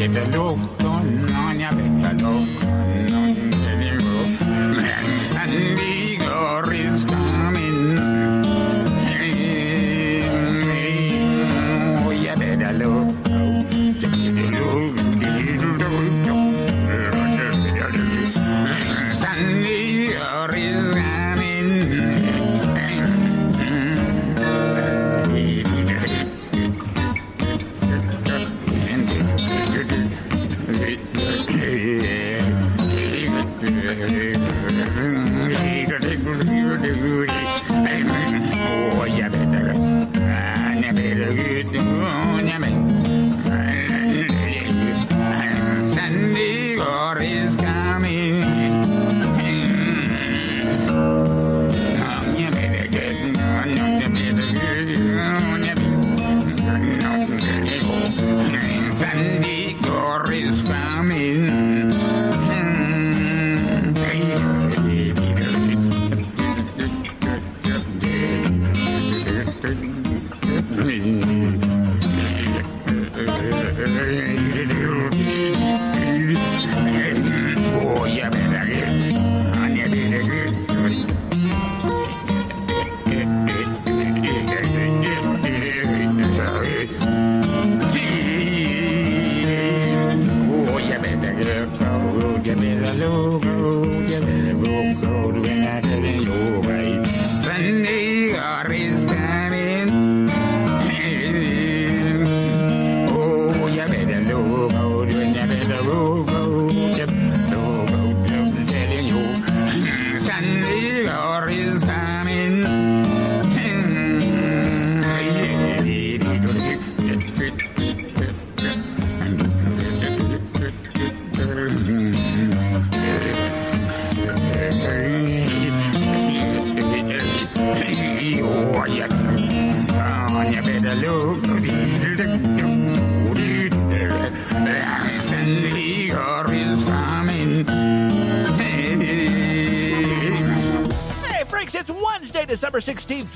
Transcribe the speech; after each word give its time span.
Sandy 0.00 0.30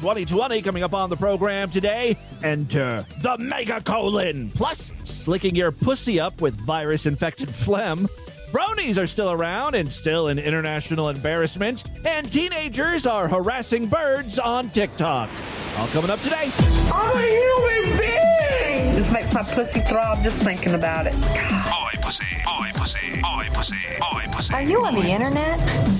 2020. 0.05 0.61
Coming 0.61 0.83
up 0.83 0.93
on 0.93 1.09
the 1.09 1.17
program 1.17 1.71
today, 1.71 2.15
enter 2.43 3.07
the 3.23 3.39
Mega 3.39 3.81
Colon. 3.81 4.51
Plus, 4.51 4.93
slicking 5.03 5.57
your 5.57 5.73
pussy 5.73 6.21
up 6.21 6.43
with 6.43 6.55
virus 6.67 7.07
infected 7.07 7.49
phlegm. 7.49 8.07
Bronies 8.53 9.03
are 9.03 9.07
still 9.07 9.33
around 9.33 9.75
and 9.75 9.91
still 9.91 10.29
an 10.29 10.39
international 10.39 11.09
embarrassment. 11.09 11.85
And 12.07 12.31
teenagers 12.31 13.07
are 13.07 13.29
harassing 13.29 13.87
birds 13.87 14.39
on 14.39 14.69
TikTok. 14.69 15.31
All 15.79 15.89
coming 15.89 16.11
up 16.11 16.21
today. 16.21 16.51
I'm 16.93 17.17
a 17.17 17.83
human 17.83 17.99
being! 17.99 18.95
This 18.97 19.11
makes 19.11 19.33
my 19.33 19.43
pussy 19.43 19.81
throb 19.81 20.23
just 20.23 20.37
thinking 20.43 20.75
about 20.75 21.07
it. 21.07 21.15
Boy 21.15 21.99
pussy, 22.03 22.27
boy 22.45 22.69
pussy, 22.75 23.23
boy 23.23 23.49
pussy, 23.55 23.77
boy 23.99 24.21
pussy. 24.24 24.24
Are 24.53 24.63
you 24.63 24.85
on 24.85 24.95
the 24.95 25.11
internet? 25.11 25.59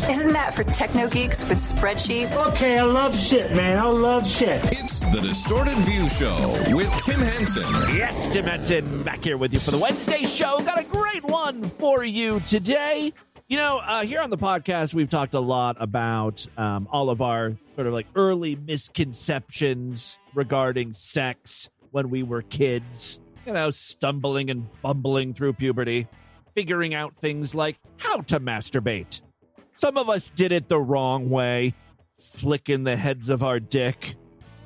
Isn't 0.09 0.33
that 0.33 0.55
for 0.55 0.65
techno 0.65 1.09
geeks 1.09 1.43
with 1.49 1.59
spreadsheets? 1.59 2.47
Okay, 2.49 2.79
I 2.79 2.83
love 2.83 3.17
shit, 3.17 3.55
man. 3.55 3.79
I 3.79 3.87
love 3.87 4.27
shit. 4.27 4.61
It's 4.73 5.01
the 5.01 5.21
Distorted 5.21 5.77
View 5.79 6.09
Show 6.09 6.37
with 6.77 6.91
Tim 7.05 7.21
Henson. 7.21 7.63
Yes, 7.97 8.29
Tim 8.33 8.45
Henson 8.45 9.03
back 9.03 9.25
here 9.25 9.37
with 9.37 9.53
you 9.53 9.61
for 9.61 9.71
the 9.71 9.79
Wednesday 9.79 10.25
show. 10.27 10.61
Got 10.61 10.81
a 10.81 10.85
great 10.85 11.25
one 11.25 11.63
for 11.63 12.05
you 12.05 12.41
today. 12.41 13.13
You 13.49 13.57
know, 13.57 13.81
uh, 13.83 14.03
here 14.05 14.21
on 14.21 14.31
the 14.31 14.39
podcast, 14.39 14.95
we've 14.95 15.09
talked 15.09 15.35
a 15.35 15.41
lot 15.41 15.77
about 15.81 16.47
um, 16.57 16.89
all 16.91 17.11
of 17.11 17.21
our 17.23 17.57
sort 17.75 17.87
of 17.87 17.93
like 17.93 18.07
early 18.15 18.57
misconceptions 18.57 20.19
regarding 20.35 20.93
sex 20.93 21.71
when 21.93 22.11
we 22.11 22.23
were 22.23 22.43
kids. 22.43 23.21
You 23.47 23.53
know, 23.53 23.71
stumbling 23.71 24.51
and 24.51 24.67
bumbling 24.81 25.35
through 25.35 25.53
puberty, 25.55 26.09
figuring 26.55 26.95
out 26.95 27.17
things 27.17 27.55
like 27.55 27.77
how 27.99 28.19
to 28.19 28.41
masturbate. 28.41 29.21
Some 29.75 29.99
of 29.99 30.09
us 30.09 30.31
did 30.31 30.53
it 30.53 30.69
the 30.69 30.81
wrong 30.81 31.31
way, 31.31 31.75
flicking 32.15 32.85
the 32.85 32.97
heads 32.97 33.29
of 33.29 33.43
our 33.43 33.59
dick, 33.59 34.15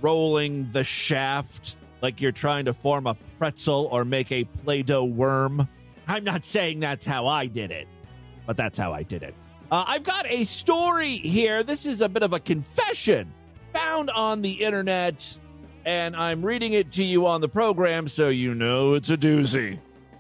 rolling 0.03 0.71
the 0.71 0.85
shaft 0.85 1.77
like 2.03 2.21
you're 2.21 2.33
trying 2.33 2.67
to 2.67 2.73
form 2.73 3.07
a 3.07 3.17
pretzel 3.39 3.89
or 3.91 4.05
make 4.05 4.31
a 4.31 4.45
Play 4.45 4.83
Doh 4.83 5.05
worm. 5.05 5.69
I'm 6.07 6.25
not 6.25 6.45
saying 6.45 6.81
that's 6.81 7.07
how 7.07 7.27
I 7.27 7.47
did 7.47 7.71
it, 7.71 7.89
but 8.47 8.57
that's 8.57 8.79
how 8.79 8.93
I 8.93 9.03
did 9.03 9.23
it. 9.23 9.35
Uh, 9.71 9.85
I've 9.87 10.05
got 10.05 10.27
a 10.27 10.45
story 10.45 11.17
here. 11.17 11.63
This 11.63 11.85
is 11.87 12.01
a 12.01 12.09
bit 12.09 12.23
of 12.23 12.33
a 12.33 12.41
confession 12.41 13.33
found 13.75 14.11
on 14.11 14.43
the 14.43 14.65
internet, 14.65 15.39
and 15.85 16.17
I'm 16.17 16.45
reading 16.45 16.73
it 16.73 16.93
to 16.93 17.05
you 17.05 17.27
on 17.27 17.41
the 17.41 17.49
program 17.49 18.09
so 18.09 18.29
you 18.29 18.55
know 18.55 18.95
it's 18.95 19.11
a 19.11 19.17
doozy. 19.17 19.79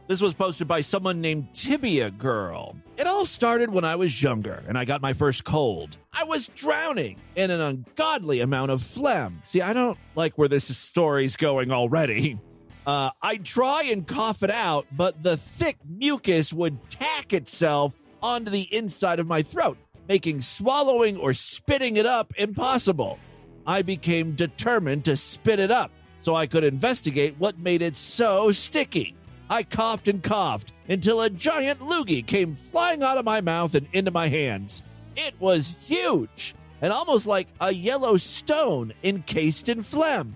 This 0.09 0.23
was 0.23 0.33
posted 0.33 0.67
by 0.67 0.81
someone 0.81 1.21
named 1.21 1.53
Tibia 1.53 2.11
Girl. 2.11 2.75
It 2.97 3.07
all 3.07 3.27
started 3.27 3.69
when 3.69 3.85
I 3.85 3.97
was 3.97 4.23
younger 4.23 4.65
and 4.67 4.79
I 4.79 4.87
got 4.87 5.03
my 5.03 5.13
first 5.13 5.45
cold. 5.45 5.99
I 6.15 6.25
was 6.25 6.49
drowning 6.49 7.19
in 7.37 7.51
an 7.51 7.61
ungodly 7.61 8.41
amount 8.41 8.71
of 8.71 8.83
phlegm. 8.83 9.43
See, 9.45 9.61
I 9.61 9.75
don't 9.75 9.99
like 10.15 10.39
where 10.39 10.49
this 10.49 10.75
story's 10.77 11.37
going 11.37 11.71
already. 11.71 12.41
Uh, 12.87 13.11
I'd 13.21 13.45
try 13.45 13.83
and 13.93 14.07
cough 14.07 14.43
it 14.43 14.49
out, 14.51 14.87
but 14.91 15.23
the 15.23 15.37
thick 15.37 15.77
mucus 15.87 16.55
would 16.55 16.89
tack 16.89 17.35
itself 17.35 17.95
onto 18.23 18.51
the 18.51 18.63
inside 18.75 19.21
of 19.21 19.27
my 19.27 19.43
throat, 19.43 19.77
making 20.09 20.41
swallowing 20.41 21.19
or 21.19 21.35
spitting 21.35 21.99
it 21.99 22.07
up 22.07 22.33
impossible. 22.39 23.19
I 23.67 23.83
became 23.83 24.37
determined 24.37 25.05
to 25.05 25.19
spit 25.19 25.59
it 25.59 25.71
up 25.71 25.91
so 26.21 26.35
I 26.35 26.47
could 26.47 26.65
investigate 26.65 27.35
what 27.37 27.59
made 27.59 27.83
it 27.83 27.95
so 27.95 28.53
sticky. 28.53 29.18
I 29.51 29.63
coughed 29.63 30.09
and 30.09 30.23
coughed 30.23 30.73
until 30.89 31.21
a 31.21 31.31
giant 31.31 31.81
loogie 31.81 32.27
came 32.27 32.55
flying 32.55 33.03
out 33.03 33.19
of 33.19 33.25
my 33.25 33.41
mouth 33.41 33.75
and 33.75 33.87
into 33.93 34.11
my 34.11 34.29
hands. 34.29 34.83
It 35.17 35.35
was 35.41 35.75
huge 35.83 36.55
and 36.81 36.93
almost 36.93 37.27
like 37.27 37.49
a 37.61 37.73
yellow 37.73 38.17
stone 38.17 38.93
encased 39.03 39.69
in 39.69 39.83
phlegm. 39.83 40.35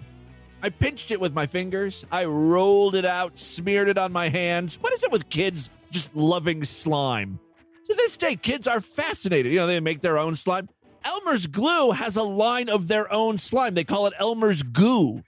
I 0.62 0.70
pinched 0.70 1.11
it 1.11 1.20
with 1.20 1.35
my 1.35 1.47
fingers. 1.47 2.06
I 2.11 2.25
rolled 2.25 2.94
it 2.94 3.05
out, 3.05 3.37
smeared 3.37 3.88
it 3.88 3.99
on 3.99 4.12
my 4.12 4.29
hands. 4.29 4.79
What 4.81 4.93
is 4.93 5.03
it 5.03 5.12
with 5.12 5.29
kids 5.29 5.70
just 5.91 6.14
loving 6.14 6.64
slime? 6.64 7.41
To 7.88 7.94
this 7.94 8.17
day, 8.17 8.37
kids 8.37 8.67
are 8.67 8.81
fascinated. 8.81 9.53
You 9.53 9.59
know, 9.59 9.67
they 9.67 9.81
make 9.81 10.00
their 10.00 10.19
own 10.19 10.37
slime. 10.37 10.69
Elmer's 11.05 11.49
Glue 11.49 11.91
has 11.91 12.17
a 12.17 12.23
line 12.23 12.69
of 12.69 12.87
their 12.87 13.12
own 13.12 13.38
slime. 13.38 13.75
They 13.75 13.82
call 13.82 14.06
it 14.06 14.14
Elmer's 14.19 14.62
Goo. 14.62 15.23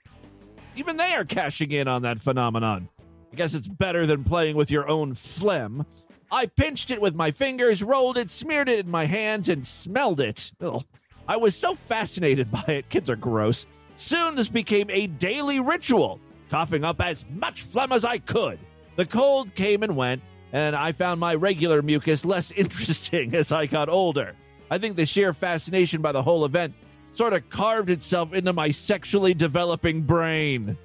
Even 0.77 0.95
they 0.95 1.13
are 1.13 1.25
cashing 1.25 1.71
in 1.71 1.87
on 1.89 2.03
that 2.03 2.21
phenomenon. 2.21 2.89
I 3.35 3.43
guess 3.43 3.53
it's 3.53 3.67
better 3.67 4.05
than 4.05 4.23
playing 4.23 4.55
with 4.55 4.71
your 4.71 4.87
own 4.87 5.13
phlegm. 5.13 5.85
I 6.31 6.45
pinched 6.45 6.89
it 6.89 7.01
with 7.01 7.15
my 7.15 7.31
fingers, 7.31 7.83
rolled 7.83 8.17
it, 8.17 8.29
smeared 8.29 8.69
it 8.69 8.85
in 8.85 8.89
my 8.89 9.03
hands, 9.03 9.49
and 9.49 9.67
smelled 9.67 10.21
it. 10.21 10.53
Ugh. 10.61 10.85
I 11.27 11.35
was 11.35 11.53
so 11.53 11.75
fascinated 11.75 12.49
by 12.51 12.63
it. 12.69 12.87
Kids 12.87 13.09
are 13.09 13.17
gross. 13.17 13.67
Soon 13.97 14.35
this 14.35 14.47
became 14.47 14.89
a 14.89 15.07
daily 15.07 15.59
ritual, 15.59 16.21
coughing 16.49 16.85
up 16.85 17.01
as 17.01 17.25
much 17.29 17.63
phlegm 17.63 17.91
as 17.91 18.05
I 18.05 18.19
could. 18.19 18.57
The 18.95 19.05
cold 19.05 19.53
came 19.53 19.83
and 19.83 19.97
went, 19.97 20.21
and 20.53 20.73
I 20.73 20.93
found 20.93 21.19
my 21.19 21.35
regular 21.35 21.81
mucus 21.81 22.23
less 22.23 22.51
interesting 22.57 23.35
as 23.35 23.51
I 23.51 23.65
got 23.65 23.89
older. 23.89 24.33
I 24.71 24.77
think 24.77 24.95
the 24.95 25.05
sheer 25.05 25.33
fascination 25.33 26.01
by 26.01 26.13
the 26.13 26.23
whole 26.23 26.45
event 26.45 26.73
sort 27.11 27.33
of 27.33 27.49
carved 27.49 27.89
itself 27.89 28.33
into 28.33 28.53
my 28.53 28.71
sexually 28.71 29.33
developing 29.33 30.03
brain. 30.03 30.77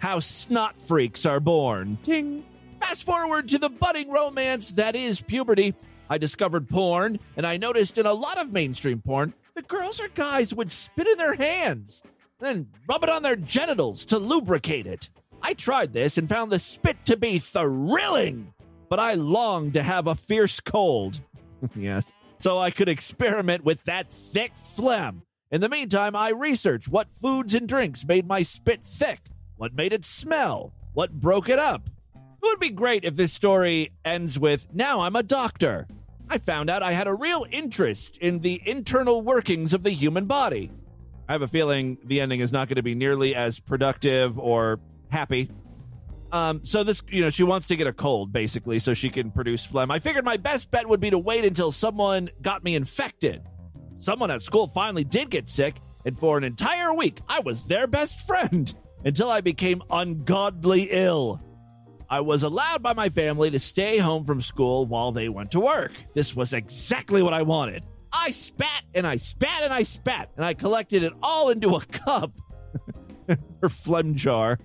How 0.00 0.18
snot 0.18 0.76
freaks 0.76 1.26
are 1.26 1.40
born. 1.40 1.98
Ting. 2.02 2.44
Fast 2.80 3.04
forward 3.04 3.48
to 3.48 3.58
the 3.58 3.68
budding 3.68 4.10
romance 4.10 4.72
that 4.72 4.96
is 4.96 5.20
puberty. 5.20 5.74
I 6.08 6.18
discovered 6.18 6.68
porn, 6.68 7.20
and 7.36 7.46
I 7.46 7.58
noticed 7.58 7.98
in 7.98 8.06
a 8.06 8.12
lot 8.12 8.40
of 8.40 8.50
mainstream 8.50 9.00
porn, 9.00 9.34
the 9.54 9.62
girls 9.62 10.00
or 10.00 10.08
guys 10.08 10.54
would 10.54 10.70
spit 10.70 11.06
in 11.06 11.18
their 11.18 11.34
hands, 11.34 12.02
then 12.38 12.68
rub 12.88 13.04
it 13.04 13.10
on 13.10 13.22
their 13.22 13.36
genitals 13.36 14.06
to 14.06 14.18
lubricate 14.18 14.86
it. 14.86 15.10
I 15.42 15.52
tried 15.52 15.92
this 15.92 16.18
and 16.18 16.28
found 16.28 16.50
the 16.50 16.58
spit 16.58 17.04
to 17.04 17.16
be 17.16 17.38
thrilling, 17.38 18.54
but 18.88 18.98
I 18.98 19.14
longed 19.14 19.74
to 19.74 19.82
have 19.82 20.06
a 20.06 20.14
fierce 20.14 20.60
cold. 20.60 21.20
yes. 21.76 22.12
So 22.38 22.58
I 22.58 22.70
could 22.70 22.88
experiment 22.88 23.64
with 23.64 23.84
that 23.84 24.10
thick 24.10 24.52
phlegm. 24.56 25.22
In 25.50 25.60
the 25.60 25.68
meantime, 25.68 26.16
I 26.16 26.30
researched 26.30 26.88
what 26.88 27.10
foods 27.10 27.54
and 27.54 27.68
drinks 27.68 28.04
made 28.04 28.26
my 28.26 28.42
spit 28.42 28.82
thick, 28.82 29.20
what 29.60 29.74
made 29.74 29.92
it 29.92 30.06
smell, 30.06 30.72
what 30.94 31.12
broke 31.12 31.50
it 31.50 31.58
up. 31.58 31.90
It 32.14 32.22
would 32.40 32.60
be 32.60 32.70
great 32.70 33.04
if 33.04 33.14
this 33.14 33.30
story 33.30 33.90
ends 34.06 34.38
with 34.38 34.66
Now 34.72 35.00
I'm 35.00 35.14
a 35.14 35.22
doctor. 35.22 35.86
I 36.30 36.38
found 36.38 36.70
out 36.70 36.82
I 36.82 36.92
had 36.92 37.06
a 37.06 37.12
real 37.12 37.44
interest 37.50 38.16
in 38.16 38.38
the 38.38 38.58
internal 38.64 39.20
workings 39.20 39.74
of 39.74 39.82
the 39.82 39.90
human 39.90 40.24
body. 40.24 40.70
I 41.28 41.32
have 41.32 41.42
a 41.42 41.46
feeling 41.46 41.98
the 42.02 42.22
ending 42.22 42.40
is 42.40 42.52
not 42.52 42.68
going 42.68 42.76
to 42.76 42.82
be 42.82 42.94
nearly 42.94 43.34
as 43.34 43.60
productive 43.60 44.38
or 44.38 44.80
happy. 45.10 45.50
Um, 46.32 46.64
so 46.64 46.82
this, 46.82 47.02
you 47.10 47.20
know, 47.20 47.28
she 47.28 47.42
wants 47.42 47.66
to 47.66 47.76
get 47.76 47.86
a 47.86 47.92
cold 47.92 48.32
basically 48.32 48.78
so 48.78 48.94
she 48.94 49.10
can 49.10 49.30
produce 49.30 49.66
phlegm. 49.66 49.90
I 49.90 49.98
figured 49.98 50.24
my 50.24 50.38
best 50.38 50.70
bet 50.70 50.88
would 50.88 51.00
be 51.00 51.10
to 51.10 51.18
wait 51.18 51.44
until 51.44 51.70
someone 51.70 52.30
got 52.40 52.64
me 52.64 52.76
infected. 52.76 53.42
Someone 53.98 54.30
at 54.30 54.40
school 54.40 54.68
finally 54.68 55.04
did 55.04 55.28
get 55.28 55.50
sick, 55.50 55.76
and 56.06 56.18
for 56.18 56.38
an 56.38 56.44
entire 56.44 56.94
week, 56.94 57.18
I 57.28 57.40
was 57.40 57.68
their 57.68 57.86
best 57.86 58.26
friend 58.26 58.72
until 59.04 59.30
I 59.30 59.40
became 59.40 59.82
ungodly 59.90 60.88
ill. 60.90 61.40
I 62.08 62.20
was 62.20 62.42
allowed 62.42 62.82
by 62.82 62.92
my 62.92 63.08
family 63.08 63.50
to 63.52 63.58
stay 63.58 63.98
home 63.98 64.24
from 64.24 64.40
school 64.40 64.86
while 64.86 65.12
they 65.12 65.28
went 65.28 65.52
to 65.52 65.60
work. 65.60 65.92
This 66.14 66.34
was 66.34 66.52
exactly 66.52 67.22
what 67.22 67.32
I 67.32 67.42
wanted. 67.42 67.84
I 68.12 68.32
spat 68.32 68.82
and 68.94 69.06
I 69.06 69.16
spat 69.16 69.62
and 69.62 69.72
I 69.72 69.84
spat, 69.84 70.30
and 70.36 70.44
I 70.44 70.54
collected 70.54 71.04
it 71.04 71.12
all 71.22 71.50
into 71.50 71.76
a 71.76 71.80
cup. 71.80 72.32
or 73.62 73.68
phlegm 73.68 74.14
jar. 74.14 74.58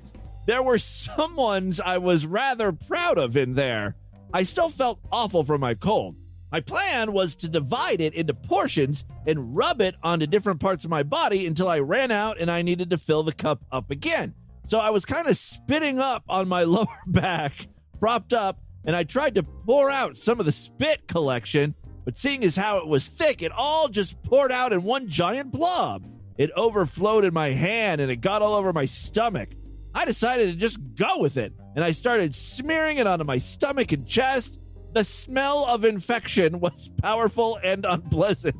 There 0.47 0.63
were 0.63 0.77
some 0.77 1.35
ones 1.35 1.79
I 1.79 1.97
was 1.97 2.25
rather 2.25 2.71
proud 2.71 3.17
of 3.17 3.37
in 3.37 3.53
there. 3.53 3.95
I 4.33 4.43
still 4.43 4.69
felt 4.69 4.99
awful 5.11 5.43
from 5.43 5.61
my 5.61 5.75
cold. 5.75 6.15
My 6.55 6.61
plan 6.61 7.11
was 7.11 7.35
to 7.35 7.49
divide 7.49 7.99
it 7.99 8.13
into 8.13 8.33
portions 8.33 9.03
and 9.27 9.57
rub 9.57 9.81
it 9.81 9.93
onto 10.01 10.25
different 10.25 10.61
parts 10.61 10.85
of 10.85 10.89
my 10.89 11.03
body 11.03 11.45
until 11.45 11.67
I 11.67 11.79
ran 11.79 12.11
out 12.11 12.39
and 12.39 12.49
I 12.49 12.61
needed 12.61 12.91
to 12.91 12.97
fill 12.97 13.23
the 13.23 13.33
cup 13.33 13.65
up 13.73 13.91
again. 13.91 14.33
So 14.63 14.79
I 14.79 14.91
was 14.91 15.03
kind 15.03 15.27
of 15.27 15.35
spitting 15.35 15.99
up 15.99 16.23
on 16.29 16.47
my 16.47 16.63
lower 16.63 17.01
back, 17.07 17.67
propped 17.99 18.31
up, 18.31 18.61
and 18.85 18.95
I 18.95 19.03
tried 19.03 19.35
to 19.35 19.43
pour 19.43 19.91
out 19.91 20.15
some 20.15 20.39
of 20.39 20.45
the 20.45 20.53
spit 20.53 21.09
collection, 21.09 21.75
but 22.05 22.17
seeing 22.17 22.41
as 22.45 22.55
how 22.55 22.77
it 22.77 22.87
was 22.87 23.09
thick, 23.09 23.41
it 23.41 23.51
all 23.51 23.89
just 23.89 24.23
poured 24.23 24.53
out 24.53 24.71
in 24.71 24.83
one 24.83 25.09
giant 25.09 25.51
blob. 25.51 26.07
It 26.37 26.51
overflowed 26.55 27.25
in 27.25 27.33
my 27.33 27.49
hand 27.49 27.99
and 27.99 28.09
it 28.09 28.21
got 28.21 28.41
all 28.41 28.53
over 28.53 28.71
my 28.71 28.85
stomach. 28.85 29.49
I 29.93 30.05
decided 30.05 30.51
to 30.51 30.55
just 30.55 30.79
go 30.95 31.19
with 31.19 31.35
it, 31.35 31.51
and 31.75 31.83
I 31.83 31.91
started 31.91 32.33
smearing 32.33 32.95
it 32.95 33.07
onto 33.07 33.25
my 33.25 33.39
stomach 33.39 33.91
and 33.91 34.07
chest. 34.07 34.57
The 34.95 35.03
smell 35.03 35.65
of 35.65 35.83
infection 35.83 36.61
was 36.61 36.89
powerful 37.01 37.59
and 37.61 37.85
unpleasant. 37.85 38.55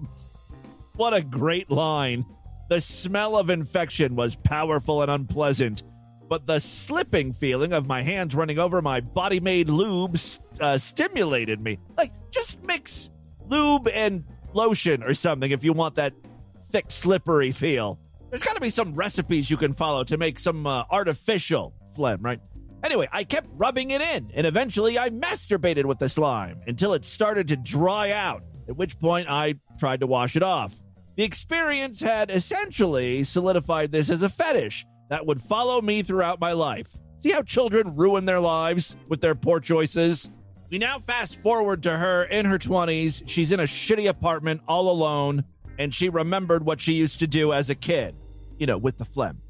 What 0.98 1.14
a 1.14 1.24
great 1.24 1.72
line. 1.72 2.26
The 2.68 2.82
smell 2.82 3.38
of 3.38 3.50
infection 3.50 4.18
was 4.18 4.36
powerful 4.36 5.02
and 5.02 5.10
unpleasant, 5.10 5.84
but 6.28 6.46
the 6.46 6.60
slipping 6.60 7.32
feeling 7.32 7.72
of 7.72 7.88
my 7.88 8.02
hands 8.02 8.36
running 8.36 8.60
over 8.60 8.82
my 8.82 9.00
body 9.00 9.40
made 9.40 9.70
lube 9.70 10.18
uh, 10.60 10.78
stimulated 10.78 11.62
me. 11.62 11.80
Like, 11.98 12.12
just 12.32 12.62
mix 12.64 13.12
lube 13.48 13.88
and 13.88 14.26
lotion 14.52 15.04
or 15.04 15.14
something 15.14 15.52
if 15.52 15.64
you 15.64 15.72
want 15.72 15.96
that 15.96 16.12
thick, 16.70 16.92
slippery 16.92 17.54
feel. 17.54 17.98
There's 18.30 18.44
got 18.44 18.56
to 18.56 18.62
be 18.62 18.72
some 18.72 18.94
recipes 18.94 19.50
you 19.50 19.56
can 19.56 19.74
follow 19.74 20.04
to 20.04 20.18
make 20.18 20.40
some 20.40 20.68
uh, 20.68 20.84
artificial 20.92 21.74
phlegm, 21.96 22.22
right? 22.22 22.42
Anyway, 22.86 23.08
I 23.12 23.24
kept 23.24 23.48
rubbing 23.54 23.90
it 23.90 24.02
in, 24.02 24.30
and 24.36 24.46
eventually 24.46 25.00
I 25.00 25.10
masturbated 25.10 25.86
with 25.86 25.98
the 25.98 26.08
slime 26.08 26.62
until 26.68 26.94
it 26.94 27.04
started 27.04 27.48
to 27.48 27.58
dry 27.58 28.12
out, 28.12 28.44
at 28.70 28.78
which 28.78 29.00
point 29.00 29.28
I 29.28 29.56
tried 29.80 30.02
to 30.02 30.08
wash 30.08 30.36
it 30.36 30.44
off. 30.44 30.84
The 31.16 31.24
experience 31.24 32.00
had 32.00 32.30
essentially 32.30 33.24
solidified 33.24 33.92
this 33.92 34.12
as 34.12 34.22
a 34.22 34.30
fetish 34.30 34.86
that 35.10 35.26
would 35.26 35.42
follow 35.42 35.82
me 35.82 36.04
throughout 36.04 36.40
my 36.40 36.52
life. 36.52 36.96
See 37.20 37.32
how 37.32 37.42
children 37.42 37.96
ruin 37.96 38.26
their 38.26 38.40
lives 38.40 38.96
with 39.08 39.20
their 39.20 39.34
poor 39.34 39.60
choices? 39.60 40.30
We 40.70 40.78
now 40.78 41.00
fast 41.00 41.42
forward 41.42 41.82
to 41.84 41.98
her 41.98 42.26
in 42.26 42.46
her 42.46 42.60
20s. 42.60 43.24
She's 43.28 43.52
in 43.52 43.60
a 43.60 43.64
shitty 43.64 44.08
apartment 44.08 44.62
all 44.68 44.92
alone, 44.92 45.44
and 45.80 45.92
she 45.92 46.10
remembered 46.10 46.64
what 46.64 46.80
she 46.80 46.94
used 46.94 47.18
to 47.20 47.28
do 47.28 47.52
as 47.52 47.72
a 47.72 47.76
kid, 47.76 48.16
you 48.60 48.68
know, 48.68 48.78
with 48.78 49.00
the 49.00 49.06
phlegm. 49.06 49.42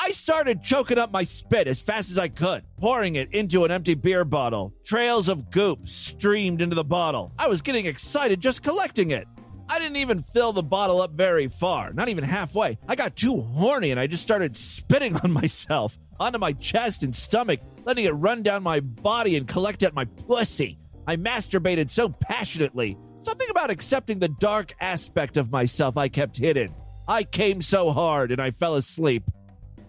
I 0.00 0.12
started 0.12 0.62
choking 0.62 0.96
up 0.96 1.10
my 1.10 1.24
spit 1.24 1.66
as 1.66 1.82
fast 1.82 2.12
as 2.12 2.18
I 2.18 2.28
could, 2.28 2.62
pouring 2.76 3.16
it 3.16 3.34
into 3.34 3.64
an 3.64 3.72
empty 3.72 3.94
beer 3.94 4.24
bottle. 4.24 4.72
Trails 4.84 5.28
of 5.28 5.50
goop 5.50 5.88
streamed 5.88 6.62
into 6.62 6.76
the 6.76 6.84
bottle. 6.84 7.32
I 7.36 7.48
was 7.48 7.62
getting 7.62 7.84
excited 7.84 8.40
just 8.40 8.62
collecting 8.62 9.10
it. 9.10 9.26
I 9.68 9.80
didn't 9.80 9.96
even 9.96 10.22
fill 10.22 10.52
the 10.52 10.62
bottle 10.62 11.02
up 11.02 11.14
very 11.14 11.48
far, 11.48 11.92
not 11.92 12.08
even 12.08 12.22
halfway. 12.22 12.78
I 12.86 12.94
got 12.94 13.16
too 13.16 13.40
horny 13.40 13.90
and 13.90 13.98
I 13.98 14.06
just 14.06 14.22
started 14.22 14.56
spitting 14.56 15.16
on 15.24 15.32
myself, 15.32 15.98
onto 16.20 16.38
my 16.38 16.52
chest 16.52 17.02
and 17.02 17.14
stomach, 17.14 17.58
letting 17.84 18.04
it 18.04 18.10
run 18.10 18.44
down 18.44 18.62
my 18.62 18.78
body 18.78 19.36
and 19.36 19.48
collect 19.48 19.82
at 19.82 19.94
my 19.94 20.04
pussy. 20.04 20.78
I 21.08 21.16
masturbated 21.16 21.90
so 21.90 22.08
passionately. 22.08 22.96
Something 23.20 23.50
about 23.50 23.70
accepting 23.70 24.20
the 24.20 24.28
dark 24.28 24.76
aspect 24.80 25.36
of 25.36 25.50
myself 25.50 25.96
I 25.96 26.06
kept 26.06 26.36
hidden. 26.36 26.72
I 27.08 27.24
came 27.24 27.60
so 27.60 27.90
hard 27.90 28.30
and 28.30 28.40
I 28.40 28.52
fell 28.52 28.76
asleep. 28.76 29.24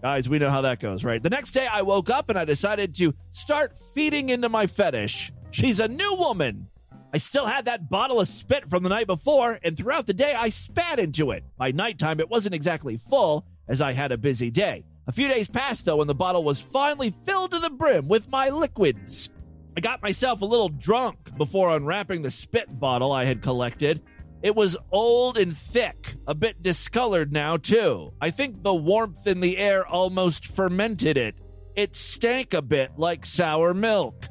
Guys, 0.02 0.30
we 0.30 0.40
know 0.40 0.50
how 0.50 0.62
that 0.62 0.80
goes, 0.80 1.04
right? 1.04 1.22
The 1.22 1.30
next 1.30 1.52
day 1.52 1.68
I 1.70 1.82
woke 1.82 2.10
up 2.10 2.30
and 2.30 2.40
I 2.40 2.46
decided 2.46 2.96
to 2.96 3.14
start 3.32 3.74
feeding 3.94 4.30
into 4.30 4.48
my 4.48 4.66
fetish. 4.66 5.34
She's 5.52 5.82
a 5.82 5.90
new 5.90 6.16
woman. 6.18 6.68
I 7.14 7.18
still 7.18 7.46
had 7.46 7.66
that 7.66 7.90
bottle 7.90 8.22
of 8.22 8.28
spit 8.30 8.70
from 8.70 8.84
the 8.84 8.90
night 8.90 9.08
before, 9.08 9.60
and 9.64 9.76
throughout 9.76 10.06
the 10.06 10.14
day 10.14 10.34
I 10.38 10.50
spat 10.50 11.00
into 11.00 11.32
it. 11.32 11.44
By 11.58 11.72
nighttime, 11.72 12.20
it 12.22 12.30
wasn't 12.30 12.56
exactly 12.56 12.98
full, 12.98 13.46
as 13.68 13.82
I 13.82 13.92
had 13.92 14.12
a 14.14 14.18
busy 14.18 14.50
day. 14.52 14.86
A 15.08 15.12
few 15.12 15.28
days 15.28 15.50
passed, 15.50 15.86
though, 15.86 16.00
and 16.00 16.10
the 16.10 16.16
bottle 16.16 16.44
was 16.44 16.62
finally 16.62 17.10
filled 17.26 17.52
to 17.52 17.60
the 17.60 17.72
brim 17.72 18.08
with 18.08 18.32
my 18.32 18.50
liquids. 18.50 19.30
I 19.76 19.82
got 19.82 20.04
myself 20.04 20.42
a 20.42 20.46
little 20.46 20.70
drunk 20.70 21.36
before 21.36 21.76
unwrapping 21.76 22.22
the 22.22 22.32
spit 22.32 22.80
bottle 22.80 23.12
I 23.12 23.26
had 23.26 23.42
collected. 23.42 24.02
It 24.42 24.56
was 24.56 24.78
old 24.92 25.38
and 25.38 25.56
thick, 25.56 26.16
a 26.26 26.34
bit 26.34 26.64
discolored 26.64 27.34
now, 27.34 27.58
too. 27.58 28.14
I 28.22 28.30
think 28.30 28.64
the 28.64 28.74
warmth 28.74 29.28
in 29.28 29.42
the 29.42 29.58
air 29.58 29.86
almost 29.86 30.46
fermented 30.46 31.18
it. 31.18 31.36
It 31.76 31.96
stank 31.96 32.54
a 32.54 32.62
bit 32.62 32.92
like 32.98 33.26
sour 33.26 33.74
milk. 33.74 34.28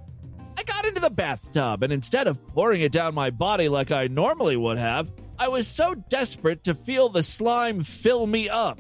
I 0.59 0.63
got 0.63 0.87
into 0.87 1.01
the 1.01 1.11
bathtub, 1.11 1.83
and 1.83 1.93
instead 1.93 2.27
of 2.27 2.45
pouring 2.49 2.81
it 2.81 2.93
down 2.93 3.15
my 3.15 3.31
body 3.31 3.69
like 3.69 3.91
I 3.91 4.07
normally 4.07 4.57
would 4.57 4.79
have, 4.79 5.11
I 5.39 5.49
was 5.49 5.69
so 5.69 5.95
desperate 5.95 6.65
to 6.65 6.75
feel 6.75 7.11
the 7.11 7.23
slime 7.23 7.85
fill 7.85 8.27
me 8.27 8.49
up. 8.49 8.79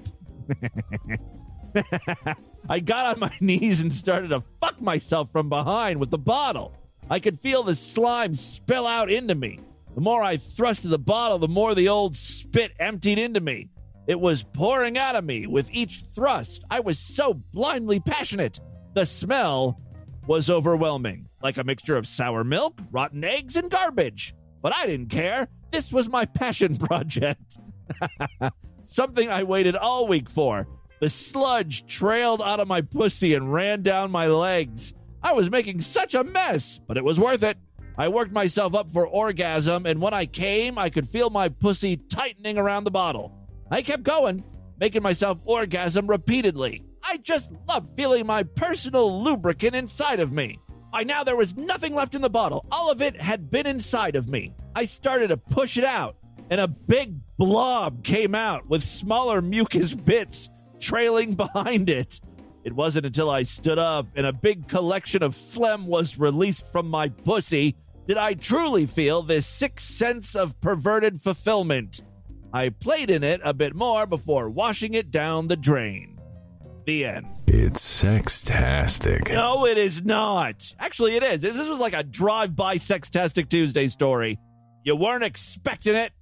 I 2.69 2.81
got 2.81 3.15
on 3.15 3.21
my 3.21 3.33
knees 3.41 3.83
and 3.83 3.93
started 3.93 4.29
to 4.29 4.43
fuck 4.61 4.81
myself 4.81 5.31
from 5.31 5.49
behind 5.49 6.01
with 6.01 6.11
the 6.11 6.19
bottle. 6.19 6.75
I 7.11 7.21
could 7.21 7.39
feel 7.39 7.63
the 7.63 7.75
slime 7.75 8.35
spill 8.35 8.87
out 8.87 9.11
into 9.11 9.35
me. 9.35 9.61
The 9.95 10.01
more 10.01 10.23
I 10.23 10.37
thrust 10.37 10.85
thrusted 10.85 10.91
the 10.91 10.99
bottle, 10.99 11.39
the 11.39 11.49
more 11.49 11.75
the 11.75 11.89
old 11.89 12.15
spit 12.17 12.73
emptied 12.79 13.19
into 13.19 13.41
me. 13.41 13.71
It 14.07 14.19
was 14.19 14.43
pouring 14.43 14.97
out 14.97 15.17
of 15.17 15.25
me 15.25 15.47
with 15.47 15.69
each 15.71 16.03
thrust. 16.15 16.65
I 16.71 16.81
was 16.81 16.99
so 16.99 17.35
blindly 17.35 18.01
passionate. 18.01 18.61
The 18.95 19.05
smell 19.05 19.81
was 20.27 20.49
overwhelming, 20.51 21.29
like 21.43 21.59
a 21.59 21.65
mixture 21.65 21.97
of 21.97 22.07
sour 22.07 22.45
milk, 22.45 22.81
rotten 22.91 23.23
eggs, 23.25 23.57
and 23.57 23.71
garbage. 23.71 24.35
But 24.63 24.75
I 24.75 24.87
didn't 24.87 25.11
care. 25.11 25.49
This 25.71 25.93
was 25.93 26.09
my 26.09 26.25
passion 26.25 26.77
project. 26.79 27.59
Something 28.85 29.29
I 29.29 29.43
waited 29.43 29.77
all 29.77 30.07
week 30.07 30.31
for. 30.31 30.67
The 31.01 31.09
sludge 31.09 31.87
trailed 31.87 32.43
out 32.43 32.61
of 32.61 32.69
my 32.69 32.81
pussy 32.81 33.35
and 33.35 33.53
ran 33.53 33.83
down 33.83 34.11
my 34.11 34.27
legs. 34.27 34.95
I 35.23 35.33
was 35.33 35.51
making 35.51 35.81
such 35.81 36.15
a 36.15 36.25
mess, 36.25 36.81
but 36.87 36.97
it 36.97 37.05
was 37.05 37.21
worth 37.21 37.43
it. 37.43 37.59
I 37.99 38.07
worked 38.07 38.31
myself 38.31 38.77
up 38.77 38.91
for 38.91 39.09
orgasm, 39.09 39.85
and 39.85 40.01
when 40.01 40.15
I 40.15 40.25
came, 40.25 40.79
I 40.79 40.89
could 40.89 41.09
feel 41.09 41.31
my 41.31 41.49
pussy 41.49 41.97
tightening 41.97 42.57
around 42.57 42.85
the 42.85 42.93
bottle. 42.93 43.37
I 43.73 43.83
kept 43.83 44.05
going, 44.05 44.45
making 44.79 45.03
myself 45.03 45.39
orgasm 45.45 46.07
repeatedly. 46.07 46.85
I 47.05 47.17
just 47.17 47.53
love 47.69 47.93
feeling 47.97 48.25
my 48.25 48.45
personal 48.45 49.25
lubricant 49.25 49.75
inside 49.75 50.21
of 50.21 50.31
me. 50.31 50.61
By 50.93 51.03
now, 51.03 51.25
there 51.25 51.37
was 51.37 51.57
nothing 51.57 51.93
left 51.93 52.15
in 52.15 52.23
the 52.23 52.31
bottle. 52.31 52.65
All 52.71 52.89
of 52.89 53.03
it 53.03 53.17
had 53.17 53.51
been 53.51 53.67
inside 53.67 54.15
of 54.15 54.29
me. 54.29 54.55
I 54.77 54.85
started 54.85 55.29
to 55.29 55.37
push 55.37 55.77
it 55.77 55.85
out, 55.85 56.17
and 56.51 56.61
a 56.61 56.69
big 56.69 57.17
blob 57.37 58.05
came 58.05 58.37
out 58.37 58.69
with 58.69 58.85
smaller 58.85 59.43
mucus 59.43 59.93
bits 59.93 60.49
trailing 60.79 61.35
behind 61.35 61.89
it. 61.89 62.21
It 62.63 62.75
wasn't 62.75 63.07
until 63.07 63.31
I 63.31 63.45
stood 63.45 63.79
up 63.79 64.07
and 64.15 64.27
a 64.27 64.33
big 64.33 64.69
collection 64.69 65.23
of 65.23 65.35
phlegm 65.35 65.87
was 65.87 66.19
released 66.19 66.71
from 66.71 66.89
my 66.89 67.09
pussy 67.09 67.75
did 68.09 68.17
I 68.17 68.33
truly 68.33 68.87
feel 68.87 69.21
this 69.21 69.47
sixth 69.47 69.87
sense 69.87 70.35
of 70.35 70.59
perverted 70.63 71.21
fulfillment. 71.21 72.01
I 72.55 72.71
played 72.71 73.11
in 73.11 73.23
it 73.23 73.43
a 73.45 73.53
bit 73.53 73.75
more 73.75 74.07
before 74.07 74.49
washing 74.49 74.95
it 74.95 75.11
down 75.11 75.49
the 75.49 75.59
drain. 75.59 76.19
The 76.87 77.05
end. 77.05 77.27
It's 77.47 78.03
sextastic. 78.03 79.31
No, 79.31 79.67
it 79.67 79.77
is 79.77 80.07
not. 80.07 80.75
Actually, 80.79 81.17
it 81.17 81.23
is. 81.23 81.43
This 81.43 81.69
was 81.69 81.81
like 81.81 81.93
a 81.93 82.03
drive-by 82.03 82.77
Sextastic 82.77 83.51
Tuesday 83.51 83.89
story. 83.89 84.39
You 84.85 84.97
weren't 84.97 85.23
expecting 85.23 85.95
it, 85.95 86.13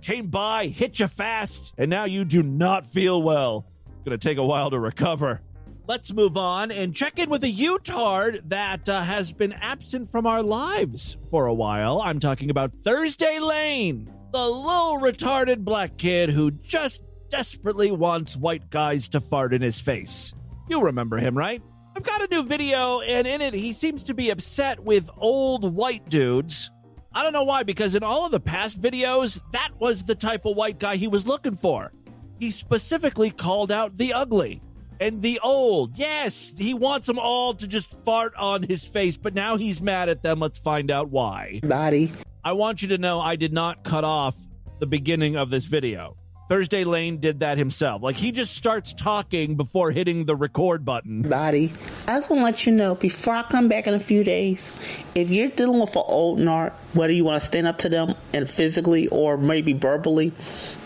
came 0.00 0.28
by, 0.28 0.68
hit 0.68 0.98
you 0.98 1.06
fast, 1.06 1.74
and 1.76 1.90
now 1.90 2.06
you 2.06 2.24
do 2.24 2.42
not 2.42 2.86
feel 2.86 3.22
well. 3.22 3.66
Gonna 4.06 4.16
take 4.16 4.38
a 4.38 4.44
while 4.44 4.70
to 4.70 4.78
recover. 4.78 5.42
Let's 5.88 6.12
move 6.12 6.36
on 6.36 6.72
and 6.72 6.92
check 6.92 7.20
in 7.20 7.30
with 7.30 7.44
a 7.44 7.48
Utard 7.48 8.50
that 8.50 8.88
uh, 8.88 9.02
has 9.02 9.32
been 9.32 9.52
absent 9.52 10.10
from 10.10 10.26
our 10.26 10.42
lives 10.42 11.16
for 11.30 11.46
a 11.46 11.54
while. 11.54 12.02
I'm 12.02 12.18
talking 12.18 12.50
about 12.50 12.72
Thursday 12.82 13.38
Lane, 13.38 14.12
the 14.32 14.44
little 14.44 14.98
retarded 14.98 15.58
black 15.60 15.96
kid 15.96 16.30
who 16.30 16.50
just 16.50 17.04
desperately 17.28 17.92
wants 17.92 18.36
white 18.36 18.68
guys 18.68 19.10
to 19.10 19.20
fart 19.20 19.54
in 19.54 19.62
his 19.62 19.80
face. 19.80 20.34
You 20.68 20.82
remember 20.82 21.18
him, 21.18 21.38
right? 21.38 21.62
I've 21.94 22.02
got 22.02 22.20
a 22.20 22.34
new 22.34 22.42
video, 22.42 23.00
and 23.02 23.24
in 23.24 23.40
it, 23.40 23.54
he 23.54 23.72
seems 23.72 24.02
to 24.04 24.14
be 24.14 24.30
upset 24.30 24.80
with 24.80 25.08
old 25.16 25.72
white 25.72 26.08
dudes. 26.08 26.68
I 27.14 27.22
don't 27.22 27.32
know 27.32 27.44
why, 27.44 27.62
because 27.62 27.94
in 27.94 28.02
all 28.02 28.26
of 28.26 28.32
the 28.32 28.40
past 28.40 28.82
videos, 28.82 29.40
that 29.52 29.70
was 29.78 30.04
the 30.04 30.16
type 30.16 30.46
of 30.46 30.56
white 30.56 30.80
guy 30.80 30.96
he 30.96 31.06
was 31.06 31.28
looking 31.28 31.54
for. 31.54 31.92
He 32.40 32.50
specifically 32.50 33.30
called 33.30 33.70
out 33.70 33.96
the 33.96 34.12
ugly 34.14 34.60
and 35.00 35.22
the 35.22 35.40
old. 35.42 35.96
Yes, 35.96 36.54
he 36.56 36.74
wants 36.74 37.06
them 37.06 37.18
all 37.18 37.54
to 37.54 37.66
just 37.66 38.04
fart 38.04 38.34
on 38.36 38.62
his 38.62 38.84
face, 38.84 39.16
but 39.16 39.34
now 39.34 39.56
he's 39.56 39.82
mad 39.82 40.08
at 40.08 40.22
them. 40.22 40.40
Let's 40.40 40.58
find 40.58 40.90
out 40.90 41.10
why. 41.10 41.60
Body. 41.62 42.12
I 42.44 42.52
want 42.52 42.82
you 42.82 42.88
to 42.88 42.98
know 42.98 43.20
I 43.20 43.36
did 43.36 43.52
not 43.52 43.82
cut 43.84 44.04
off 44.04 44.36
the 44.78 44.86
beginning 44.86 45.36
of 45.36 45.50
this 45.50 45.66
video. 45.66 46.16
Thursday 46.48 46.84
Lane 46.84 47.18
did 47.18 47.40
that 47.40 47.58
himself. 47.58 48.02
Like 48.02 48.16
he 48.16 48.30
just 48.30 48.54
starts 48.54 48.92
talking 48.92 49.56
before 49.56 49.90
hitting 49.90 50.26
the 50.26 50.36
record 50.36 50.84
button. 50.84 51.22
Body. 51.22 51.72
I 52.06 52.18
just 52.18 52.30
want 52.30 52.40
to 52.40 52.44
let 52.44 52.66
you 52.66 52.72
know 52.72 52.94
before 52.94 53.34
I 53.34 53.42
come 53.42 53.68
back 53.68 53.88
in 53.88 53.94
a 53.94 54.00
few 54.00 54.22
days, 54.22 54.70
if 55.16 55.28
you're 55.28 55.48
dealing 55.48 55.80
with 55.80 55.96
an 55.96 56.04
old 56.06 56.38
narc, 56.38 56.72
whether 56.96 57.12
you 57.12 57.24
want 57.24 57.40
to 57.40 57.46
stand 57.46 57.66
up 57.66 57.78
to 57.78 57.88
them 57.88 58.14
and 58.32 58.48
physically 58.48 59.08
or 59.08 59.36
maybe 59.36 59.72
verbally, 59.72 60.32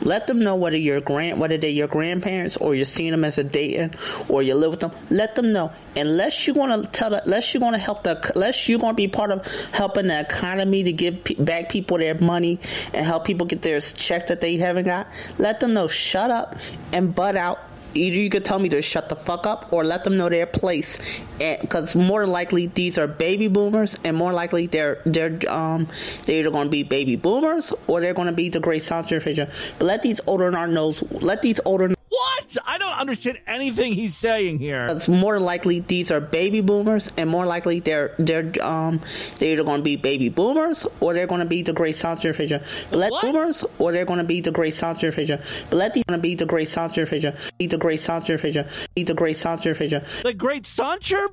let 0.03 0.27
them 0.27 0.41
know 0.41 0.57
whether 0.57 0.77
you're 0.77 1.01
grand, 1.01 1.41
whether 1.41 1.57
they're 1.57 1.71
your 1.71 1.89
grandparents 1.89 2.57
or 2.57 2.75
you're 2.75 2.85
seeing 2.85 3.11
them 3.11 3.25
as 3.25 3.39
a 3.39 3.45
dating 3.45 3.95
or 4.29 4.43
you 4.43 4.55
live 4.55 4.71
with 4.71 4.81
them. 4.81 4.93
Let 5.11 5.35
them 5.35 5.53
know. 5.53 5.73
Unless 5.97 6.47
you're 6.47 6.55
to 6.55 6.89
tell, 6.91 7.11
the, 7.11 7.23
unless 7.25 7.55
you're 7.55 7.61
to 7.73 7.79
help 7.79 8.03
the, 8.03 8.33
unless 8.35 8.69
you're 8.69 8.81
to 8.81 8.95
be 8.95 9.09
part 9.09 9.31
of 9.31 9.47
helping 9.73 10.09
the 10.09 10.21
economy 10.21 10.85
to 10.85 10.93
give 10.93 11.25
back 11.39 11.69
people 11.69 11.99
their 11.99 12.19
money 12.19 12.59
and 12.93 13.05
help 13.05 13.25
people 13.25 13.47
get 13.47 13.63
their 13.63 13.81
check 13.81 14.27
that 14.29 14.41
they 14.41 14.57
haven't 14.57 14.85
got. 14.85 15.07
Let 15.39 15.61
them 15.61 15.75
know. 15.75 15.89
Shut 15.89 16.31
up 16.31 16.57
and 16.93 17.15
butt 17.15 17.37
out 17.37 17.59
either 17.95 18.17
you 18.17 18.31
could 18.31 18.45
tell 18.45 18.59
me 18.59 18.69
to 18.71 18.83
shut 18.83 19.09
the 19.09 19.17
fuck 19.17 19.47
up 19.47 19.73
or 19.73 19.85
let 19.85 20.05
them 20.05 20.17
know 20.17 20.29
their 20.29 20.47
place. 20.47 20.99
Because 21.39 21.97
more 21.97 22.27
likely 22.27 22.67
these 22.67 22.99
are 22.99 23.07
baby 23.07 23.49
boomers 23.49 23.97
and 24.05 24.17
more 24.17 24.33
likely 24.33 24.67
they're 24.67 25.01
they're 25.05 25.39
um 25.49 25.89
they're 26.27 26.41
either 26.41 26.51
going 26.51 26.67
to 26.67 26.71
be 26.71 26.83
baby 26.83 27.17
boomers 27.17 27.73
or 27.87 28.01
they're 28.01 28.15
going 28.15 28.27
to 28.27 28.33
be 28.33 28.49
the 28.49 28.61
great 28.61 28.83
Sancho 28.83 29.21
figure 29.21 29.49
but 29.79 29.85
let 29.87 30.03
these 30.03 30.21
older 30.27 30.51
knows 30.51 31.03
let 31.23 31.43
these 31.43 31.61
older 31.65 31.95
What? 32.13 32.57
I 32.67 32.77
don't 32.77 32.99
understand 32.99 33.39
anything 33.47 33.93
he's 33.93 34.17
saying 34.17 34.59
here. 34.59 34.89
it's 34.91 35.09
more 35.09 35.39
likely 35.39 35.79
these 35.79 36.11
are 36.11 36.21
baby 36.21 36.61
boomers 36.61 37.09
and 37.17 37.31
more 37.31 37.47
likely 37.47 37.79
they're 37.79 38.15
they're 38.19 38.53
um 38.63 39.01
they're 39.39 39.53
either 39.53 39.63
going 39.63 39.79
to 39.79 39.85
be 39.85 39.95
baby 39.95 40.29
boomers 40.29 40.89
or 40.99 41.15
they're 41.15 41.29
going 41.29 41.39
to 41.41 41.47
be 41.47 41.63
the 41.63 41.73
great 41.73 41.95
figure 41.95 42.61
but 42.91 42.99
let 42.99 43.13
What? 43.13 43.23
boomers 43.23 43.65
or 43.79 43.93
they're 43.93 44.05
going 44.05 44.19
to 44.19 44.25
be 44.25 44.41
the 44.41 44.51
great 44.51 44.75
Sancho 44.75 45.13
figure 45.13 45.39
but 45.71 45.77
let 45.77 45.95
these 45.95 46.03
going 46.09 46.19
to 46.19 46.23
be 46.23 46.35
the 46.35 46.47
great 46.47 46.69
Sancho 46.69 47.07
figure 47.07 47.33
be 47.59 47.67
the 47.69 47.79
great 47.79 48.01
Sancho 48.01 48.37
figure 48.37 48.67
be 48.97 49.05
the 49.05 49.15
great 49.15 49.37
Sancho 49.37 49.73
figure 49.73 50.03
The 50.25 50.35
great 50.35 50.65
Sancher? 50.65 51.25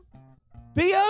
Bia? 0.76 1.10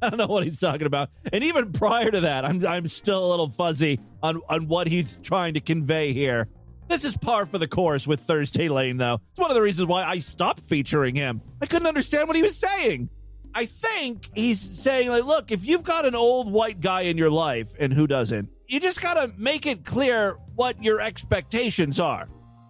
I 0.00 0.08
don't 0.10 0.16
know 0.16 0.26
what 0.26 0.44
he's 0.44 0.60
talking 0.60 0.86
about. 0.86 1.10
And 1.32 1.42
even 1.44 1.72
prior 1.72 2.10
to 2.10 2.20
that, 2.20 2.44
I'm 2.44 2.64
I'm 2.64 2.86
still 2.86 3.26
a 3.26 3.28
little 3.28 3.48
fuzzy 3.48 3.98
on, 4.22 4.40
on 4.48 4.68
what 4.68 4.86
he's 4.86 5.18
trying 5.18 5.54
to 5.54 5.60
convey 5.60 6.12
here. 6.12 6.48
This 6.88 7.04
is 7.04 7.18
par 7.18 7.44
for 7.44 7.58
the 7.58 7.68
course 7.68 8.06
with 8.06 8.20
Thursday 8.20 8.70
Lane, 8.70 8.96
though. 8.96 9.20
It's 9.32 9.38
one 9.38 9.50
of 9.50 9.54
the 9.54 9.62
reasons 9.62 9.88
why 9.88 10.04
I 10.04 10.18
stopped 10.18 10.60
featuring 10.60 11.14
him. 11.14 11.42
I 11.60 11.66
couldn't 11.66 11.86
understand 11.86 12.28
what 12.28 12.36
he 12.36 12.42
was 12.42 12.58
saying. 12.58 13.10
I 13.54 13.66
think 13.66 14.30
he's 14.34 14.58
saying, 14.58 15.10
like, 15.10 15.24
look, 15.24 15.52
if 15.52 15.64
you've 15.64 15.84
got 15.84 16.06
an 16.06 16.14
old 16.14 16.50
white 16.50 16.80
guy 16.80 17.02
in 17.02 17.18
your 17.18 17.30
life, 17.30 17.72
and 17.78 17.92
who 17.92 18.06
doesn't, 18.06 18.48
you 18.66 18.80
just 18.80 19.02
gotta 19.02 19.32
make 19.36 19.66
it 19.66 19.84
clear 19.84 20.38
what 20.54 20.82
your 20.82 21.00
expectations 21.00 22.00
are. 22.00 22.28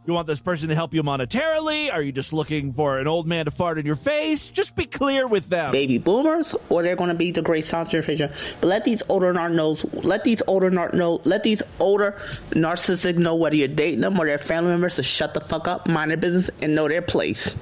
You 0.09 0.15
want 0.15 0.27
this 0.27 0.41
person 0.41 0.71
to 0.71 0.75
help 0.75 0.95
you 0.95 1.03
monetarily? 1.03 1.93
Are 1.93 2.01
you 2.01 2.13
just 2.13 2.33
looking 2.33 2.73
for 2.73 2.99
an 2.99 3.07
old 3.07 3.27
man 3.27 3.45
to 3.45 3.51
fart 3.51 3.77
in 3.77 3.85
your 3.85 3.95
face? 3.95 4.51
Just 4.51 4.75
be 4.75 4.87
clear 4.87 5.29
with 5.29 5.51
them. 5.51 5.71
baby 5.71 5.99
boomers 5.99 6.57
or 6.71 6.83
they're 6.83 6.97
going 6.97 7.11
to 7.11 7.15
be 7.15 7.31
the 7.31 7.43
great 7.43 7.67
Sancho 7.67 8.01
figure. 8.01 8.33
But 8.63 8.69
let 8.69 8.87
these 8.87 9.03
older 9.11 9.35
narc 9.35 9.53
knows, 9.53 9.85
let 9.93 10.25
these 10.25 10.41
older 10.47 10.71
narc 10.71 10.95
know, 10.95 11.21
let 11.25 11.43
these 11.43 11.63
older 11.79 12.13
narcissists 12.53 13.19
know 13.19 13.35
whether 13.35 13.55
you're 13.55 13.69
dating 13.69 14.01
them 14.01 14.19
or 14.19 14.25
their 14.25 14.39
family 14.39 14.71
members 14.71 14.97
to 14.97 15.03
shut 15.03 15.35
the 15.35 15.43
fuck 15.43 15.69
up, 15.69 15.87
mind 15.87 16.11
their 16.11 16.17
business, 16.17 16.49
and 16.63 16.75
know 16.75 16.89
their 16.89 17.03
place, 17.03 17.55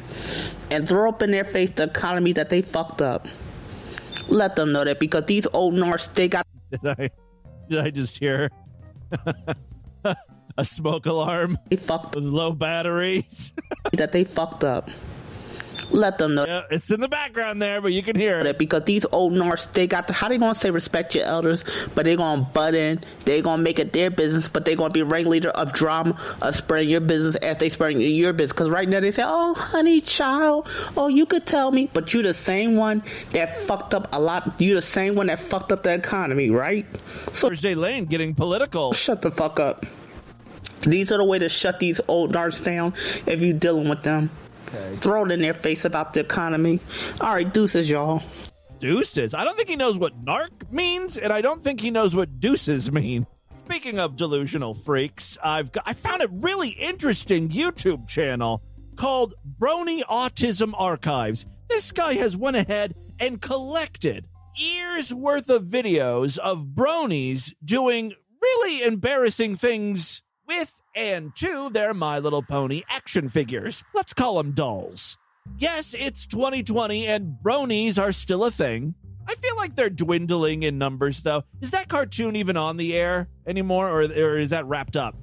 and 0.70 0.88
throw 0.88 1.08
up 1.08 1.22
in 1.22 1.32
their 1.32 1.42
face 1.42 1.70
the 1.70 1.82
economy 1.82 2.30
that 2.30 2.48
they 2.48 2.62
fucked 2.62 3.02
up. 3.02 3.26
Let 4.28 4.54
them 4.54 4.70
know 4.70 4.84
that 4.84 5.00
because 5.00 5.24
these 5.24 5.48
old 5.52 5.74
narcs 5.74 6.14
they 6.14 6.28
got 6.28 6.46
Did 6.70 6.86
I 6.86 7.10
did 7.68 7.78
I 7.80 7.90
just 7.90 8.20
hear 8.20 8.50
a 10.58 10.64
smoke 10.64 11.06
alarm 11.06 11.58
they 11.68 11.76
fucked 11.76 12.14
with 12.14 12.24
low 12.24 12.52
batteries? 12.52 13.52
that 13.92 14.12
they 14.12 14.24
fucked 14.24 14.64
up. 14.64 14.90
Let 15.90 16.18
them 16.18 16.34
know 16.34 16.44
yeah, 16.46 16.62
it's 16.70 16.90
in 16.90 17.00
the 17.00 17.08
background 17.08 17.62
there, 17.62 17.80
but 17.80 17.92
you 17.92 18.02
can 18.02 18.16
hear 18.16 18.40
it. 18.40 18.58
because 18.58 18.82
these 18.84 19.06
old 19.12 19.32
narcs 19.32 19.70
they 19.72 19.86
got 19.86 20.06
the, 20.06 20.12
how 20.12 20.28
they 20.28 20.38
gonna 20.38 20.54
say 20.54 20.70
respect 20.70 21.14
your 21.14 21.24
elders, 21.24 21.64
but 21.94 22.04
they 22.04 22.16
gonna 22.16 22.42
butt 22.42 22.74
in, 22.74 23.00
they 23.24 23.40
gonna 23.40 23.62
make 23.62 23.78
it 23.78 23.92
their 23.92 24.10
business, 24.10 24.48
but 24.48 24.64
they 24.64 24.74
gonna 24.74 24.90
be 24.90 25.02
ringleader 25.02 25.50
of 25.50 25.72
drama 25.72 26.18
of 26.42 26.54
spreading 26.54 26.90
your 26.90 27.00
business 27.00 27.36
as 27.36 27.58
they 27.58 27.68
spreading 27.68 28.00
your 28.00 28.32
business. 28.32 28.52
Cause 28.52 28.68
right 28.68 28.88
now 28.88 29.00
they 29.00 29.10
say, 29.10 29.22
oh 29.24 29.54
honey 29.54 30.00
child, 30.00 30.68
oh 30.96 31.08
you 31.08 31.24
could 31.24 31.46
tell 31.46 31.70
me, 31.70 31.88
but 31.92 32.12
you 32.12 32.22
the 32.22 32.34
same 32.34 32.76
one 32.76 33.02
that 33.32 33.56
fucked 33.56 33.94
up 33.94 34.08
a 34.12 34.20
lot. 34.20 34.60
You 34.60 34.74
the 34.74 34.82
same 34.82 35.14
one 35.14 35.26
that 35.28 35.38
fucked 35.38 35.70
up 35.70 35.82
the 35.84 35.94
economy, 35.94 36.50
right? 36.50 36.86
So 37.32 37.48
Thursday 37.48 37.74
Lane 37.74 38.06
getting 38.06 38.34
political. 38.34 38.92
shut 38.92 39.22
the 39.22 39.30
fuck 39.30 39.60
up. 39.60 39.86
These 40.82 41.12
are 41.12 41.18
the 41.18 41.24
way 41.24 41.38
to 41.38 41.48
shut 41.48 41.80
these 41.80 42.00
old 42.08 42.32
narcs 42.32 42.64
down 42.64 42.94
if 43.26 43.40
you're 43.40 43.52
dealing 43.52 43.88
with 43.88 44.02
them. 44.02 44.30
Throw 44.94 45.24
it 45.24 45.32
in 45.32 45.40
their 45.40 45.54
face 45.54 45.84
about 45.84 46.12
the 46.12 46.20
economy. 46.20 46.80
All 47.20 47.32
right, 47.32 47.50
deuces, 47.52 47.88
y'all. 47.88 48.22
Deuces. 48.78 49.32
I 49.32 49.44
don't 49.44 49.56
think 49.56 49.68
he 49.68 49.76
knows 49.76 49.96
what 49.96 50.24
narc 50.24 50.70
means, 50.70 51.16
and 51.16 51.32
I 51.32 51.40
don't 51.40 51.62
think 51.62 51.80
he 51.80 51.90
knows 51.90 52.14
what 52.14 52.40
deuces 52.40 52.92
mean. 52.92 53.26
Speaking 53.56 53.98
of 53.98 54.16
delusional 54.16 54.74
freaks, 54.74 55.38
I've 55.42 55.72
got, 55.72 55.84
I 55.86 55.92
found 55.92 56.22
a 56.22 56.28
really 56.30 56.70
interesting 56.70 57.48
YouTube 57.48 58.06
channel 58.06 58.62
called 58.96 59.34
Brony 59.58 60.02
Autism 60.02 60.72
Archives. 60.76 61.46
This 61.68 61.90
guy 61.90 62.14
has 62.14 62.36
went 62.36 62.56
ahead 62.56 62.94
and 63.18 63.40
collected 63.40 64.26
years 64.54 65.12
worth 65.12 65.50
of 65.50 65.64
videos 65.64 66.38
of 66.38 66.66
bronies 66.74 67.52
doing 67.64 68.12
really 68.40 68.86
embarrassing 68.86 69.56
things 69.56 70.22
with 70.46 70.82
and 70.94 71.34
to 71.36 71.70
their 71.70 71.94
My 71.94 72.18
Little 72.18 72.42
Pony 72.42 72.82
action 72.88 73.28
figures. 73.28 73.84
Let's 73.94 74.14
call 74.14 74.36
them 74.36 74.52
dolls. 74.52 75.18
Yes, 75.58 75.94
it's 75.98 76.26
2020 76.26 77.06
and 77.06 77.36
bronies 77.42 78.00
are 78.00 78.12
still 78.12 78.44
a 78.44 78.50
thing. 78.50 78.94
I 79.28 79.34
feel 79.34 79.56
like 79.56 79.74
they're 79.74 79.90
dwindling 79.90 80.62
in 80.62 80.78
numbers, 80.78 81.22
though. 81.22 81.44
Is 81.60 81.72
that 81.72 81.88
cartoon 81.88 82.36
even 82.36 82.56
on 82.56 82.76
the 82.76 82.96
air 82.96 83.28
anymore, 83.46 83.88
or, 83.88 84.02
or 84.02 84.38
is 84.38 84.50
that 84.50 84.66
wrapped 84.66 84.96
up? 84.96 85.16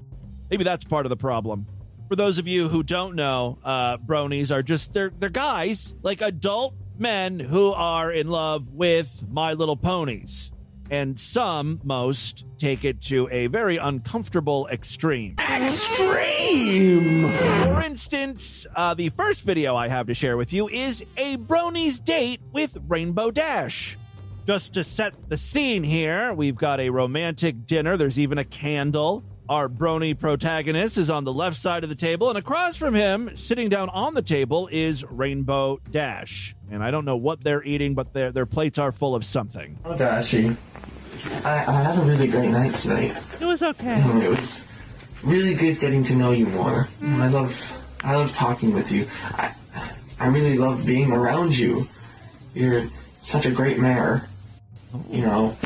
Maybe 0.49 0.63
that's 0.63 0.83
part 0.83 1.05
of 1.05 1.09
the 1.09 1.17
problem. 1.17 1.67
For 2.09 2.15
those 2.15 2.37
of 2.37 2.47
you 2.47 2.67
who 2.67 2.83
don't 2.83 3.15
know, 3.15 3.59
uh, 3.63 3.97
bronies 3.97 4.51
are 4.51 4.61
just 4.61 4.93
they're 4.93 5.11
they're 5.17 5.29
guys 5.29 5.95
like 6.03 6.21
adult 6.21 6.75
men 6.99 7.39
who 7.39 7.71
are 7.71 8.11
in 8.11 8.27
love 8.27 8.71
with 8.71 9.23
My 9.29 9.53
Little 9.53 9.77
Ponies, 9.77 10.51
and 10.93 11.17
some, 11.19 11.81
most, 11.83 12.45
take 12.59 12.85
it 12.85 13.01
to 13.01 13.27
a 13.31 13.47
very 13.47 13.77
uncomfortable 13.77 14.67
extreme. 14.71 15.35
Extreme. 15.39 17.31
For 17.31 17.81
instance, 17.81 18.67
uh, 18.75 18.93
the 18.93 19.09
first 19.09 19.43
video 19.43 19.75
I 19.75 19.87
have 19.87 20.05
to 20.05 20.13
share 20.13 20.37
with 20.37 20.53
you 20.53 20.69
is 20.69 21.03
a 21.17 21.37
bronies 21.37 22.01
date 22.03 22.41
with 22.51 22.77
Rainbow 22.87 23.31
Dash. 23.31 23.97
Just 24.45 24.75
to 24.75 24.83
set 24.83 25.15
the 25.29 25.37
scene 25.37 25.83
here, 25.83 26.31
we've 26.31 26.57
got 26.57 26.79
a 26.79 26.91
romantic 26.91 27.65
dinner. 27.65 27.97
There's 27.97 28.19
even 28.19 28.37
a 28.37 28.43
candle. 28.43 29.23
Our 29.49 29.67
brony 29.67 30.17
protagonist 30.17 30.97
is 30.97 31.09
on 31.09 31.25
the 31.25 31.33
left 31.33 31.57
side 31.57 31.83
of 31.83 31.89
the 31.89 31.95
table, 31.95 32.29
and 32.29 32.37
across 32.37 32.77
from 32.77 32.93
him, 32.93 33.29
sitting 33.35 33.67
down 33.69 33.89
on 33.89 34.13
the 34.13 34.21
table, 34.21 34.69
is 34.71 35.03
Rainbow 35.03 35.79
Dash. 35.91 36.55
And 36.71 36.81
I 36.81 36.91
don't 36.91 37.03
know 37.03 37.17
what 37.17 37.43
they're 37.43 37.63
eating, 37.63 37.93
but 37.93 38.13
their 38.13 38.31
their 38.31 38.45
plates 38.45 38.79
are 38.79 38.91
full 38.91 39.15
of 39.15 39.25
something. 39.25 39.77
Oh, 39.83 39.97
Dashy. 39.97 40.55
I, 41.45 41.65
I 41.65 41.71
had 41.83 41.97
a 41.97 42.01
really 42.01 42.27
great 42.27 42.51
night 42.51 42.73
tonight. 42.75 43.15
It 43.39 43.45
was 43.45 43.61
okay. 43.61 44.01
And 44.01 44.23
It 44.23 44.29
was 44.29 44.67
really 45.23 45.53
good 45.55 45.79
getting 45.79 46.03
to 46.05 46.15
know 46.15 46.31
you 46.31 46.47
more. 46.47 46.87
I 47.03 47.27
love 47.27 47.97
I 48.01 48.15
love 48.15 48.31
talking 48.33 48.73
with 48.73 48.91
you. 48.91 49.07
I 49.35 49.53
I 50.19 50.27
really 50.27 50.57
love 50.57 50.85
being 50.85 51.11
around 51.11 51.57
you. 51.57 51.87
You're 52.53 52.85
such 53.21 53.45
a 53.45 53.51
great 53.51 53.77
mare. 53.77 54.27
You 55.09 55.21
know. 55.21 55.57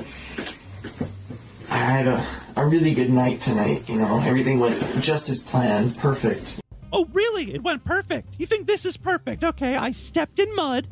I 1.70 1.78
had 1.78 2.08
a, 2.08 2.26
a 2.58 2.66
really 2.66 2.94
good 2.94 3.10
night 3.10 3.40
tonight, 3.40 3.88
you 3.88 3.98
know. 3.98 4.20
Everything 4.26 4.60
went 4.60 4.82
just 5.02 5.30
as 5.30 5.44
planned. 5.44 5.96
Perfect. 5.98 6.60
Oh, 6.92 7.06
really? 7.14 7.54
It 7.54 7.64
went 7.64 7.86
perfect. 7.86 8.36
You 8.40 8.46
think 8.46 8.66
this 8.66 8.86
is 8.86 8.98
perfect? 8.98 9.44
Okay, 9.44 9.76
I 9.76 9.92
stepped 9.92 10.40
in 10.40 10.54
mud. 10.56 10.88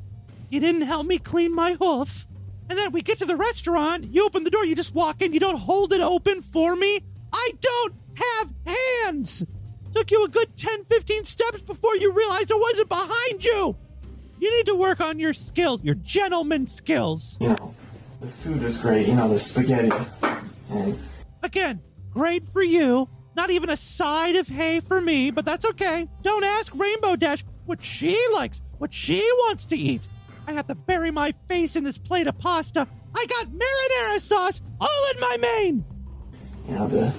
You 0.49 0.59
didn't 0.59 0.83
help 0.83 1.07
me 1.07 1.17
clean 1.17 1.55
my 1.55 1.73
hoof. 1.73 2.27
And 2.69 2.77
then 2.77 2.91
we 2.91 3.01
get 3.01 3.17
to 3.19 3.25
the 3.25 3.35
restaurant. 3.35 4.05
You 4.05 4.25
open 4.25 4.43
the 4.43 4.49
door. 4.49 4.65
You 4.65 4.75
just 4.75 4.93
walk 4.93 5.21
in. 5.21 5.33
You 5.33 5.39
don't 5.39 5.57
hold 5.57 5.91
it 5.91 6.01
open 6.01 6.41
for 6.41 6.75
me. 6.75 6.99
I 7.33 7.51
don't 7.59 7.93
have 8.15 8.53
hands. 8.65 9.43
Took 9.93 10.11
you 10.11 10.23
a 10.25 10.29
good 10.29 10.55
10, 10.57 10.85
15 10.85 11.25
steps 11.25 11.61
before 11.61 11.95
you 11.95 12.13
realized 12.13 12.51
I 12.51 12.57
wasn't 12.57 12.89
behind 12.89 13.43
you. 13.43 13.75
You 14.39 14.55
need 14.55 14.65
to 14.67 14.75
work 14.75 15.01
on 15.01 15.19
your 15.19 15.33
skills, 15.33 15.83
your 15.83 15.95
gentleman 15.95 16.67
skills. 16.67 17.37
You 17.39 17.49
know, 17.49 17.73
the 18.19 18.27
food 18.27 18.61
was 18.61 18.77
great, 18.77 19.07
you 19.07 19.15
know, 19.15 19.29
the 19.29 19.39
spaghetti. 19.39 19.91
And 20.69 20.99
Again, 21.45 21.79
great 22.09 22.43
for 22.47 22.63
you. 22.63 23.07
Not 23.35 23.51
even 23.51 23.69
a 23.69 23.77
side 23.77 24.35
of 24.35 24.47
hay 24.47 24.79
for 24.79 24.99
me, 24.99 25.29
but 25.29 25.45
that's 25.45 25.63
okay. 25.63 26.07
Don't 26.23 26.43
ask 26.43 26.73
Rainbow 26.73 27.15
Dash 27.15 27.45
what 27.65 27.83
she 27.83 28.17
likes, 28.33 28.63
what 28.79 28.91
she 28.91 29.19
wants 29.43 29.65
to 29.67 29.77
eat. 29.77 30.07
I 30.47 30.53
have 30.53 30.65
to 30.67 30.75
bury 30.75 31.11
my 31.11 31.35
face 31.47 31.75
in 31.75 31.83
this 31.83 31.99
plate 31.99 32.25
of 32.25 32.35
pasta. 32.39 32.87
I 33.15 33.25
got 33.27 33.47
marinara 33.47 34.19
sauce 34.19 34.59
all 34.81 35.09
in 35.13 35.19
my 35.19 35.37
mane. 35.37 35.85
you 36.67 36.75
know, 36.75 36.87
the 36.87 37.13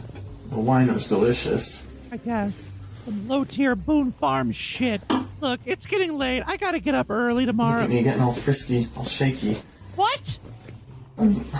the 0.50 0.58
wine 0.58 0.92
was 0.92 1.06
delicious. 1.06 1.86
I 2.10 2.16
guess. 2.16 2.80
Some 3.04 3.28
low 3.28 3.44
tier 3.44 3.76
Boone 3.76 4.10
Farm 4.10 4.50
shit. 4.50 5.02
Look, 5.40 5.60
it's 5.66 5.86
getting 5.86 6.18
late. 6.18 6.42
I 6.46 6.56
gotta 6.56 6.80
get 6.80 6.96
up 6.96 7.10
early 7.10 7.46
Look 7.46 7.52
tomorrow. 7.54 7.82
at 7.82 7.88
me 7.90 8.02
getting 8.02 8.22
all 8.22 8.32
frisky, 8.32 8.88
all 8.96 9.04
shaky. 9.04 9.56
What? 9.94 10.38
Um, 11.16 11.44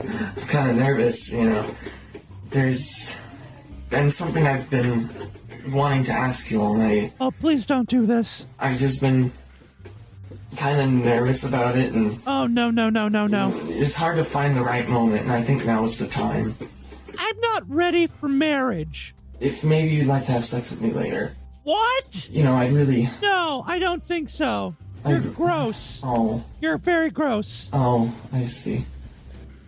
I'm 0.00 0.46
kind 0.48 0.70
of 0.70 0.76
nervous, 0.76 1.32
you 1.32 1.48
know. 1.50 1.66
There's 2.50 3.12
been 3.90 4.10
something 4.10 4.46
I've 4.46 4.68
been 4.70 5.08
wanting 5.70 6.04
to 6.04 6.12
ask 6.12 6.50
you 6.50 6.60
all 6.62 6.74
night. 6.74 7.12
Oh, 7.20 7.30
please 7.30 7.66
don't 7.66 7.88
do 7.88 8.06
this. 8.06 8.46
I've 8.58 8.78
just 8.78 9.00
been 9.00 9.32
kind 10.56 10.80
of 10.80 10.88
nervous 10.88 11.44
about 11.44 11.76
it, 11.76 11.92
and 11.92 12.20
Oh, 12.26 12.46
no, 12.46 12.70
no, 12.70 12.88
no, 12.88 13.08
no, 13.08 13.26
no. 13.26 13.52
it's 13.68 13.96
hard 13.96 14.16
to 14.16 14.24
find 14.24 14.56
the 14.56 14.62
right 14.62 14.88
moment, 14.88 15.22
and 15.22 15.32
I 15.32 15.42
think 15.42 15.64
now 15.66 15.84
is 15.84 15.98
the 15.98 16.06
time. 16.06 16.54
I'm 17.18 17.40
not 17.40 17.68
ready 17.68 18.06
for 18.06 18.28
marriage. 18.28 19.14
If 19.40 19.64
maybe 19.64 19.90
you'd 19.94 20.06
like 20.06 20.24
to 20.26 20.32
have 20.32 20.44
sex 20.44 20.70
with 20.70 20.80
me 20.80 20.92
later. 20.92 21.34
What? 21.64 22.28
You 22.30 22.44
know, 22.44 22.54
I'd 22.54 22.72
really. 22.72 23.08
No, 23.22 23.64
I 23.66 23.78
don't 23.78 24.02
think 24.02 24.28
so. 24.30 24.76
You're 25.06 25.18
I- 25.18 25.20
gross. 25.20 26.00
Oh, 26.04 26.44
You're 26.60 26.78
very 26.78 27.10
gross. 27.10 27.68
oh, 27.72 28.14
I 28.32 28.44
see. 28.44 28.86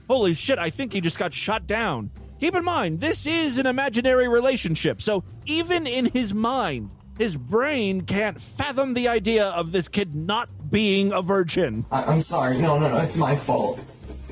Holy 0.08 0.34
shit, 0.34 0.58
I 0.58 0.70
think 0.70 0.92
he 0.92 1.00
just 1.00 1.18
got 1.18 1.34
shot 1.34 1.66
down. 1.66 2.10
Keep 2.40 2.54
in 2.54 2.64
mind, 2.64 3.00
this 3.00 3.26
is 3.26 3.58
an 3.58 3.66
imaginary 3.66 4.28
relationship, 4.28 5.02
so 5.02 5.24
even 5.44 5.86
in 5.86 6.06
his 6.06 6.32
mind, 6.32 6.90
his 7.18 7.36
brain 7.36 8.02
can't 8.02 8.40
fathom 8.40 8.94
the 8.94 9.08
idea 9.08 9.46
of 9.48 9.72
this 9.72 9.88
kid 9.88 10.14
not 10.14 10.48
being 10.70 11.12
a 11.12 11.20
virgin. 11.20 11.84
I- 11.90 12.04
I'm 12.04 12.20
sorry. 12.20 12.58
No, 12.58 12.78
no, 12.78 12.88
no, 12.88 12.98
it's 12.98 13.16
my 13.16 13.34
fault. 13.34 13.80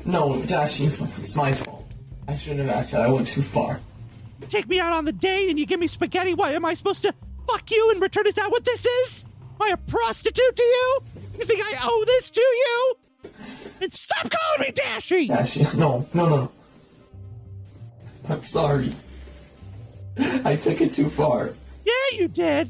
No, 0.05 0.41
Dashy, 0.43 0.85
it's 0.85 1.35
my 1.35 1.51
fault. 1.53 1.85
I 2.29 2.35
shouldn't 2.37 2.61
have 2.67 2.77
asked 2.77 2.91
that. 2.93 3.01
I 3.01 3.09
went 3.09 3.27
too 3.27 3.41
far. 3.41 3.81
Take 4.47 4.67
me 4.69 4.79
out 4.79 4.93
on 4.93 5.03
the 5.05 5.11
date 5.11 5.49
and 5.49 5.59
you 5.59 5.65
give 5.65 5.79
me 5.79 5.87
spaghetti. 5.87 6.33
What, 6.33 6.53
am 6.53 6.63
I 6.63 6.73
supposed 6.75 7.01
to 7.01 7.13
fuck 7.45 7.69
you 7.69 7.91
in 7.93 7.99
return? 7.99 8.25
Is 8.25 8.35
that 8.35 8.49
what 8.49 8.63
this 8.63 8.85
is? 8.85 9.25
Am 9.59 9.67
I 9.67 9.69
a 9.73 9.77
prostitute 9.77 10.55
to 10.55 10.63
you? 10.63 10.99
You 11.39 11.45
think 11.45 11.61
I 11.61 11.77
owe 11.83 12.03
this 12.05 12.29
to 12.29 12.39
you? 12.41 12.95
And 13.81 13.93
stop 13.93 14.29
calling 14.29 14.61
me 14.61 14.71
Dashy! 14.71 15.27
Dashi, 15.29 15.73
no, 15.77 16.07
no, 16.13 16.29
no. 16.29 16.51
I'm 18.29 18.43
sorry. 18.43 18.93
I 20.43 20.55
took 20.55 20.81
it 20.81 20.93
too 20.93 21.09
far. 21.09 21.53
Yeah, 21.85 22.17
you 22.17 22.27
did. 22.27 22.69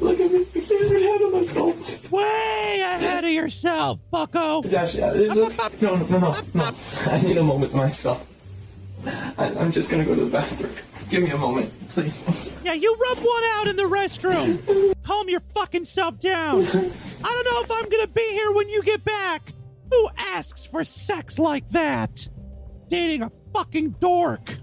Look 0.00 0.18
at 0.20 0.32
me. 0.32 0.46
I 0.54 0.60
can't 0.60 0.70
even 0.70 1.02
handle 1.02 1.30
myself. 1.30 2.10
Way 2.10 2.80
ahead 2.84 3.24
of 3.24 3.30
yourself, 3.30 4.00
bucko. 4.10 4.62
Dashy, 4.62 5.02
uh, 5.02 5.12
it's 5.14 5.38
okay. 5.38 5.76
No, 5.80 5.96
no, 5.96 6.06
no, 6.06 6.18
no, 6.18 6.36
no. 6.54 6.72
I 7.06 7.20
need 7.22 7.36
a 7.36 7.42
moment 7.42 7.74
myself. 7.74 8.26
I, 9.06 9.54
I'm 9.58 9.70
just 9.70 9.90
gonna 9.90 10.04
go 10.04 10.14
to 10.14 10.24
the 10.24 10.30
bathroom. 10.30 10.72
Give 11.08 11.22
me 11.22 11.30
a 11.30 11.36
moment, 11.36 11.72
please. 11.90 12.56
Yeah, 12.64 12.74
you 12.74 12.96
rub 13.08 13.18
one 13.18 13.42
out 13.54 13.68
in 13.68 13.76
the 13.76 13.82
restroom. 13.84 14.94
Calm 15.02 15.28
your 15.28 15.40
fucking 15.40 15.84
self 15.84 16.18
down. 16.20 16.62
I 16.64 16.64
don't 16.64 17.44
know 17.44 17.62
if 17.62 17.70
I'm 17.72 17.88
gonna 17.90 18.06
be 18.06 18.26
here 18.30 18.52
when 18.52 18.68
you 18.68 18.82
get 18.82 19.04
back. 19.04 19.52
Who 19.90 20.08
asks 20.16 20.66
for 20.66 20.84
sex 20.84 21.38
like 21.38 21.68
that? 21.70 22.28
Dating 22.88 23.22
a 23.22 23.32
fucking 23.52 23.96
dork. 24.00 24.54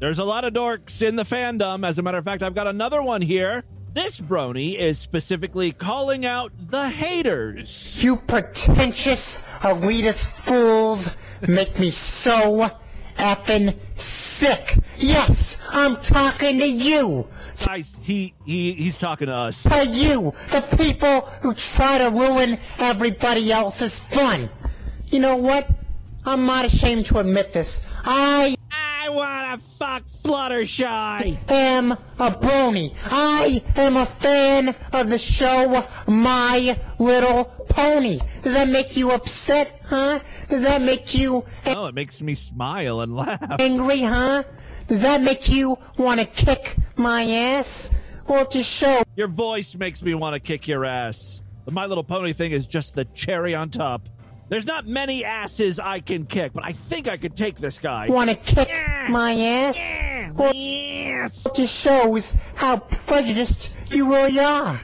There's 0.00 0.18
a 0.18 0.24
lot 0.24 0.44
of 0.44 0.52
dorks 0.52 1.06
in 1.06 1.16
the 1.16 1.22
fandom. 1.22 1.86
As 1.86 1.98
a 1.98 2.02
matter 2.02 2.18
of 2.18 2.24
fact, 2.24 2.42
I've 2.42 2.54
got 2.54 2.66
another 2.66 3.02
one 3.02 3.22
here. 3.22 3.64
This 3.94 4.20
brony 4.20 4.76
is 4.76 4.98
specifically 4.98 5.70
calling 5.70 6.26
out 6.26 6.52
the 6.58 6.88
haters. 6.88 8.02
You 8.02 8.16
pretentious, 8.16 9.44
elitist 9.60 10.32
fools 10.32 11.16
make 11.46 11.78
me 11.78 11.90
so 11.90 12.70
effing 13.16 13.78
sick. 13.94 14.78
Yes, 14.96 15.58
I'm 15.70 15.96
talking 15.98 16.58
to 16.58 16.66
you. 16.66 17.28
Guys, 17.64 17.98
he, 18.02 18.34
he 18.44 18.72
he's 18.72 18.98
talking 18.98 19.28
to 19.28 19.34
us. 19.34 19.62
To 19.62 19.86
you, 19.86 20.34
the 20.50 20.62
people 20.76 21.20
who 21.40 21.54
try 21.54 21.98
to 21.98 22.10
ruin 22.10 22.58
everybody 22.78 23.52
else's 23.52 24.00
fun. 24.00 24.50
You 25.14 25.20
know 25.20 25.36
what? 25.36 25.70
I'm 26.26 26.44
not 26.44 26.64
ashamed 26.64 27.06
to 27.06 27.20
admit 27.20 27.52
this. 27.52 27.86
I 28.04 28.56
I 28.72 29.08
wanna 29.10 29.58
fuck 29.58 30.02
Fluttershy. 30.06 30.84
I 30.84 31.38
am 31.48 31.92
a 31.92 32.30
brony. 32.32 32.92
I 33.12 33.62
am 33.76 33.96
a 33.96 34.06
fan 34.06 34.74
of 34.92 35.08
the 35.10 35.20
show 35.20 35.86
My 36.08 36.76
Little 36.98 37.44
Pony. 37.68 38.18
Does 38.42 38.54
that 38.54 38.68
make 38.70 38.96
you 38.96 39.12
upset, 39.12 39.82
huh? 39.86 40.18
Does 40.48 40.62
that 40.64 40.82
make 40.82 41.14
you 41.14 41.44
Oh, 41.64 41.86
it 41.86 41.94
makes 41.94 42.20
me 42.20 42.34
smile 42.34 43.00
and 43.00 43.14
laugh. 43.14 43.60
angry, 43.60 44.00
huh? 44.00 44.42
Does 44.88 45.02
that 45.02 45.22
make 45.22 45.48
you 45.48 45.78
want 45.96 46.18
to 46.18 46.26
kick 46.26 46.74
my 46.96 47.22
ass? 47.22 47.88
Well, 48.26 48.48
just 48.48 48.68
show. 48.68 49.04
Your 49.14 49.28
voice 49.28 49.76
makes 49.76 50.02
me 50.02 50.16
want 50.16 50.34
to 50.34 50.40
kick 50.40 50.66
your 50.66 50.84
ass. 50.84 51.40
The 51.66 51.70
My 51.70 51.86
Little 51.86 52.02
Pony 52.02 52.32
thing 52.32 52.50
is 52.50 52.66
just 52.66 52.96
the 52.96 53.04
cherry 53.04 53.54
on 53.54 53.70
top. 53.70 54.08
There's 54.48 54.66
not 54.66 54.86
many 54.86 55.24
asses 55.24 55.80
I 55.80 56.00
can 56.00 56.26
kick, 56.26 56.52
but 56.52 56.64
I 56.64 56.72
think 56.72 57.08
I 57.08 57.16
could 57.16 57.34
take 57.34 57.56
this 57.56 57.78
guy. 57.78 58.08
Want 58.08 58.30
to 58.30 58.36
kick 58.36 58.68
my 59.08 59.34
ass? 59.34 60.32
Well, 60.34 60.52
Yes. 60.54 61.46
it 61.46 61.54
just 61.54 61.74
shows 61.76 62.36
how 62.54 62.78
prejudiced 62.78 63.74
you 63.90 64.10
really 64.12 64.38
are. 64.38 64.76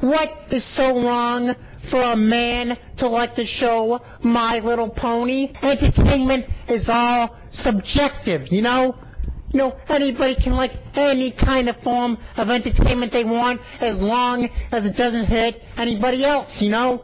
What 0.00 0.44
is 0.50 0.64
so 0.64 1.00
wrong 1.02 1.54
for 1.82 2.00
a 2.00 2.16
man 2.16 2.76
to 2.98 3.08
like 3.08 3.34
the 3.34 3.44
show 3.44 4.00
My 4.22 4.60
Little 4.60 4.88
Pony? 4.88 5.52
Entertainment 5.62 6.46
is 6.68 6.88
all 6.88 7.36
subjective, 7.50 8.52
you 8.52 8.62
know? 8.62 8.96
You 9.52 9.58
know, 9.58 9.76
anybody 9.88 10.34
can 10.36 10.54
like 10.56 10.72
any 10.94 11.30
kind 11.32 11.68
of 11.68 11.76
form 11.78 12.18
of 12.36 12.50
entertainment 12.50 13.12
they 13.12 13.24
want 13.24 13.60
as 13.80 13.98
long 14.00 14.48
as 14.70 14.86
it 14.86 14.96
doesn't 14.96 15.24
hurt 15.24 15.56
anybody 15.76 16.24
else, 16.24 16.60
you 16.62 16.70
know? 16.70 17.02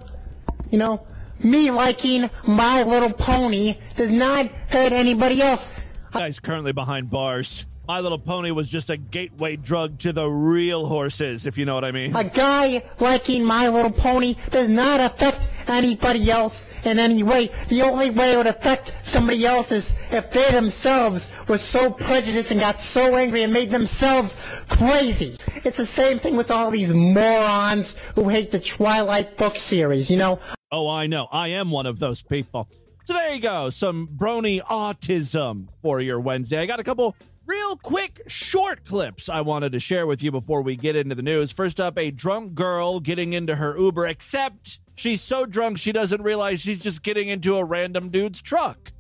You 0.71 0.79
know, 0.79 1.07
me 1.43 1.71
liking 1.71 2.31
My 2.47 2.83
Little 2.83 3.13
Pony 3.13 3.77
does 3.97 4.13
not 4.13 4.47
hurt 4.69 4.93
anybody 4.93 5.43
else. 5.43 5.75
Guy's 6.13 6.41
currently 6.41 6.73
behind 6.73 7.11
bars. 7.11 7.67
My 7.87 8.01
Little 8.01 8.19
Pony 8.19 8.51
was 8.51 8.71
just 8.71 8.89
a 8.89 8.97
gateway 8.97 9.57
drug 9.57 9.99
to 9.99 10.13
the 10.15 10.27
real 10.27 10.87
horses, 10.87 11.47
if 11.47 11.59
you 11.59 11.67
know 11.67 11.75
what 11.75 11.85
I 11.85 11.93
mean. 11.93 12.17
A 12.17 12.25
guy 12.25 12.83
liking 12.99 13.45
My 13.45 13.69
Little 13.69 13.91
Pony 13.91 14.37
does 14.51 14.71
not 14.71 15.01
affect 15.01 15.51
anybody 15.69 16.31
else 16.31 16.71
in 16.85 16.99
any 16.99 17.23
way. 17.23 17.51
The 17.69 17.83
only 17.83 18.09
way 18.09 18.33
it 18.33 18.37
would 18.39 18.47
affect 18.47 18.97
somebody 19.03 19.45
else 19.45 19.71
is 19.71 19.99
if 20.11 20.31
they 20.31 20.51
themselves 20.51 21.31
were 21.47 21.59
so 21.59 21.91
prejudiced 21.91 22.53
and 22.53 22.61
got 22.61 22.81
so 22.81 23.17
angry 23.17 23.43
and 23.43 23.53
made 23.53 23.71
themselves 23.71 24.41
crazy. 24.71 25.37
It's 25.57 25.77
the 25.77 25.85
same 25.85 26.21
thing 26.21 26.37
with 26.37 26.51
all 26.51 26.71
these 26.71 26.95
morons 26.95 27.97
who 28.15 28.31
hate 28.31 28.51
the 28.51 28.61
Twilight 28.61 29.37
book 29.37 29.57
series, 29.57 30.11
you 30.11 30.17
know? 30.17 30.39
Oh, 30.75 30.89
I 30.89 31.07
know. 31.07 31.29
I 31.31 31.51
am 31.51 31.71
one 31.71 31.87
of 31.87 32.01
those 32.01 32.21
people. 32.21 32.69
So 33.05 33.13
there 33.13 33.33
you 33.33 33.41
go. 33.41 33.71
Some 33.71 34.09
brony 34.09 34.61
autism 34.61 35.69
for 35.83 36.01
your 36.01 36.19
Wednesday. 36.19 36.59
I 36.59 36.67
got 36.67 36.81
a 36.81 36.83
couple 36.83 37.15
real 37.47 37.77
quick 37.77 38.23
short 38.27 38.85
clips 38.85 39.29
I 39.29 39.43
wanted 39.43 39.71
to 39.71 39.79
share 39.79 40.05
with 40.05 40.21
you 40.21 40.33
before 40.33 40.63
we 40.63 40.75
get 40.75 40.97
into 40.97 41.15
the 41.15 41.23
news. 41.23 41.53
First 41.53 41.79
up, 41.79 41.97
a 41.97 42.11
drunk 42.11 42.55
girl 42.55 42.99
getting 42.99 43.35
into 43.35 43.55
her 43.55 43.79
Uber, 43.79 44.09
except 44.09 44.81
she's 44.97 45.21
so 45.21 45.47
drunk 45.47 45.79
she 45.79 45.93
doesn't 45.93 46.23
realize 46.23 46.61
she's 46.61 46.83
just 46.83 47.05
getting 47.05 47.29
into 47.29 47.57
a 47.57 47.65
random 47.65 48.09
dude's 48.09 48.43
truck. 48.43 48.91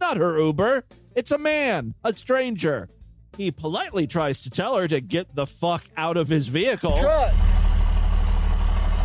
Not 0.00 0.18
her 0.18 0.38
Uber. 0.38 0.84
It's 1.16 1.32
a 1.32 1.38
man, 1.38 1.94
a 2.04 2.14
stranger. 2.14 2.88
He 3.36 3.50
politely 3.50 4.06
tries 4.06 4.42
to 4.42 4.50
tell 4.50 4.76
her 4.76 4.86
to 4.86 5.00
get 5.00 5.34
the 5.34 5.48
fuck 5.48 5.82
out 5.96 6.16
of 6.16 6.28
his 6.28 6.46
vehicle. 6.46 6.96
Truck. 7.00 7.32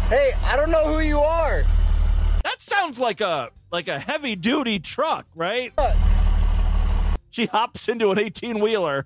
Hey, 0.08 0.34
I 0.44 0.56
don't 0.56 0.70
know 0.70 0.94
who 0.94 1.00
you 1.00 1.20
are. 1.20 1.66
That 2.82 2.88
sounds 2.88 3.00
like 3.00 3.22
a 3.22 3.52
like 3.72 3.88
a 3.88 4.00
heavy 4.00 4.36
duty 4.36 4.80
truck, 4.80 5.28
right? 5.36 5.72
She 7.30 7.46
hops 7.46 7.88
into 7.88 8.10
an 8.10 8.18
18 8.18 8.60
wheeler. 8.60 9.06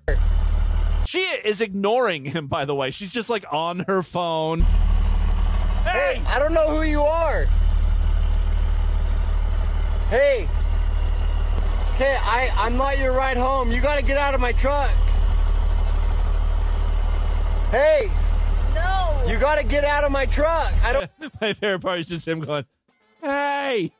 She 1.04 1.18
is 1.18 1.60
ignoring 1.60 2.24
him, 2.24 2.46
by 2.46 2.64
the 2.64 2.74
way. 2.74 2.90
She's 2.90 3.12
just 3.12 3.28
like 3.28 3.44
on 3.52 3.80
her 3.80 4.02
phone. 4.02 4.62
Hey, 5.82 6.22
I 6.26 6.38
don't 6.38 6.54
know 6.54 6.70
who 6.70 6.84
you 6.84 7.02
are. 7.02 7.44
Hey. 10.08 10.48
Okay, 11.96 12.16
I, 12.18 12.50
I'm 12.56 12.78
not 12.78 12.96
your 12.98 13.12
ride 13.12 13.36
home. 13.36 13.70
You 13.70 13.82
gotta 13.82 14.02
get 14.02 14.16
out 14.16 14.32
of 14.32 14.40
my 14.40 14.52
truck. 14.52 14.90
Hey. 17.70 18.10
No. 18.74 19.22
You 19.28 19.38
gotta 19.38 19.64
get 19.64 19.84
out 19.84 20.02
of 20.02 20.12
my 20.12 20.24
truck. 20.24 20.72
I 20.82 20.94
don't. 20.94 21.10
My 21.42 21.52
favorite 21.52 21.82
part 21.82 22.00
is 22.00 22.06
just 22.08 22.26
him 22.26 22.40
going, 22.40 22.64
"Hey, 23.26 23.90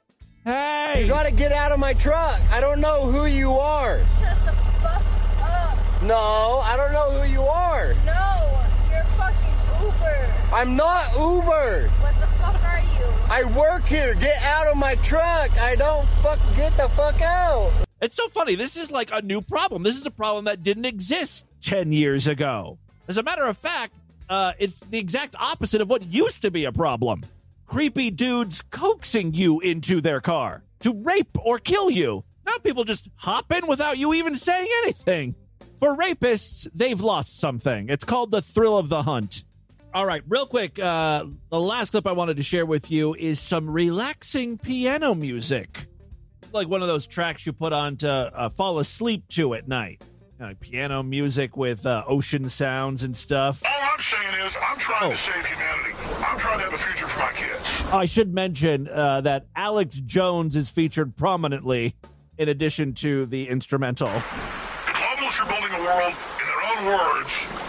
hey!" 0.45 1.03
You 1.03 1.09
gotta 1.09 1.33
get 1.33 1.51
out 1.51 1.73
of 1.73 1.81
my 1.81 1.95
truck. 1.95 2.41
I 2.53 2.61
don't 2.61 2.81
know 2.81 3.11
who 3.11 3.27
you 3.27 3.53
are. 3.59 3.99
Shut 4.21 4.39
the 4.45 4.53
fuck 4.81 5.03
up. 5.43 6.03
No, 6.03 6.61
I 6.63 6.77
don't 6.77 6.93
know 6.93 7.11
who 7.11 7.29
you 7.29 7.43
are. 7.43 7.95
No, 8.07 8.61
you're 8.89 9.05
fucking 9.19 9.85
Uber. 9.85 10.33
I'm 10.55 10.77
not 10.77 11.13
Uber. 11.15 11.89
What 11.89 12.21
the 12.21 12.27
fuck 12.39 12.63
are 12.63 12.79
you? 12.79 13.07
I 13.29 13.43
work 13.59 13.85
here. 13.87 14.15
Get 14.15 14.41
out 14.45 14.69
of 14.69 14.77
my 14.77 14.95
truck. 14.97 15.51
I 15.59 15.75
don't 15.75 16.07
fuck. 16.23 16.39
Get 16.57 16.77
the 16.77 16.89
fuck 16.91 17.21
out. 17.21 17.73
It's 18.01 18.15
so 18.15 18.29
funny. 18.29 18.55
This 18.55 18.77
is 18.77 18.93
like 18.93 19.11
a 19.13 19.23
new 19.23 19.41
problem. 19.41 19.83
This 19.83 19.97
is 19.97 20.07
a 20.07 20.11
problem 20.13 20.45
that 20.45 20.63
didn't 20.63 20.85
exist 20.85 21.47
10 21.63 21.91
years 21.91 22.29
ago. 22.29 22.79
As 23.09 23.19
a 23.19 23.25
matter 23.25 23.45
of 23.45 23.59
fact, 23.59 23.95
uh, 24.29 24.53
it's 24.59 24.81
the 24.81 24.99
exact 24.99 25.35
opposite 25.39 25.81
of 25.81 25.89
what 25.89 26.13
used 26.13 26.43
to 26.43 26.51
be 26.53 26.65
a 26.65 26.73
problem. 26.73 27.25
Creepy 27.67 28.11
dudes 28.11 28.63
coaxing 28.63 29.35
you 29.35 29.61
into 29.61 30.01
their 30.01 30.21
car 30.21 30.63
to 30.81 30.93
rape 31.05 31.37
or 31.45 31.59
kill 31.59 31.91
you. 31.91 32.25
Now 32.47 32.59
people 32.63 32.85
just 32.85 33.09
hop 33.17 33.53
in 33.53 33.67
without 33.67 33.99
you 33.99 34.15
even 34.15 34.35
saying 34.37 34.69
anything. 34.85 35.35
For 35.79 35.97
rapists, 35.97 36.69
they've 36.73 37.01
lost 37.01 37.39
something. 37.39 37.89
It's 37.89 38.05
called 38.05 38.31
the 38.31 38.41
thrill 38.41 38.79
of 38.79 38.89
the 38.89 39.03
hunt. 39.03 39.45
All 39.93 40.07
right, 40.07 40.23
real 40.29 40.47
quick, 40.47 40.79
uh, 40.79 41.25
the 41.51 41.61
last 41.61 41.91
clip 41.91 42.07
I 42.07 42.13
wanted 42.13 42.37
to 42.37 42.43
share 42.43 42.65
with 42.67 42.91
you 42.91 43.15
is 43.15 43.41
some 43.41 43.69
relaxing 43.69 44.59
piano 44.59 45.15
music. 45.15 45.87
Like 46.53 46.69
one 46.69 46.83
of 46.83 46.89
those 46.89 47.07
tracks 47.07 47.45
you 47.47 47.53
put 47.53 47.73
on 47.73 47.97
to 47.99 48.09
uh, 48.11 48.49
fall 48.51 48.79
asleep 48.79 49.25
to 49.31 49.55
at 49.55 49.67
night. 49.67 50.03
You 50.39 50.43
know, 50.43 50.47
like 50.49 50.61
piano 50.61 51.03
music 51.03 51.57
with 51.57 51.85
uh, 51.85 52.05
ocean 52.07 52.49
sounds 52.49 53.03
and 53.03 53.17
stuff. 53.17 53.63
All 53.67 53.73
I'm 53.93 54.01
saying 54.01 54.47
is, 54.47 54.55
I'm 54.67 54.79
trying 54.79 55.11
Oh. 55.11 55.11
to 55.11 55.17
save 55.17 55.45
humanity. 55.47 55.95
I'm 56.25 56.39
trying 56.39 56.59
to 56.59 56.65
have 56.67 56.75
a 56.75 56.79
future 56.79 57.09
for 57.09 57.19
my 57.19 57.33
kids. 57.33 57.76
I 57.93 58.07
should 58.07 58.35
mention 58.35 58.89
uh, 58.89 59.21
that 59.23 59.47
Alex 59.55 60.01
Jones 60.01 60.57
is 60.57 60.69
featured 60.69 61.17
prominently 61.17 61.95
in 62.37 62.49
addition 62.49 62.95
to 62.95 63.27
the 63.27 63.49
instrumental. 63.49 64.09
The 64.09 64.23
are 65.41 65.47
building 65.47 65.73
a 65.73 65.81
world 65.81 66.13
in 66.41 66.47
their 66.47 66.63
own 66.65 66.87
words. 66.87 67.66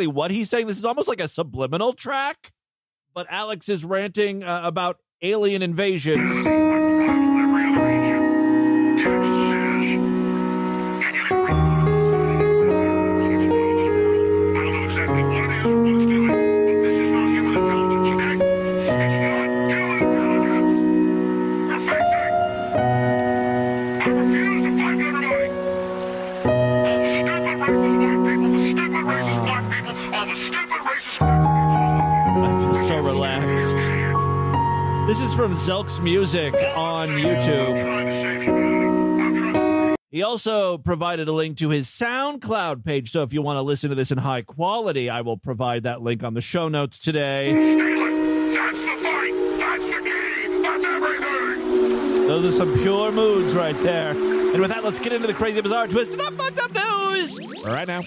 Exactly 0.00 0.14
what 0.14 0.30
he's 0.30 0.48
saying. 0.50 0.66
This 0.66 0.78
is 0.78 0.84
almost 0.84 1.08
like 1.08 1.20
a 1.20 1.28
subliminal 1.28 1.92
track, 1.92 2.52
but 3.14 3.26
Alex 3.28 3.68
is 3.68 3.84
ranting 3.84 4.42
uh, 4.42 4.62
about 4.64 4.98
alien 5.22 5.62
invasions. 5.62 6.69
Zelk's 35.60 36.00
Music 36.00 36.54
on 36.74 37.10
YouTube. 37.10 37.76
He 40.10 40.22
also 40.22 40.78
provided 40.78 41.28
a 41.28 41.32
link 41.32 41.58
to 41.58 41.68
his 41.68 41.86
SoundCloud 41.86 42.82
page. 42.82 43.10
So 43.10 43.22
if 43.24 43.34
you 43.34 43.42
want 43.42 43.58
to 43.58 43.62
listen 43.62 43.90
to 43.90 43.94
this 43.94 44.10
in 44.10 44.16
high 44.16 44.40
quality, 44.40 45.10
I 45.10 45.20
will 45.20 45.36
provide 45.36 45.82
that 45.82 46.00
link 46.00 46.24
on 46.24 46.32
the 46.32 46.40
show 46.40 46.68
notes 46.68 46.98
today. 46.98 47.52
Those 52.26 52.46
are 52.46 52.52
some 52.52 52.72
pure 52.78 53.12
moods 53.12 53.54
right 53.54 53.76
there. 53.80 54.12
And 54.12 54.60
with 54.62 54.70
that, 54.70 54.82
let's 54.82 54.98
get 54.98 55.12
into 55.12 55.26
the 55.26 55.34
crazy, 55.34 55.60
bizarre, 55.60 55.86
twisted, 55.88 56.22
up, 56.22 56.32
fucked 56.32 56.58
up 56.58 56.72
news 56.72 57.38
right 57.66 57.86
now. 57.86 58.00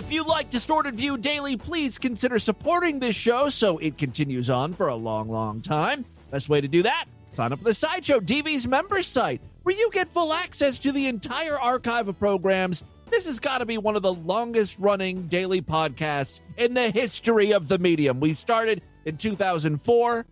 If 0.00 0.10
you 0.10 0.24
like 0.24 0.48
Distorted 0.48 0.94
View 0.94 1.18
Daily, 1.18 1.58
please 1.58 1.98
consider 1.98 2.38
supporting 2.38 3.00
this 3.00 3.14
show 3.14 3.50
so 3.50 3.76
it 3.76 3.98
continues 3.98 4.48
on 4.48 4.72
for 4.72 4.88
a 4.88 4.94
long, 4.94 5.28
long 5.28 5.60
time. 5.60 6.06
Best 6.30 6.48
way 6.48 6.58
to 6.58 6.68
do 6.68 6.82
that, 6.84 7.04
sign 7.28 7.52
up 7.52 7.58
for 7.58 7.66
the 7.66 7.74
Sideshow 7.74 8.18
DV's 8.18 8.66
members 8.66 9.06
site, 9.06 9.42
where 9.62 9.76
you 9.76 9.90
get 9.92 10.08
full 10.08 10.32
access 10.32 10.78
to 10.78 10.92
the 10.92 11.06
entire 11.06 11.60
archive 11.60 12.08
of 12.08 12.18
programs. 12.18 12.82
This 13.10 13.26
has 13.26 13.40
got 13.40 13.58
to 13.58 13.66
be 13.66 13.76
one 13.76 13.94
of 13.94 14.00
the 14.00 14.14
longest 14.14 14.78
running 14.78 15.26
daily 15.26 15.60
podcasts 15.60 16.40
in 16.56 16.72
the 16.72 16.90
history 16.90 17.52
of 17.52 17.68
the 17.68 17.78
medium. 17.78 18.20
We 18.20 18.32
started 18.32 18.80
in 19.04 19.18
2004 19.18 20.24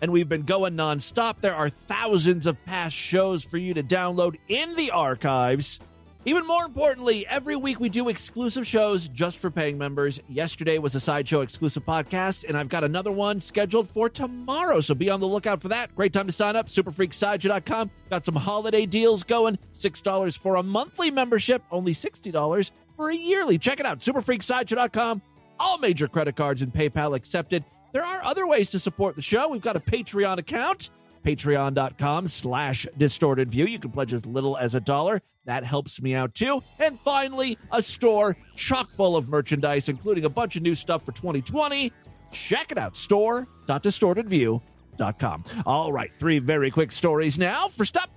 and 0.00 0.12
we've 0.12 0.28
been 0.28 0.44
going 0.44 0.74
nonstop. 0.74 1.40
There 1.40 1.56
are 1.56 1.68
thousands 1.68 2.46
of 2.46 2.64
past 2.66 2.94
shows 2.94 3.42
for 3.42 3.58
you 3.58 3.74
to 3.74 3.82
download 3.82 4.36
in 4.46 4.76
the 4.76 4.92
archives. 4.92 5.80
Even 6.28 6.46
more 6.46 6.66
importantly, 6.66 7.26
every 7.26 7.56
week 7.56 7.80
we 7.80 7.88
do 7.88 8.10
exclusive 8.10 8.66
shows 8.66 9.08
just 9.08 9.38
for 9.38 9.50
paying 9.50 9.78
members. 9.78 10.20
Yesterday 10.28 10.76
was 10.76 10.94
a 10.94 11.00
Sideshow 11.00 11.40
exclusive 11.40 11.86
podcast, 11.86 12.46
and 12.46 12.54
I've 12.54 12.68
got 12.68 12.84
another 12.84 13.10
one 13.10 13.40
scheduled 13.40 13.88
for 13.88 14.10
tomorrow. 14.10 14.82
So 14.82 14.94
be 14.94 15.08
on 15.08 15.20
the 15.20 15.26
lookout 15.26 15.62
for 15.62 15.68
that. 15.68 15.94
Great 15.94 16.12
time 16.12 16.26
to 16.26 16.32
sign 16.34 16.54
up. 16.54 16.66
Superfreaksideshow.com. 16.66 17.90
Got 18.10 18.26
some 18.26 18.34
holiday 18.34 18.84
deals 18.84 19.24
going. 19.24 19.58
$6 19.72 20.38
for 20.38 20.56
a 20.56 20.62
monthly 20.62 21.10
membership, 21.10 21.62
only 21.70 21.94
$60 21.94 22.72
for 22.94 23.08
a 23.08 23.16
yearly. 23.16 23.56
Check 23.56 23.80
it 23.80 23.86
out. 23.86 24.00
Superfreaksideshow.com. 24.00 25.22
All 25.58 25.78
major 25.78 26.08
credit 26.08 26.36
cards 26.36 26.60
and 26.60 26.70
PayPal 26.70 27.16
accepted. 27.16 27.64
There 27.92 28.04
are 28.04 28.22
other 28.22 28.46
ways 28.46 28.68
to 28.70 28.78
support 28.78 29.16
the 29.16 29.22
show. 29.22 29.48
We've 29.48 29.62
got 29.62 29.76
a 29.76 29.80
Patreon 29.80 30.36
account 30.36 30.90
patreon.com 31.28 32.28
slash 32.28 32.86
distorted 32.96 33.50
view. 33.50 33.66
You 33.66 33.78
can 33.78 33.90
pledge 33.90 34.14
as 34.14 34.24
little 34.24 34.56
as 34.56 34.74
a 34.74 34.80
dollar. 34.80 35.20
That 35.44 35.62
helps 35.62 36.00
me 36.00 36.14
out 36.14 36.34
too. 36.34 36.62
And 36.80 36.98
finally 36.98 37.58
a 37.70 37.82
store 37.82 38.38
chock 38.56 38.90
full 38.92 39.14
of 39.14 39.28
merchandise 39.28 39.90
including 39.90 40.24
a 40.24 40.30
bunch 40.30 40.56
of 40.56 40.62
new 40.62 40.74
stuff 40.74 41.04
for 41.04 41.12
2020 41.12 41.92
check 42.30 42.72
it 42.72 42.78
out 42.78 42.96
store.distortedview.com 42.96 45.44
all 45.64 45.92
right 45.92 46.10
three 46.18 46.38
very 46.38 46.70
quick 46.70 46.92
stories 46.92 47.38
now. 47.38 47.68
First 47.68 47.98
up 47.98 48.08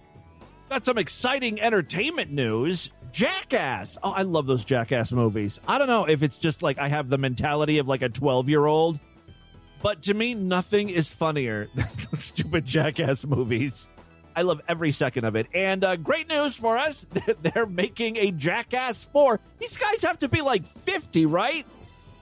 got 0.70 0.86
some 0.86 0.98
exciting 0.98 1.62
entertainment 1.62 2.32
news. 2.32 2.92
Jackass. 3.12 3.98
Oh 4.04 4.12
i 4.12 4.22
love 4.22 4.48
those 4.48 4.64
jackass 4.64 5.12
movies. 5.12 5.60
I 5.68 5.78
don't 5.78 5.88
know 5.88 6.06
if 6.06 6.24
it's 6.24 6.38
just 6.38 6.64
like 6.64 6.80
i 6.80 6.88
have 6.88 7.10
the 7.10 7.18
mentality 7.18 7.80
of 7.80 7.90
like 7.90 8.04
a 8.04 8.10
12 8.10 8.48
year 8.48 8.66
old 8.66 9.02
but 9.82 10.04
to 10.04 10.14
me, 10.14 10.34
nothing 10.34 10.90
is 10.90 11.14
funnier 11.14 11.68
than 11.76 11.88
stupid 12.16 12.66
jackass 12.66 13.26
movies. 13.26 13.90
I 14.36 14.44
love 14.44 14.62
every 14.68 14.92
second 14.92 15.26
of 15.26 15.36
it. 15.36 15.48
And 15.54 15.84
uh, 15.84 15.98
great 15.98 16.30
news 16.30 16.56
for 16.56 16.78
us 16.78 17.06
they're 17.42 17.66
making 17.66 18.18
a 18.18 18.32
Jackass 18.32 19.06
4. 19.12 19.40
These 19.60 19.78
guys 19.78 20.02
have 20.04 20.20
to 20.20 20.30
be 20.30 20.42
like 20.42 20.66
50, 20.66 21.26
right? 21.26 21.66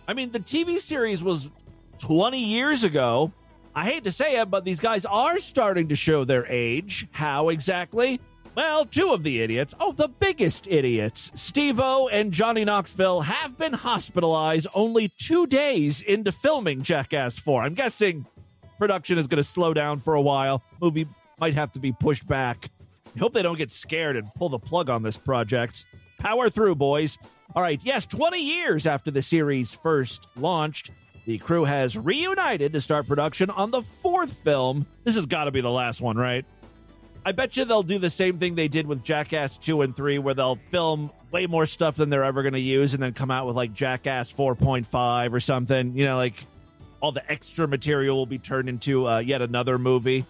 I 0.07 0.13
mean, 0.13 0.31
the 0.31 0.39
TV 0.39 0.79
series 0.79 1.23
was 1.23 1.51
20 1.99 2.43
years 2.43 2.83
ago. 2.83 3.31
I 3.75 3.85
hate 3.85 4.05
to 4.05 4.11
say 4.11 4.39
it, 4.39 4.49
but 4.49 4.65
these 4.65 4.79
guys 4.79 5.05
are 5.05 5.37
starting 5.37 5.89
to 5.89 5.95
show 5.95 6.25
their 6.25 6.45
age. 6.47 7.07
How 7.11 7.49
exactly? 7.49 8.19
Well, 8.55 8.85
two 8.85 9.12
of 9.12 9.23
the 9.23 9.41
idiots, 9.41 9.73
oh, 9.79 9.93
the 9.93 10.09
biggest 10.09 10.67
idiots, 10.67 11.31
Steve-O 11.39 12.09
and 12.12 12.33
Johnny 12.33 12.65
Knoxville, 12.65 13.21
have 13.21 13.57
been 13.57 13.73
hospitalized 13.73 14.67
only 14.73 15.09
two 15.17 15.47
days 15.47 16.01
into 16.01 16.31
filming 16.31 16.81
Jackass 16.81 17.39
4. 17.39 17.63
I'm 17.63 17.73
guessing 17.73 18.25
production 18.77 19.17
is 19.17 19.27
going 19.27 19.38
to 19.38 19.43
slow 19.43 19.73
down 19.73 19.99
for 19.99 20.15
a 20.15 20.21
while. 20.21 20.62
Movie 20.81 21.07
might 21.39 21.53
have 21.53 21.71
to 21.73 21.79
be 21.79 21.93
pushed 21.93 22.27
back. 22.27 22.69
I 23.15 23.19
hope 23.19 23.33
they 23.33 23.43
don't 23.43 23.57
get 23.57 23.71
scared 23.71 24.17
and 24.17 24.33
pull 24.33 24.49
the 24.49 24.59
plug 24.59 24.89
on 24.89 25.03
this 25.03 25.17
project. 25.17 25.85
Power 26.17 26.49
through, 26.49 26.75
boys. 26.75 27.17
All 27.55 27.62
right, 27.62 27.79
yes, 27.83 28.05
20 28.05 28.43
years 28.43 28.85
after 28.85 29.09
the 29.09 29.21
series 29.21 29.73
first 29.73 30.27
launched, 30.35 30.91
the 31.25 31.38
crew 31.38 31.63
has 31.65 31.97
reunited 31.97 32.73
to 32.73 32.81
start 32.81 33.07
production 33.07 33.49
on 33.49 33.71
the 33.71 33.81
fourth 33.81 34.33
film. 34.43 34.85
This 35.03 35.15
has 35.15 35.27
got 35.27 35.45
to 35.45 35.51
be 35.51 35.62
the 35.62 35.71
last 35.71 36.01
one, 36.01 36.17
right? 36.17 36.45
I 37.25 37.32
bet 37.32 37.58
you 37.58 37.65
they'll 37.65 37.84
do 37.84 37.99
the 37.99 38.10
same 38.10 38.39
thing 38.39 38.55
they 38.55 38.67
did 38.67 38.88
with 38.88 39.03
Jackass 39.03 39.58
2 39.58 39.82
and 39.82 39.95
3, 39.95 40.19
where 40.19 40.34
they'll 40.34 40.55
film 40.69 41.12
way 41.32 41.47
more 41.47 41.65
stuff 41.65 41.95
than 41.95 42.10
they're 42.10 42.23
ever 42.23 42.41
going 42.41 42.53
to 42.53 42.60
use 42.60 42.93
and 42.93 43.03
then 43.03 43.13
come 43.13 43.29
out 43.29 43.45
with 43.45 43.55
like 43.55 43.73
Jackass 43.73 44.32
4.5 44.32 45.34
or 45.34 45.39
something. 45.39 45.97
You 45.97 46.05
know, 46.05 46.17
like 46.17 46.36
all 47.01 47.12
the 47.12 47.29
extra 47.32 47.67
material 47.67 48.17
will 48.17 48.25
be 48.25 48.39
turned 48.39 48.69
into 48.69 49.08
uh, 49.08 49.19
yet 49.19 49.41
another 49.41 49.77
movie. 49.77 50.25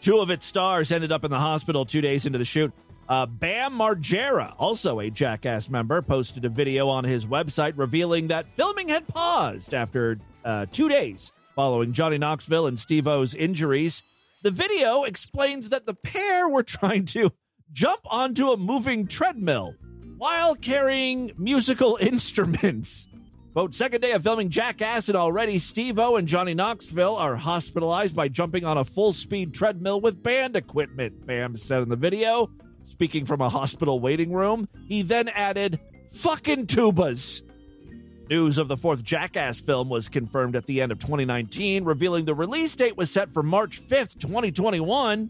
Two 0.00 0.18
of 0.18 0.30
its 0.30 0.44
stars 0.44 0.92
ended 0.92 1.12
up 1.12 1.24
in 1.24 1.30
the 1.30 1.38
hospital 1.38 1.84
two 1.84 2.00
days 2.00 2.26
into 2.26 2.38
the 2.38 2.44
shoot. 2.44 2.72
Uh, 3.08 3.26
Bam 3.26 3.72
Margera, 3.78 4.54
also 4.58 5.00
a 5.00 5.10
Jackass 5.10 5.68
member, 5.68 6.00
posted 6.02 6.44
a 6.44 6.48
video 6.48 6.88
on 6.88 7.04
his 7.04 7.26
website 7.26 7.74
revealing 7.76 8.28
that 8.28 8.46
filming 8.56 8.88
had 8.88 9.06
paused 9.06 9.74
after 9.74 10.18
uh, 10.44 10.66
two 10.72 10.88
days 10.88 11.32
following 11.54 11.92
Johnny 11.92 12.18
Knoxville 12.18 12.66
and 12.66 12.78
Steve-O's 12.78 13.34
injuries. 13.34 14.02
The 14.44 14.50
video 14.50 15.04
explains 15.04 15.70
that 15.70 15.86
the 15.86 15.94
pair 15.94 16.50
were 16.50 16.62
trying 16.62 17.06
to 17.06 17.32
jump 17.72 18.00
onto 18.04 18.48
a 18.48 18.58
moving 18.58 19.06
treadmill 19.06 19.74
while 20.18 20.54
carrying 20.54 21.32
musical 21.38 21.96
instruments. 22.00 23.08
Quote, 23.54 23.72
second 23.72 24.02
day 24.02 24.12
of 24.12 24.22
filming 24.22 24.50
Jackass, 24.50 25.08
and 25.08 25.16
already 25.16 25.58
Steve-O 25.58 26.16
and 26.16 26.28
Johnny 26.28 26.52
Knoxville 26.52 27.16
are 27.16 27.36
hospitalized 27.36 28.14
by 28.14 28.28
jumping 28.28 28.66
on 28.66 28.76
a 28.76 28.84
full 28.84 29.14
speed 29.14 29.54
treadmill 29.54 30.02
with 30.02 30.22
band 30.22 30.56
equipment, 30.56 31.26
Bam 31.26 31.56
said 31.56 31.80
in 31.80 31.88
the 31.88 31.96
video. 31.96 32.50
Speaking 32.82 33.24
from 33.24 33.40
a 33.40 33.48
hospital 33.48 33.98
waiting 33.98 34.30
room, 34.30 34.68
he 34.86 35.00
then 35.00 35.28
added, 35.28 35.80
fucking 36.10 36.66
tubas. 36.66 37.40
News 38.30 38.56
of 38.56 38.68
the 38.68 38.76
fourth 38.76 39.04
Jackass 39.04 39.60
film 39.60 39.90
was 39.90 40.08
confirmed 40.08 40.56
at 40.56 40.64
the 40.64 40.80
end 40.80 40.92
of 40.92 40.98
2019, 40.98 41.84
revealing 41.84 42.24
the 42.24 42.34
release 42.34 42.74
date 42.74 42.96
was 42.96 43.10
set 43.10 43.34
for 43.34 43.42
March 43.42 43.82
5th, 43.82 44.18
2021. 44.18 45.28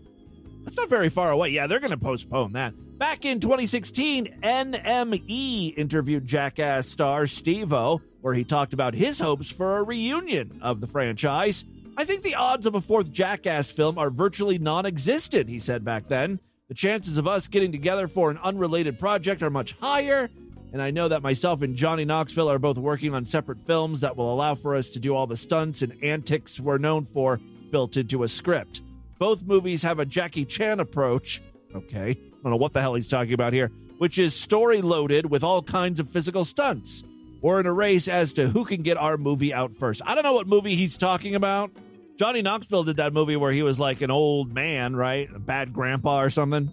That's 0.63 0.77
not 0.77 0.89
very 0.89 1.09
far 1.09 1.33
away. 1.33 1.49
Yeah, 1.49 1.67
they're 1.67 1.81
going 1.81 1.91
to 1.91 1.97
postpone 1.97 2.53
that. 2.53 2.73
Back 2.99 3.25
in 3.25 3.41
2016, 3.41 4.39
NME 4.43 5.77
interviewed 5.77 6.25
Jackass 6.25 6.89
star 6.89 7.27
Steve-O, 7.27 8.01
where 8.21 8.35
he 8.35 8.45
talked 8.45 8.73
about 8.73 8.95
his 8.95 9.19
hopes 9.19 9.51
for 9.51 9.79
a 9.79 9.83
reunion 9.83 10.61
of 10.63 10.81
the 10.81 10.87
franchise. 10.87 11.65
I 11.97 12.05
think 12.05 12.23
the 12.23 12.37
odds 12.37 12.65
of 12.65 12.77
a 12.77 12.81
fourth 12.81 13.11
Jackass 13.11 13.73
film 13.73 13.99
are 13.99 14.11
virtually 14.11 14.59
non 14.59 14.87
existent, 14.87 15.49
he 15.49 15.59
said 15.59 15.85
back 15.85 16.07
then. 16.07 16.39
The 16.69 16.75
chances 16.75 17.19
of 17.19 17.27
us 17.27 17.49
getting 17.49 17.73
together 17.73 18.07
for 18.07 18.31
an 18.31 18.39
unrelated 18.39 18.99
project 19.01 19.43
are 19.43 19.51
much 19.51 19.73
higher, 19.81 20.31
and 20.75 20.83
I 20.83 20.91
know 20.91 21.07
that 21.07 21.23
myself 21.23 21.63
and 21.63 21.77
Johnny 21.77 22.05
Knoxville 22.05 22.51
are 22.51 22.59
both 22.59 22.79
working 22.79 23.15
on 23.15 23.25
separate 23.25 23.65
films 23.65 24.01
that 24.01 24.17
will 24.17 24.35
allow 24.35 24.57
for 24.57 24.75
us 24.75 24.91
to 24.91 24.99
do 24.99 25.15
all 25.15 25.29
the 25.29 25.37
stunts 25.37 25.83
and 25.83 25.97
antics 26.03 26.59
we're 26.59 26.79
known 26.79 27.07
for 27.07 27.39
built 27.71 27.97
into 27.97 28.25
a 28.25 28.29
script. 28.29 28.83
Both 29.21 29.45
movies 29.45 29.85
have 29.85 30.01
a 30.01 30.05
Jackie 30.05 30.45
Chan 30.45 30.81
approach. 30.81 31.41
Okay, 31.73 32.11
I 32.11 32.15
don't 32.43 32.51
know 32.51 32.57
what 32.57 32.73
the 32.73 32.81
hell 32.81 32.95
he's 32.95 33.07
talking 33.07 33.35
about 33.35 33.53
here, 33.53 33.71
which 33.99 34.19
is 34.19 34.35
story 34.35 34.83
loaded 34.83 35.31
with 35.31 35.45
all 35.45 35.63
kinds 35.63 36.01
of 36.01 36.11
physical 36.11 36.45
stunts. 36.45 37.05
We're 37.41 37.61
in 37.61 37.67
a 37.67 37.73
race 37.73 38.09
as 38.09 38.33
to 38.33 38.49
who 38.49 38.65
can 38.65 38.83
get 38.83 38.97
our 38.97 39.17
movie 39.17 39.55
out 39.55 39.77
first. 39.77 40.03
I 40.05 40.17
don't 40.17 40.25
know 40.25 40.33
what 40.33 40.49
movie 40.49 40.75
he's 40.75 40.97
talking 40.97 41.37
about. 41.37 41.71
Johnny 42.19 42.43
Knoxville 42.43 42.83
did 42.83 42.97
that 42.97 43.13
movie 43.13 43.37
where 43.37 43.53
he 43.53 43.63
was 43.63 43.79
like 43.79 44.01
an 44.01 44.11
old 44.11 44.53
man, 44.53 44.97
right? 44.97 45.31
A 45.33 45.39
bad 45.39 45.73
grandpa 45.73 46.21
or 46.21 46.31
something. 46.31 46.73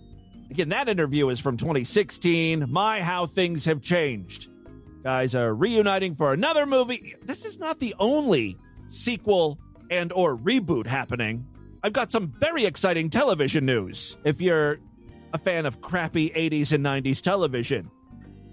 Again, 0.52 0.68
that 0.70 0.90
interview 0.90 1.30
is 1.30 1.40
from 1.40 1.56
2016. 1.56 2.66
My, 2.70 3.00
how 3.00 3.26
things 3.26 3.64
have 3.66 3.82
changed. 3.82 4.50
Guys 5.02 5.34
are 5.34 5.56
reuniting 5.56 6.14
for 6.14 6.34
another 6.34 6.66
movie. 6.66 7.16
This 7.24 7.46
is 7.46 7.58
not 7.58 7.80
the 7.80 7.96
only 8.00 8.58
sequel 8.88 9.60
and 9.90 10.12
or 10.12 10.38
reboot 10.38 10.88
happening. 10.88 11.46
I've 11.84 11.94
got 11.94 12.12
some 12.12 12.34
very 12.38 12.66
exciting 12.66 13.10
television 13.10 13.66
news. 13.66 14.18
If 14.26 14.42
you're 14.42 14.80
a 15.34 15.38
fan 15.38 15.66
of 15.66 15.80
crappy 15.80 16.32
80s 16.32 16.74
and 16.74 16.86
90s 16.86 17.22
television. 17.22 17.90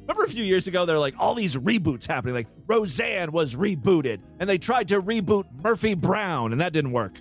Remember 0.02 0.22
a 0.22 0.28
few 0.28 0.44
years 0.44 0.68
ago, 0.68 0.86
there 0.86 0.94
were 0.94 1.00
like 1.00 1.16
all 1.18 1.34
these 1.34 1.56
reboots 1.56 2.06
happening. 2.06 2.36
Like 2.36 2.46
Roseanne 2.68 3.32
was 3.32 3.56
rebooted, 3.56 4.20
and 4.38 4.48
they 4.48 4.56
tried 4.56 4.86
to 4.88 5.02
reboot 5.02 5.46
Murphy 5.64 5.94
Brown, 5.94 6.52
and 6.52 6.60
that 6.60 6.72
didn't 6.72 6.92
work. 6.92 7.18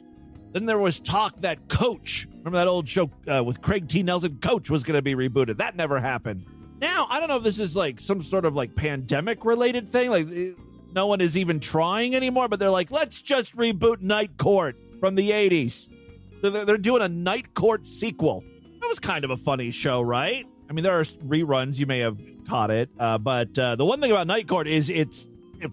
Then 0.54 0.66
there 0.66 0.80
was 0.80 1.00
talk 1.00 1.42
that 1.42 1.68
Coach, 1.68 2.28
remember 2.30 2.58
that 2.58 2.68
old 2.68 2.88
show 2.88 3.12
uh, 3.28 3.44
with 3.44 3.62
Craig 3.62 3.88
T. 3.88 4.04
Nelson? 4.04 4.40
Coach 4.42 4.70
was 4.70 4.84
going 4.84 4.96
to 4.96 5.02
be 5.02 5.16
rebooted. 5.16 5.58
That 5.58 5.76
never 5.76 6.00
happened. 6.00 6.46
Now, 6.80 7.08
I 7.10 7.20
don't 7.20 7.30
know 7.30 7.38
if 7.38 7.44
this 7.44 7.60
is 7.60 7.76
like 7.76 8.00
some 8.00 8.22
sort 8.22 8.46
of 8.46 8.56
like 8.56 8.76
pandemic 8.76 9.46
related 9.46 9.90
thing. 9.90 10.10
Like 10.10 10.28
eh, 10.32 10.52
no 10.94 11.08
one 11.08 11.22
is 11.22 11.38
even 11.38 11.60
trying 11.60 12.16
anymore, 12.16 12.48
but 12.48 12.60
they're 12.60 12.70
like, 12.70 12.92
let's 12.92 13.22
just 13.22 13.56
reboot 13.56 14.02
Night 14.02 14.38
Court 14.38 14.78
from 15.00 15.16
the 15.16 15.32
80s. 15.32 15.90
They're, 16.42 16.78
doing 16.78 17.02
a 17.02 17.10
Night 17.10 17.54
Court 17.54 17.86
sequel. 17.86 18.44
That 18.82 18.88
was 18.88 19.00
kind 19.00 19.26
of 19.26 19.32
a 19.32 19.38
funny 19.38 19.72
show, 19.72 20.02
right? 20.02 20.46
I 20.70 20.74
mean, 20.74 20.84
there 20.84 21.00
are 21.00 21.04
reruns. 21.04 21.80
You 21.80 21.88
may 21.88 22.00
have 22.00 22.20
caught 22.48 22.70
it. 22.70 22.90
Uh, 23.00 23.18
but 23.18 23.58
uh, 23.58 23.76
the 23.76 23.86
one 23.86 24.02
thing 24.02 24.12
about 24.12 24.28
Night 24.28 24.48
Court 24.48 24.68
is 24.68 24.90
its 24.90 25.30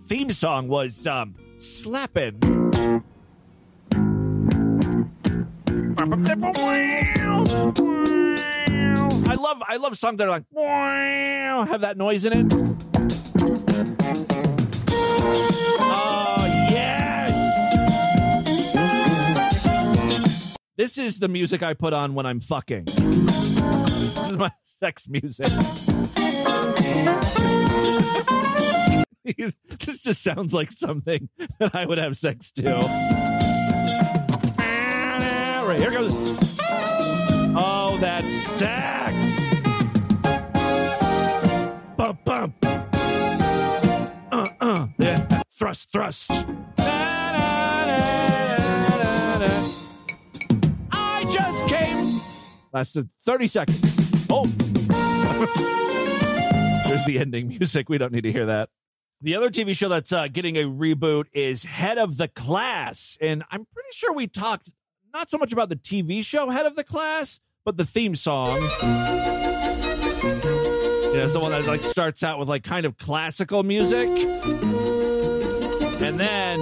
theme 0.09 0.31
song 0.31 0.69
was 0.69 1.07
um, 1.07 1.35
slapping. 1.59 2.54
I 6.16 6.16
love 9.37 9.62
I 9.66 9.79
love 9.79 9.98
songs 9.98 10.18
that 10.18 10.29
are 10.29 10.31
like 10.31 10.44
have 11.68 11.81
that 11.81 11.96
noise 11.96 12.24
in 12.24 12.33
it. 12.33 12.46
Oh 15.81 16.44
yes. 16.70 17.35
This 20.77 20.98
is 20.98 21.18
the 21.18 21.27
music 21.27 21.64
I 21.64 21.74
put 21.74 21.92
on 21.92 22.14
when 22.14 22.27
I'm 22.27 22.38
fucking. 22.38 22.85
This 22.85 24.31
is 24.31 24.37
my 24.37 24.53
sex 24.62 25.09
music. 25.09 25.48
this 29.24 30.03
just 30.05 30.22
sounds 30.22 30.55
like 30.55 30.70
something 30.70 31.29
that 31.59 31.74
I 31.74 31.85
would 31.87 31.98
have 31.98 32.16
sex 32.16 32.53
to. 32.53 33.44
Thrust, 45.64 45.92
thrust. 45.92 46.31
I 50.92 51.24
just 51.33 51.66
came. 51.68 52.20
Lasted 52.70 53.09
30 53.24 53.46
seconds. 53.46 54.27
Oh. 54.29 54.44
There's 56.87 57.07
the 57.07 57.18
ending 57.18 57.48
music. 57.48 57.88
We 57.88 57.96
don't 57.96 58.12
need 58.12 58.24
to 58.24 58.33
hear 58.33 58.44
that. 58.44 58.68
The 59.22 59.37
other 59.37 59.48
TV 59.48 59.74
show 59.74 59.88
that's 59.88 60.12
uh, 60.12 60.29
getting 60.29 60.57
a 60.57 60.64
reboot 60.64 61.29
is 61.33 61.64
Head 61.64 61.96
of 61.96 62.18
the 62.18 62.29
Class. 62.29 63.16
And 63.22 63.42
I'm 63.50 63.64
pretty 63.64 63.88
sure 63.92 64.14
we 64.14 64.27
talked 64.27 64.70
not 65.14 65.31
so 65.31 65.38
much 65.38 65.55
about 65.55 65.70
the 65.70 65.77
TV 65.77 66.22
show 66.22 66.50
Head 66.50 66.66
of 66.66 66.77
the 66.77 66.85
Class, 66.85 67.40
but 67.64 67.79
the 67.79 67.87
theme 67.87 68.16
song. 68.16 68.61
You 68.61 68.61
know, 71.20 71.24
it's 71.24 71.33
the 71.33 71.40
one 71.40 71.53
that 71.53 71.66
like 71.66 71.81
starts 71.81 72.22
out 72.22 72.38
with 72.38 72.50
like 72.50 72.64
kind 72.64 72.85
of 72.85 72.98
classical 72.98 73.62
music. 73.62 74.11
And 76.05 76.21
then 76.21 76.61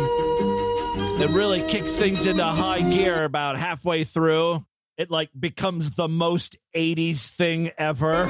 it 1.20 1.30
really 1.30 1.62
kicks 1.68 1.96
things 1.96 2.26
into 2.26 2.44
high 2.44 2.80
gear 2.80 3.24
about 3.24 3.56
halfway 3.56 4.04
through. 4.04 4.64
It 4.96 5.10
like 5.10 5.30
becomes 5.36 5.96
the 5.96 6.06
most 6.06 6.56
80s 6.76 7.28
thing 7.28 7.72
ever. 7.76 8.28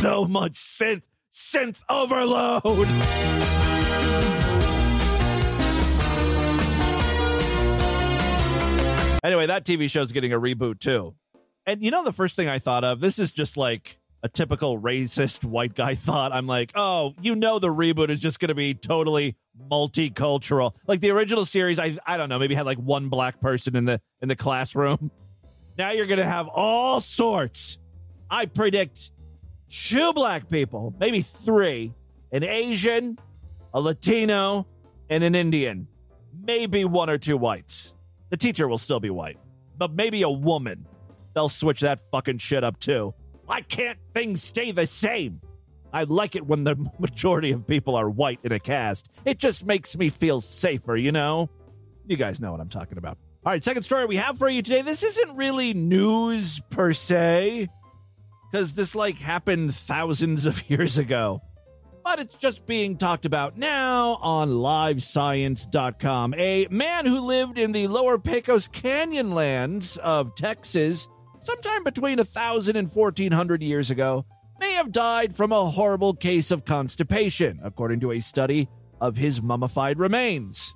So 0.00 0.24
much 0.24 0.54
synth, 0.54 1.02
synth 1.32 1.84
overload. 1.88 2.64
Anyway, 9.22 9.46
that 9.46 9.64
TV 9.64 9.88
show's 9.88 10.10
getting 10.10 10.32
a 10.32 10.40
reboot 10.40 10.80
too. 10.80 11.14
And 11.66 11.84
you 11.84 11.92
know, 11.92 12.02
the 12.02 12.12
first 12.12 12.34
thing 12.34 12.48
I 12.48 12.58
thought 12.58 12.82
of 12.82 12.98
this 12.98 13.20
is 13.20 13.32
just 13.32 13.56
like 13.56 14.00
a 14.22 14.28
typical 14.28 14.80
racist 14.80 15.44
white 15.44 15.74
guy 15.74 15.94
thought. 15.96 16.32
I'm 16.32 16.46
like, 16.46 16.72
oh, 16.74 17.14
you 17.20 17.34
know, 17.34 17.58
the 17.58 17.68
reboot 17.68 18.10
is 18.10 18.20
just 18.20 18.40
going 18.40 18.48
to 18.48 18.54
be 18.54 18.74
totally 18.74 19.36
multicultural. 19.70 20.74
Like 20.86 21.00
the 21.00 21.10
original 21.10 21.44
series, 21.44 21.78
I 21.78 21.96
I 22.06 22.16
don't 22.16 22.28
know, 22.28 22.38
maybe 22.38 22.54
had 22.54 22.66
like 22.66 22.78
one 22.78 23.08
black 23.08 23.40
person 23.40 23.76
in 23.76 23.84
the 23.84 24.00
in 24.20 24.28
the 24.28 24.36
classroom. 24.36 25.10
Now 25.76 25.92
you're 25.92 26.06
going 26.06 26.18
to 26.18 26.26
have 26.26 26.48
all 26.48 27.00
sorts. 27.00 27.78
I 28.30 28.46
predict 28.46 29.12
two 29.70 30.12
black 30.12 30.48
people, 30.48 30.94
maybe 30.98 31.22
three, 31.22 31.94
an 32.32 32.42
Asian, 32.44 33.18
a 33.72 33.80
Latino, 33.80 34.66
and 35.08 35.24
an 35.24 35.34
Indian. 35.34 35.86
Maybe 36.46 36.84
one 36.84 37.08
or 37.10 37.18
two 37.18 37.36
whites. 37.36 37.94
The 38.30 38.36
teacher 38.36 38.68
will 38.68 38.78
still 38.78 39.00
be 39.00 39.10
white, 39.10 39.38
but 39.76 39.92
maybe 39.92 40.22
a 40.22 40.30
woman. 40.30 40.86
They'll 41.34 41.48
switch 41.48 41.80
that 41.80 42.00
fucking 42.10 42.38
shit 42.38 42.64
up 42.64 42.80
too. 42.80 43.14
Why 43.48 43.62
can't 43.62 43.98
things 44.12 44.42
stay 44.42 44.72
the 44.72 44.86
same? 44.86 45.40
I 45.90 46.02
like 46.02 46.36
it 46.36 46.46
when 46.46 46.64
the 46.64 46.76
majority 46.98 47.50
of 47.52 47.66
people 47.66 47.96
are 47.96 48.10
white 48.10 48.40
in 48.44 48.52
a 48.52 48.58
cast. 48.58 49.08
It 49.24 49.38
just 49.38 49.64
makes 49.64 49.96
me 49.96 50.10
feel 50.10 50.42
safer, 50.42 50.94
you 50.94 51.12
know? 51.12 51.48
You 52.06 52.18
guys 52.18 52.42
know 52.42 52.52
what 52.52 52.60
I'm 52.60 52.68
talking 52.68 52.98
about. 52.98 53.16
All 53.46 53.52
right, 53.52 53.64
second 53.64 53.84
story 53.84 54.04
we 54.04 54.16
have 54.16 54.36
for 54.36 54.50
you 54.50 54.60
today. 54.60 54.82
This 54.82 55.02
isn't 55.02 55.38
really 55.38 55.72
news 55.72 56.60
per 56.68 56.92
se, 56.92 57.68
because 58.52 58.74
this 58.74 58.94
like 58.94 59.18
happened 59.18 59.74
thousands 59.74 60.44
of 60.44 60.68
years 60.70 60.98
ago. 60.98 61.40
But 62.04 62.18
it's 62.18 62.36
just 62.36 62.66
being 62.66 62.98
talked 62.98 63.24
about 63.24 63.56
now 63.56 64.18
on 64.20 64.50
livescience.com. 64.50 66.34
A 66.34 66.66
man 66.70 67.06
who 67.06 67.20
lived 67.20 67.58
in 67.58 67.72
the 67.72 67.86
lower 67.86 68.18
Pecos 68.18 68.68
Canyon 68.68 69.30
lands 69.30 69.96
of 69.96 70.34
Texas 70.34 71.08
sometime 71.48 71.82
between 71.82 72.18
1,000 72.18 72.76
and 72.76 72.92
1,400 72.92 73.62
years 73.62 73.90
ago 73.90 74.26
may 74.60 74.70
have 74.72 74.92
died 74.92 75.34
from 75.34 75.50
a 75.50 75.70
horrible 75.70 76.12
case 76.12 76.50
of 76.50 76.66
constipation, 76.66 77.58
according 77.64 78.00
to 78.00 78.12
a 78.12 78.20
study 78.20 78.68
of 79.00 79.16
his 79.16 79.40
mummified 79.40 79.98
remains. 79.98 80.74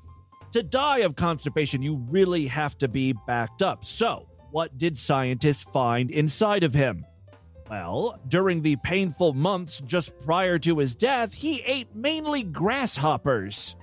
To 0.53 0.63
die 0.63 1.01
of 1.01 1.15
constipation, 1.15 1.83
you 1.83 1.97
really 2.09 2.47
have 2.47 2.79
to 2.79 2.89
be 2.89 3.15
backed 3.27 3.61
up. 3.61 3.85
So, 3.85 4.29
what 4.51 4.79
did 4.79 4.97
scientists 4.97 5.63
find 5.63 6.11
inside 6.11 6.65
of 6.65 6.73
him? 6.73 7.05
Well, 7.69 8.19
during 8.29 8.63
the 8.63 8.77
painful 8.77 9.35
months 9.35 9.83
just 9.85 10.19
prior 10.21 10.59
to 10.61 10.79
his 10.79 10.95
death, 10.95 11.35
he 11.35 11.63
ate 11.67 11.95
mainly 11.95 12.45
grasshoppers. 12.45 13.77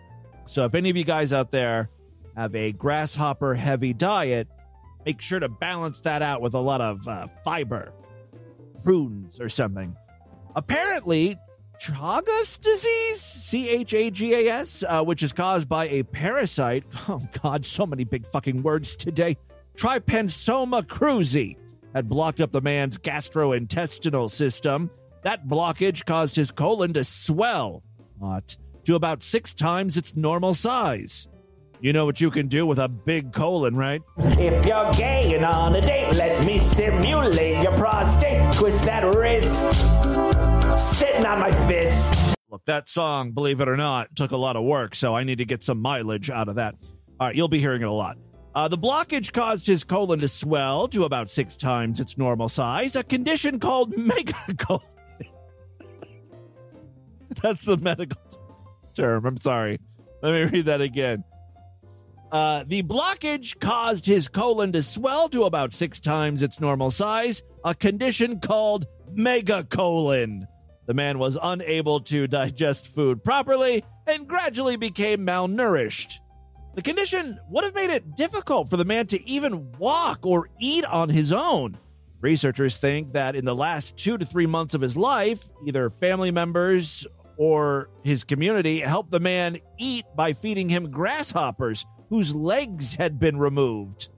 So, 0.45 0.65
if 0.65 0.73
any 0.73 0.89
of 0.89 0.97
you 0.97 1.03
guys 1.03 1.33
out 1.33 1.51
there 1.51 1.89
have 2.35 2.55
a 2.55 2.71
grasshopper 2.71 3.53
heavy 3.53 3.93
diet, 3.93 4.47
make 5.05 5.21
sure 5.21 5.39
to 5.39 5.49
balance 5.49 6.01
that 6.01 6.21
out 6.21 6.41
with 6.41 6.53
a 6.53 6.59
lot 6.59 6.81
of 6.81 7.07
uh, 7.07 7.27
fiber, 7.43 7.93
prunes, 8.83 9.39
or 9.39 9.49
something. 9.49 9.95
Apparently, 10.55 11.37
Chagas 11.79 12.59
disease, 12.59 13.21
C 13.21 13.69
H 13.69 13.93
A 13.93 14.11
G 14.11 14.33
A 14.33 14.51
S, 14.51 14.83
uh, 14.87 15.01
which 15.03 15.23
is 15.23 15.31
caused 15.31 15.69
by 15.69 15.87
a 15.87 16.03
parasite. 16.03 16.83
Oh, 17.07 17.21
God, 17.41 17.63
so 17.63 17.85
many 17.85 18.03
big 18.03 18.27
fucking 18.27 18.61
words 18.61 18.95
today. 18.95 19.37
Trypanosoma 19.77 20.83
cruzi 20.83 21.55
had 21.95 22.09
blocked 22.09 22.41
up 22.41 22.51
the 22.51 22.61
man's 22.61 22.99
gastrointestinal 22.99 24.29
system. 24.29 24.91
That 25.23 25.47
blockage 25.47 26.05
caused 26.05 26.35
his 26.35 26.51
colon 26.51 26.93
to 26.93 27.03
swell 27.03 27.81
what, 28.17 28.57
to 28.83 28.95
about 28.95 29.23
six 29.23 29.53
times 29.53 29.95
its 29.95 30.15
normal 30.15 30.53
size. 30.53 31.28
You 31.81 31.93
know 31.93 32.05
what 32.05 32.19
you 32.19 32.29
can 32.29 32.49
do 32.49 32.65
with 32.65 32.77
a 32.77 32.89
big 32.89 33.31
colon, 33.31 33.73
right? 33.73 34.01
If 34.17 34.65
you're 34.65 34.91
gay 34.91 35.33
and 35.35 35.45
on 35.45 35.75
a 35.75 35.81
date, 35.81 36.13
let 36.13 36.45
me 36.45 36.59
stimulate 36.59 37.63
your 37.63 37.71
prostate. 37.77 38.53
Twist 38.53 38.83
that 38.83 39.03
wrist, 39.15 39.61
sitting 40.77 41.25
on 41.25 41.39
my 41.39 41.53
fist. 41.69 42.35
Look, 42.51 42.65
that 42.65 42.89
song, 42.89 43.31
believe 43.31 43.61
it 43.61 43.69
or 43.69 43.77
not, 43.77 44.13
took 44.13 44.31
a 44.31 44.37
lot 44.37 44.57
of 44.57 44.65
work, 44.65 44.93
so 44.93 45.15
I 45.15 45.23
need 45.23 45.37
to 45.37 45.45
get 45.45 45.63
some 45.63 45.79
mileage 45.79 46.29
out 46.29 46.49
of 46.49 46.55
that. 46.55 46.75
All 47.17 47.27
right, 47.27 47.35
you'll 47.35 47.47
be 47.47 47.59
hearing 47.59 47.81
it 47.81 47.87
a 47.87 47.93
lot. 47.93 48.17
Uh, 48.53 48.67
the 48.67 48.77
blockage 48.77 49.31
caused 49.31 49.65
his 49.65 49.85
colon 49.85 50.19
to 50.19 50.27
swell 50.27 50.89
to 50.89 51.05
about 51.05 51.29
six 51.29 51.55
times 51.55 52.01
its 52.01 52.17
normal 52.17 52.49
size, 52.49 52.97
a 52.97 53.03
condition 53.05 53.57
called 53.57 53.93
megacolon. 53.95 54.81
That's 57.41 57.63
the 57.63 57.77
medical 57.77 58.19
term. 58.95 59.25
I'm 59.25 59.39
sorry. 59.39 59.79
Let 60.21 60.33
me 60.33 60.43
read 60.43 60.65
that 60.65 60.81
again. 60.81 61.23
Uh, 62.31 62.63
the 62.67 62.83
blockage 62.83 63.59
caused 63.59 64.05
his 64.05 64.27
colon 64.27 64.71
to 64.71 64.83
swell 64.83 65.29
to 65.29 65.43
about 65.43 65.73
six 65.73 65.99
times 65.99 66.43
its 66.43 66.59
normal 66.59 66.91
size, 66.91 67.41
a 67.63 67.73
condition 67.73 68.39
called 68.39 68.85
megacolon. 69.13 70.47
The 70.85 70.93
man 70.93 71.17
was 71.19 71.37
unable 71.41 72.01
to 72.01 72.27
digest 72.27 72.87
food 72.87 73.23
properly 73.23 73.83
and 74.07 74.27
gradually 74.27 74.75
became 74.75 75.25
malnourished. 75.25 76.19
The 76.75 76.81
condition 76.83 77.39
would 77.49 77.63
have 77.63 77.75
made 77.75 77.89
it 77.89 78.15
difficult 78.15 78.69
for 78.69 78.77
the 78.77 78.85
man 78.85 79.07
to 79.07 79.23
even 79.27 79.71
walk 79.73 80.25
or 80.25 80.49
eat 80.59 80.85
on 80.85 81.09
his 81.09 81.31
own. 81.31 81.77
Researchers 82.21 82.77
think 82.77 83.13
that 83.13 83.35
in 83.35 83.45
the 83.45 83.55
last 83.55 83.97
two 83.97 84.17
to 84.17 84.25
three 84.25 84.45
months 84.45 84.73
of 84.73 84.81
his 84.81 84.95
life, 84.95 85.49
either 85.65 85.89
family 85.89 86.31
members 86.31 87.07
or 87.37 87.89
his 88.03 88.23
community 88.23 88.79
helped 88.81 89.11
the 89.11 89.19
man 89.19 89.57
eat 89.77 90.05
by 90.15 90.33
feeding 90.33 90.69
him 90.69 90.91
grasshoppers 90.91 91.85
whose 92.09 92.35
legs 92.35 92.95
had 92.95 93.19
been 93.19 93.37
removed. 93.37 94.09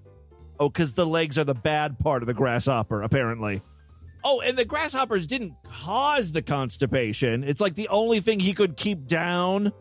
Oh, 0.60 0.70
because 0.70 0.94
the 0.94 1.06
legs 1.06 1.38
are 1.38 1.44
the 1.44 1.54
bad 1.54 2.00
part 2.00 2.24
of 2.24 2.28
the 2.28 2.34
grasshopper, 2.34 3.02
apparently. 3.02 3.62
Oh, 4.24 4.42
and 4.42 4.58
the 4.58 4.66
grasshoppers 4.66 5.26
didn't 5.26 5.54
cause 5.64 6.32
the 6.32 6.42
constipation. 6.42 7.44
It's 7.44 7.60
like 7.60 7.76
the 7.76 7.88
only 7.88 8.20
thing 8.20 8.40
he 8.40 8.54
could 8.54 8.78
keep 8.78 9.08
down. 9.08 9.72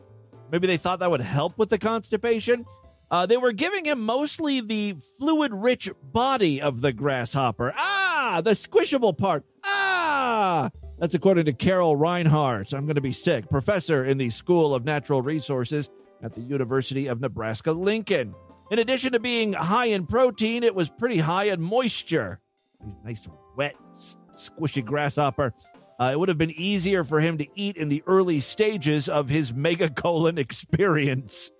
Maybe 0.51 0.67
they 0.67 0.79
thought 0.79 1.01
that 1.01 1.11
would 1.11 1.21
help 1.21 1.59
with 1.59 1.69
the 1.69 1.79
constipation. 1.79 2.65
Uh, 3.11 3.27
they 3.27 3.37
were 3.37 3.53
giving 3.53 3.85
him 3.85 4.01
mostly 4.01 4.61
the 4.61 4.97
fluid 5.19 5.53
rich 5.53 5.91
body 6.03 6.63
of 6.63 6.81
the 6.81 6.93
grasshopper. 6.93 7.75
Ah, 7.77 8.41
the 8.43 8.53
squishable 8.53 9.17
part. 9.17 9.45
Ah, 9.65 10.71
that's 10.99 11.15
according 11.15 11.45
to 11.47 11.53
Karl 11.53 11.97
Reinhard. 11.97 12.73
I'm 12.73 12.87
going 12.87 12.95
to 12.95 13.01
be 13.01 13.13
sick. 13.13 13.51
Professor 13.51 14.05
in 14.05 14.17
the 14.17 14.31
School 14.31 14.75
of 14.75 14.85
Natural 14.85 15.21
Resources 15.21 15.91
at 16.23 16.35
the 16.35 16.43
University 16.43 17.07
of 17.07 17.21
Nebraska 17.21 17.73
Lincoln. 17.73 18.35
In 18.71 18.79
addition 18.79 19.13
to 19.13 19.21
being 19.21 19.53
high 19.53 19.87
in 19.87 20.07
protein, 20.07 20.63
it 20.63 20.75
was 20.75 20.91
pretty 20.91 21.19
high 21.19 21.45
in 21.45 21.61
moisture. 21.61 22.41
These 22.83 22.97
nice, 23.05 23.29
wet, 23.57 23.75
squishy 24.33 24.85
grasshopper. 24.85 25.53
Uh, 25.99 26.11
it 26.13 26.19
would 26.19 26.29
have 26.29 26.39
been 26.39 26.53
easier 26.53 27.05
for 27.05 27.21
him 27.21 27.37
to 27.39 27.47
eat 27.55 27.77
in 27.77 27.89
the 27.89 28.03
early 28.07 28.41
stages 28.41 29.09
of 29.09 29.29
his 29.29 29.53
megacolon 29.53 30.39
experience. 30.39 31.51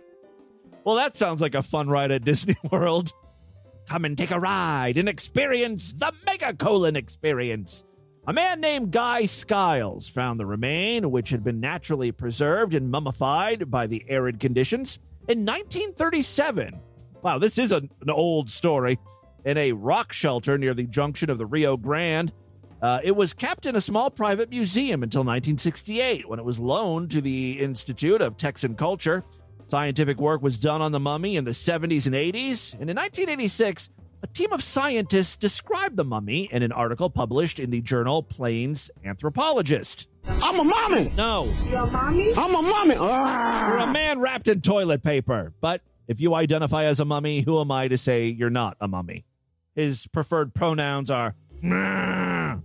Well, 0.85 0.97
that 0.97 1.17
sounds 1.17 1.41
like 1.41 1.55
a 1.55 1.63
fun 1.63 1.89
ride 1.89 2.11
at 2.11 2.25
Disney 2.25 2.57
World. 2.71 3.13
Come 3.89 4.05
and 4.05 4.17
take 4.17 4.31
a 4.31 4.39
ride 4.39 4.97
and 4.97 5.09
experience 5.09 5.93
the 5.93 6.13
megacolon 6.27 6.97
experience. 6.97 7.85
A 8.31 8.33
man 8.33 8.61
named 8.61 8.93
Guy 8.93 9.27
Skiles 9.27 10.09
found 10.09 10.39
the 10.39 10.47
remain, 10.47 11.11
which 11.11 11.31
had 11.31 11.43
been 11.43 11.59
naturally 11.59 12.13
preserved 12.13 12.75
and 12.75 12.89
mummified 12.89 13.69
by 13.73 13.89
the 13.89 14.05
arid 14.07 14.39
conditions, 14.39 15.01
in 15.27 15.45
1937. 15.45 16.79
Wow, 17.23 17.39
this 17.41 17.59
is 17.59 17.73
an 17.73 17.91
old 18.09 18.49
story. 18.49 19.01
In 19.45 19.59
a 19.59 19.73
rock 19.73 20.13
shelter 20.13 20.57
near 20.57 20.75
the 20.75 20.85
junction 20.85 21.29
of 21.29 21.39
the 21.39 21.47
Rio 21.47 21.77
Grande, 21.77 22.33
uh, 22.81 23.01
it 23.03 23.17
was 23.17 23.35
kept 23.35 23.67
in 23.67 23.75
a 23.75 23.81
small 23.81 24.13
private 24.13 24.49
museum 24.49 25.03
until 25.03 25.23
1968 25.23 26.29
when 26.29 26.39
it 26.39 26.45
was 26.45 26.61
loaned 26.61 27.11
to 27.11 27.21
the 27.21 27.59
Institute 27.59 28.23
of 28.23 28.37
Texan 28.37 28.77
Culture. 28.77 29.25
Scientific 29.67 30.21
work 30.21 30.41
was 30.41 30.57
done 30.57 30.81
on 30.81 30.93
the 30.93 31.01
mummy 31.01 31.35
in 31.35 31.45
the 31.45 31.51
70s 31.51 32.07
and 32.07 32.15
80s, 32.15 32.75
and 32.75 32.89
in 32.89 32.97
1986, 32.97 33.91
a 34.23 34.27
team 34.27 34.53
of 34.53 34.63
scientists 34.63 35.37
described 35.37 35.97
the 35.97 36.05
mummy 36.05 36.49
in 36.53 36.63
an 36.63 36.73
article 36.73 37.09
published 37.11 37.59
in 37.59 37.71
the 37.71 37.81
journal 37.81 38.23
Plains 38.23 38.91
Anthropologist. 39.05 40.09
I'm 40.43 40.61
a 40.61 40.65
mommy. 40.65 41.11
No, 41.17 41.51
You're 41.71 41.85
a 41.85 41.87
mommy? 41.91 42.33
I'm 42.37 42.55
a 42.55 42.63
mommy. 42.63 42.95
Ah. 42.99 43.69
you're 43.69 43.79
a 43.79 43.93
man 43.93 44.21
wrapped 44.21 44.49
in 44.49 44.61
toilet 44.61 45.03
paper. 45.03 45.55
But 45.61 45.83
if 46.07 46.21
you 46.21 46.35
identify 46.35 46.85
as 46.85 47.01
a 47.01 47.05
mummy, 47.05 47.41
who 47.41 47.61
am 47.61 47.71
I 47.71 47.89
to 47.89 47.97
say 47.97 48.27
you're 48.27 48.51
not 48.51 48.77
a 48.81 48.89
mummy? 48.89 49.25
His 49.75 50.07
preferred 50.09 50.53
pronouns 50.55 51.11
are 51.11 51.35
"Nah" 51.63 52.59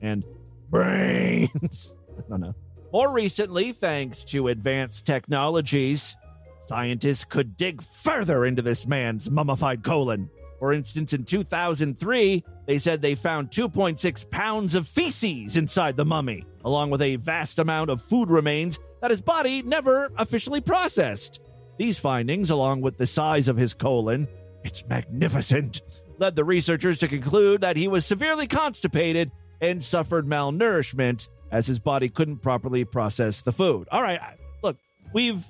and 0.00 0.24
brains. 0.68 1.96
I 2.18 2.36
don't. 2.38 2.54
More 2.92 3.12
recently, 3.12 3.72
thanks 3.72 4.24
to 4.26 4.48
advanced 4.48 5.06
technologies, 5.06 6.16
scientists 6.60 7.24
could 7.24 7.56
dig 7.56 7.82
further 7.82 8.44
into 8.44 8.62
this 8.62 8.86
man's 8.86 9.30
mummified 9.30 9.82
colon. 9.82 10.30
For 10.58 10.72
instance, 10.72 11.12
in 11.12 11.24
2003, 11.24 12.44
they 12.66 12.78
said 12.78 13.00
they 13.00 13.14
found 13.14 13.50
2.6 13.50 14.30
pounds 14.30 14.74
of 14.74 14.88
feces 14.88 15.56
inside 15.56 15.96
the 15.96 16.04
mummy, 16.04 16.44
along 16.64 16.90
with 16.90 17.02
a 17.02 17.16
vast 17.16 17.58
amount 17.58 17.90
of 17.90 18.02
food 18.02 18.28
remains 18.28 18.78
that 19.00 19.10
his 19.10 19.20
body 19.20 19.62
never 19.62 20.10
officially 20.16 20.60
processed. 20.60 21.40
These 21.78 22.00
findings, 22.00 22.50
along 22.50 22.80
with 22.80 22.98
the 22.98 23.06
size 23.06 23.46
of 23.46 23.56
his 23.56 23.72
colon, 23.72 24.26
It's 24.64 24.86
magnificent, 24.86 25.80
led 26.18 26.36
the 26.36 26.44
researchers 26.44 26.98
to 26.98 27.08
conclude 27.08 27.60
that 27.60 27.76
he 27.76 27.88
was 27.88 28.04
severely 28.04 28.46
constipated 28.46 29.30
and 29.60 29.82
suffered 29.82 30.26
malnourishment 30.26 31.28
as 31.50 31.66
his 31.66 31.78
body 31.78 32.08
couldn't 32.08 32.38
properly 32.38 32.84
process 32.84 33.42
the 33.42 33.52
food. 33.52 33.88
All 33.90 34.02
right, 34.02 34.20
look, 34.62 34.76
we've 35.14 35.44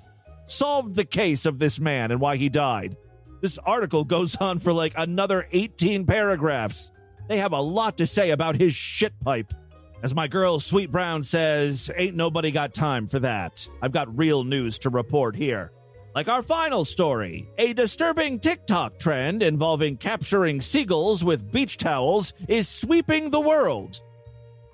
solved 0.45 0.95
the 0.95 1.05
case 1.05 1.45
of 1.45 1.59
this 1.59 1.79
man 1.79 2.11
and 2.11 2.21
why 2.21 2.37
he 2.37 2.49
died. 2.49 2.95
This 3.41 3.57
article 3.59 4.03
goes 4.03 4.35
on 4.35 4.59
for 4.59 4.73
like 4.73 4.93
another 4.97 5.47
18 5.51 6.05
paragraphs. 6.05 6.91
They 7.27 7.37
have 7.37 7.53
a 7.53 7.61
lot 7.61 7.97
to 7.97 8.05
say 8.05 8.31
about 8.31 8.55
his 8.55 8.73
shit 8.73 9.13
pipe. 9.23 9.53
As 10.01 10.15
my 10.15 10.27
girl 10.27 10.59
Sweet 10.59 10.91
Brown 10.91 11.23
says, 11.23 11.91
ain't 11.95 12.15
nobody 12.15 12.51
got 12.51 12.73
time 12.73 13.07
for 13.07 13.19
that. 13.19 13.67
I've 13.81 13.91
got 13.91 14.17
real 14.17 14.43
news 14.43 14.79
to 14.79 14.89
report 14.89 15.35
here. 15.35 15.71
Like 16.15 16.27
our 16.27 16.41
final 16.41 16.85
story, 16.85 17.47
a 17.57 17.73
disturbing 17.73 18.39
TikTok 18.39 18.97
trend 18.97 19.43
involving 19.43 19.95
capturing 19.97 20.59
seagulls 20.59 21.23
with 21.23 21.51
beach 21.51 21.77
towels 21.77 22.33
is 22.47 22.67
sweeping 22.67 23.29
the 23.29 23.39
world. 23.39 24.01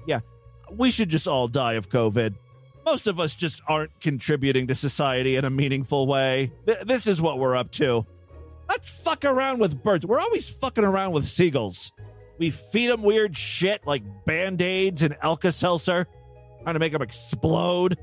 Yeah, 0.08 0.22
we 0.72 0.92
should 0.92 1.10
just 1.10 1.28
all 1.28 1.48
die 1.48 1.74
of 1.74 1.90
COVID. 1.90 2.36
Most 2.86 3.08
of 3.08 3.20
us 3.20 3.36
just 3.36 3.62
aren't 3.68 4.00
contributing 4.00 4.68
to 4.68 4.76
society 4.76 5.36
in 5.36 5.44
a 5.44 5.50
meaningful 5.50 6.08
way. 6.08 6.52
Th- 6.68 6.86
this 6.86 7.08
is 7.08 7.22
what 7.22 7.40
we're 7.40 7.56
up 7.56 7.72
to. 7.74 8.06
Let's 8.70 8.90
fuck 8.90 9.26
around 9.26 9.60
with 9.60 9.82
birds. 9.84 10.06
We're 10.06 10.20
always 10.20 10.50
fucking 10.50 10.84
around 10.84 11.14
with 11.14 11.26
seagulls. 11.26 11.92
We 12.38 12.50
feed 12.50 12.88
them 12.88 13.04
weird 13.04 13.36
shit 13.36 13.86
like 13.86 14.04
band 14.26 14.62
aids 14.62 15.02
and 15.02 15.16
Alka 15.22 15.52
Seltzer, 15.52 16.08
trying 16.64 16.74
to 16.74 16.80
make 16.80 16.92
them 16.92 17.02
explode. 17.02 17.98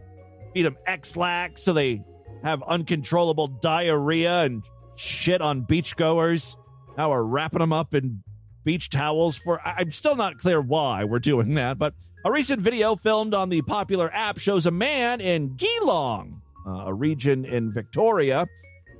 Feed 0.54 0.62
them 0.62 0.76
Ex-Lax 0.86 1.62
so 1.62 1.72
they 1.72 2.02
have 2.42 2.62
uncontrollable 2.62 3.48
diarrhea 3.48 4.42
and 4.42 4.64
shit 4.96 5.40
on 5.40 5.62
beachgoers. 5.62 6.56
Now 6.96 7.10
we're 7.10 7.22
wrapping 7.22 7.60
them 7.60 7.72
up 7.72 7.94
in 7.94 8.22
beach 8.64 8.90
towels 8.90 9.36
for. 9.36 9.60
I'm 9.66 9.90
still 9.90 10.16
not 10.16 10.38
clear 10.38 10.60
why 10.60 11.04
we're 11.04 11.18
doing 11.18 11.54
that, 11.54 11.78
but 11.78 11.94
a 12.24 12.30
recent 12.30 12.60
video 12.60 12.96
filmed 12.96 13.34
on 13.34 13.48
the 13.48 13.62
popular 13.62 14.10
app 14.12 14.38
shows 14.38 14.66
a 14.66 14.70
man 14.70 15.20
in 15.20 15.56
Geelong, 15.56 16.40
uh, 16.66 16.84
a 16.86 16.94
region 16.94 17.44
in 17.44 17.72
Victoria, 17.72 18.46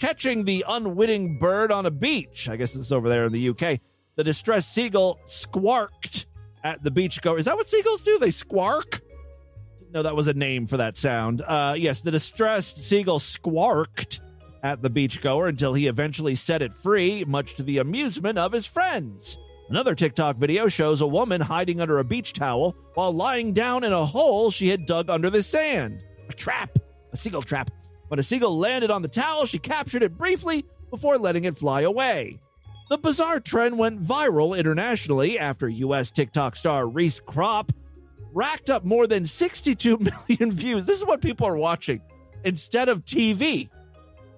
catching 0.03 0.44
the 0.44 0.64
unwitting 0.68 1.38
bird 1.38 1.70
on 1.70 1.86
a 1.86 1.90
beach. 1.90 2.48
I 2.48 2.57
guess 2.57 2.74
is 2.74 2.90
over 2.90 3.09
there 3.09 3.24
in 3.24 3.32
the 3.32 3.50
UK. 3.50 3.78
The 4.16 4.24
distressed 4.24 4.74
seagull 4.74 5.20
squarked 5.26 6.26
at 6.64 6.82
the 6.82 6.90
beachgoer. 6.90 7.38
Is 7.38 7.44
that 7.44 7.55
what 7.55 7.68
seagulls 7.68 8.03
do? 8.03 8.18
They 8.18 8.30
squark? 8.30 9.00
No, 9.92 10.03
that 10.03 10.16
was 10.16 10.26
a 10.26 10.34
name 10.34 10.66
for 10.66 10.78
that 10.78 10.96
sound. 10.96 11.40
Uh, 11.40 11.76
yes, 11.78 12.03
the 12.03 12.11
distressed 12.11 12.82
seagull 12.82 13.20
squarked 13.20 14.20
at 14.64 14.82
the 14.82 14.90
beachgoer 14.90 15.48
until 15.48 15.72
he 15.72 15.86
eventually 15.86 16.34
set 16.34 16.62
it 16.62 16.74
free, 16.74 17.24
much 17.24 17.55
to 17.55 17.62
the 17.62 17.78
amusement 17.78 18.38
of 18.38 18.53
his 18.53 18.66
friends. 18.66 19.38
Another 19.68 19.94
TikTok 19.94 20.36
video 20.36 20.66
shows 20.66 21.00
a 21.00 21.07
woman 21.07 21.40
hiding 21.40 21.80
under 21.80 22.00
a 22.00 22.05
beach 22.05 22.32
towel 22.32 22.74
while 22.94 23.12
lying 23.12 23.53
down 23.53 23.84
in 23.84 23.92
a 23.92 24.05
hole 24.05 24.50
she 24.50 24.68
had 24.68 24.84
dug 24.84 25.09
under 25.09 25.30
the 25.30 25.44
sand. 25.44 26.03
A 26.28 26.32
trap, 26.32 26.76
a 27.12 27.16
seagull 27.16 27.42
trap. 27.42 27.70
When 28.12 28.18
a 28.18 28.22
seagull 28.22 28.58
landed 28.58 28.90
on 28.90 29.00
the 29.00 29.08
towel, 29.08 29.46
she 29.46 29.58
captured 29.58 30.02
it 30.02 30.18
briefly 30.18 30.66
before 30.90 31.16
letting 31.16 31.44
it 31.44 31.56
fly 31.56 31.80
away. 31.80 32.40
The 32.90 32.98
bizarre 32.98 33.40
trend 33.40 33.78
went 33.78 34.02
viral 34.02 34.54
internationally 34.54 35.38
after 35.38 35.66
U.S. 35.66 36.10
TikTok 36.10 36.54
star 36.54 36.86
Reese 36.86 37.22
Kropp 37.22 37.70
racked 38.34 38.68
up 38.68 38.84
more 38.84 39.06
than 39.06 39.24
62 39.24 39.96
million 40.28 40.52
views. 40.52 40.84
This 40.84 40.98
is 40.98 41.06
what 41.06 41.22
people 41.22 41.46
are 41.46 41.56
watching 41.56 42.02
instead 42.44 42.90
of 42.90 43.02
TV. 43.06 43.70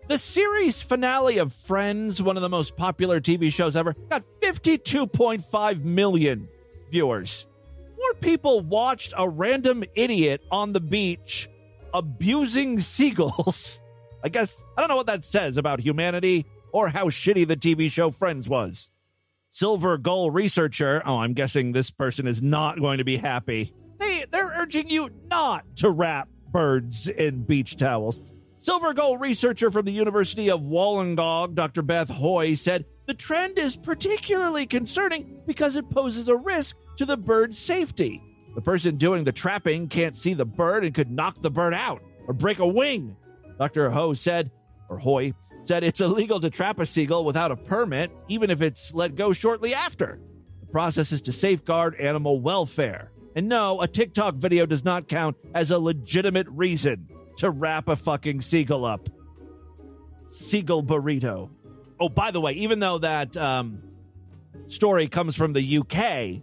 The 0.07 0.21
series 0.21 0.81
finale 0.81 1.39
of 1.39 1.53
Friends, 1.53 2.23
one 2.23 2.37
of 2.37 2.43
the 2.43 2.49
most 2.49 2.77
popular 2.77 3.21
TV 3.21 3.53
shows 3.53 3.75
ever, 3.75 3.97
got 4.09 4.23
52.5 4.41 5.83
million 5.83 6.49
viewers. 6.93 7.49
More 7.97 8.15
people 8.21 8.61
watched 8.61 9.15
a 9.19 9.29
random 9.29 9.83
idiot 9.97 10.43
on 10.53 10.73
the 10.73 10.81
beach 10.81 11.49
abusing 11.95 12.81
seagulls. 12.81 13.81
I 14.23 14.29
guess, 14.29 14.63
I 14.77 14.81
don't 14.81 14.89
know 14.89 14.97
what 14.97 15.07
that 15.07 15.25
says 15.25 15.57
about 15.57 15.81
humanity 15.81 16.45
or 16.73 16.89
how 16.89 17.07
shitty 17.07 17.47
the 17.47 17.57
TV 17.57 17.91
show 17.91 18.11
Friends 18.11 18.49
was. 18.49 18.91
Silver 19.51 19.97
gull 19.97 20.31
researcher, 20.31 21.01
oh, 21.07 21.19
I'm 21.19 21.33
guessing 21.33 21.71
this 21.73 21.91
person 21.91 22.27
is 22.27 22.43
not 22.43 22.81
going 22.81 22.99
to 22.99 23.05
be 23.05 23.17
happy. 23.17 23.73
They, 23.99 24.25
they're 24.31 24.51
urging 24.57 24.91
you 24.91 25.11
not 25.31 25.65
to 25.77 25.91
wrap 25.91 26.29
birds 26.51 27.09
in 27.09 27.45
beach 27.45 27.77
towels. 27.77 28.21
Silver 28.59 28.95
gull 28.95 29.17
researcher 29.19 29.71
from 29.71 29.85
the 29.85 29.93
University 29.93 30.51
of 30.51 30.63
Wollongong, 30.63 31.55
Dr. 31.55 31.83
Beth 31.83 32.11
Hoye, 32.11 32.57
said 32.57 32.87
the 33.07 33.15
trend 33.15 33.59
is 33.59 33.77
particularly 33.77 34.67
concerning 34.67 35.39
because 35.47 35.77
it 35.77 35.91
poses 35.91 36.29
a 36.29 36.37
risk 36.37 36.77
to 36.97 37.05
the 37.05 37.17
bird's 37.17 37.59
safety. 37.59 38.21
The 38.55 38.63
person 38.63 38.97
doing 38.97 39.25
the 39.25 39.33
trapping 39.33 39.89
can't 39.89 40.17
see 40.17 40.35
the 40.35 40.47
bird 40.47 40.85
and 40.85 40.95
could 40.95 41.11
knock 41.11 41.41
the 41.41 41.51
bird 41.51 41.75
out 41.75 42.03
or 42.27 42.35
break 42.35 42.59
a 42.59 42.67
wing. 42.67 43.17
Dr. 43.59 43.91
Ho 43.91 44.15
said, 44.15 44.51
or 44.89 44.99
Hoye, 44.99 45.35
said 45.63 45.83
it's 45.83 46.01
illegal 46.01 46.41
to 46.41 46.51
trap 46.51 46.79
a 46.79 46.87
seagull 46.87 47.25
without 47.25 47.51
a 47.51 47.57
permit, 47.57 48.13
even 48.29 48.51
if 48.51 48.63
it's 48.63 48.95
let 48.95 49.15
go 49.15 49.33
shortly 49.33 49.75
after. 49.75 50.21
The 50.61 50.67
process 50.67 51.11
is 51.13 51.23
to 51.23 51.33
safeguard 51.33 51.97
animal 51.97 52.41
welfare. 52.41 53.11
And 53.35 53.49
no, 53.49 53.81
a 53.81 53.89
TikTok 53.89 54.37
video 54.37 54.67
does 54.67 54.85
not 54.85 55.09
count 55.09 55.37
as 55.55 55.71
a 55.71 55.79
legitimate 55.79 56.47
reason 56.49 57.09
to 57.39 57.51
wrap 57.51 57.89
a 57.89 57.97
fucking 57.97 58.41
seagull 58.41 58.85
up. 58.85 59.09
Seagull 60.25 60.85
burrito. 60.85 61.51
Oh, 61.99 62.09
by 62.09 62.31
the 62.31 62.41
way, 62.41 62.53
even 62.53 62.79
though 62.79 62.99
that 62.99 63.37
um, 63.37 63.83
story 64.69 65.09
comes 65.09 65.37
from 65.37 65.53
the 65.53 65.79
UK, 65.79 66.43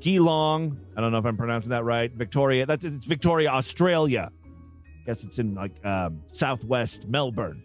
Geelong, 0.00 0.80
I 0.96 1.00
don't 1.00 1.12
know 1.12 1.18
if 1.18 1.26
I'm 1.26 1.36
pronouncing 1.36 1.70
that 1.70 1.84
right, 1.84 2.10
Victoria, 2.12 2.66
that's 2.66 2.84
it's 2.84 3.06
Victoria, 3.06 3.50
Australia. 3.50 4.30
I 4.44 5.06
guess 5.06 5.24
it's 5.24 5.38
in 5.38 5.54
like 5.54 5.84
um, 5.84 6.22
southwest 6.26 7.06
Melbourne. 7.08 7.62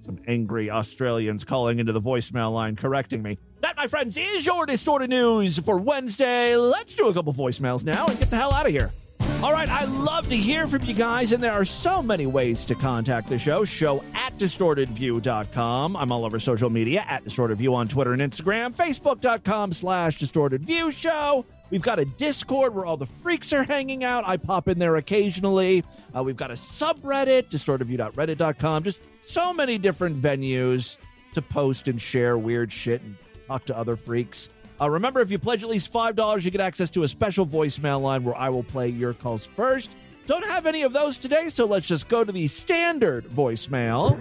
Some 0.00 0.18
angry 0.26 0.70
Australians 0.70 1.44
calling 1.44 1.78
into 1.78 1.92
the 1.92 2.00
voicemail 2.00 2.52
line 2.52 2.76
correcting 2.76 3.22
me. 3.22 3.38
That, 3.60 3.76
my 3.76 3.88
friends, 3.88 4.16
is 4.16 4.46
your 4.46 4.64
distorted 4.64 5.10
news 5.10 5.58
for 5.58 5.76
Wednesday. 5.78 6.56
Let's 6.56 6.94
do 6.94 7.08
a 7.08 7.14
couple 7.14 7.32
voicemails 7.32 7.84
now 7.84 8.06
and 8.06 8.18
get 8.18 8.30
the 8.30 8.36
hell 8.36 8.52
out 8.52 8.66
of 8.66 8.72
here. 8.72 8.92
All 9.40 9.52
right, 9.52 9.68
I 9.68 9.84
love 9.84 10.28
to 10.30 10.36
hear 10.36 10.66
from 10.66 10.82
you 10.82 10.94
guys, 10.94 11.30
and 11.30 11.42
there 11.42 11.52
are 11.52 11.64
so 11.64 12.02
many 12.02 12.26
ways 12.26 12.64
to 12.64 12.74
contact 12.74 13.28
the 13.28 13.38
show. 13.38 13.64
Show 13.64 14.02
at 14.14 14.36
distortedview.com. 14.36 15.96
I'm 15.96 16.10
all 16.10 16.24
over 16.24 16.40
social 16.40 16.70
media 16.70 17.04
at 17.08 17.24
distortedview 17.24 17.72
on 17.72 17.86
Twitter 17.86 18.12
and 18.12 18.20
Instagram, 18.20 18.74
facebook.com 18.74 19.72
slash 19.72 20.18
distortedview 20.18 20.92
show. 20.92 21.46
We've 21.70 21.82
got 21.82 21.98
a 21.98 22.04
Discord 22.04 22.74
where 22.74 22.86
all 22.86 22.96
the 22.96 23.06
freaks 23.06 23.52
are 23.52 23.64
hanging 23.64 24.04
out. 24.04 24.26
I 24.26 24.36
pop 24.36 24.68
in 24.68 24.78
there 24.78 24.96
occasionally. 24.96 25.84
Uh, 26.16 26.22
we've 26.22 26.36
got 26.36 26.50
a 26.50 26.54
subreddit, 26.54 27.48
distortedview.reddit.com. 27.48 28.84
Just 28.84 29.00
so 29.20 29.52
many 29.52 29.78
different 29.78 30.20
venues 30.20 30.96
to 31.34 31.42
post 31.42 31.88
and 31.88 32.00
share 32.00 32.38
weird 32.38 32.72
shit 32.72 33.02
and 33.02 33.16
talk 33.46 33.64
to 33.66 33.76
other 33.76 33.96
freaks. 33.96 34.48
Uh, 34.80 34.88
remember, 34.88 35.20
if 35.20 35.30
you 35.30 35.38
pledge 35.38 35.62
at 35.62 35.68
least 35.68 35.92
$5, 35.92 36.44
you 36.44 36.50
get 36.50 36.60
access 36.60 36.90
to 36.90 37.02
a 37.02 37.08
special 37.08 37.44
voicemail 37.44 38.00
line 38.00 38.24
where 38.24 38.36
I 38.36 38.48
will 38.48 38.62
play 38.62 38.88
your 38.88 39.12
calls 39.12 39.44
first. 39.44 39.96
Don't 40.26 40.44
have 40.44 40.66
any 40.66 40.82
of 40.82 40.92
those 40.92 41.18
today, 41.18 41.48
so 41.48 41.66
let's 41.66 41.88
just 41.88 42.08
go 42.08 42.22
to 42.22 42.30
the 42.30 42.46
standard 42.48 43.28
voicemail. 43.28 44.20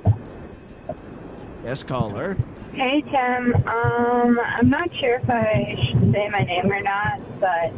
Yes, 1.68 1.84
caller. 1.84 2.38
Hey 2.76 3.02
Tim, 3.02 3.54
um, 3.68 4.40
I'm 4.40 4.70
not 4.70 4.90
sure 5.02 5.16
if 5.16 5.30
I 5.30 5.76
should 5.92 6.14
say 6.14 6.30
my 6.30 6.40
name 6.40 6.72
or 6.72 6.80
not, 6.82 7.20
but 7.42 7.74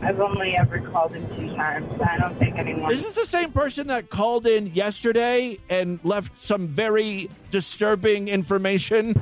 I've 0.00 0.18
only 0.18 0.56
ever 0.56 0.78
called 0.78 1.14
in 1.14 1.28
two 1.36 1.54
times. 1.54 1.86
so 1.98 2.04
I 2.08 2.16
don't 2.16 2.38
think 2.38 2.56
anyone. 2.56 2.90
Is 2.90 3.04
this 3.04 3.12
the 3.12 3.26
same 3.28 3.52
person 3.52 3.88
that 3.88 4.08
called 4.08 4.46
in 4.46 4.68
yesterday 4.68 5.58
and 5.68 6.00
left 6.04 6.40
some 6.40 6.68
very 6.68 7.28
disturbing 7.50 8.28
information? 8.28 9.12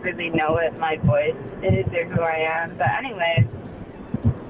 really 0.00 0.30
know 0.30 0.52
what 0.52 0.78
my 0.78 0.96
voice 0.96 1.36
is 1.62 1.86
or 1.92 2.04
who 2.06 2.22
I 2.22 2.36
am. 2.48 2.78
But 2.78 2.92
anyway, 2.92 3.46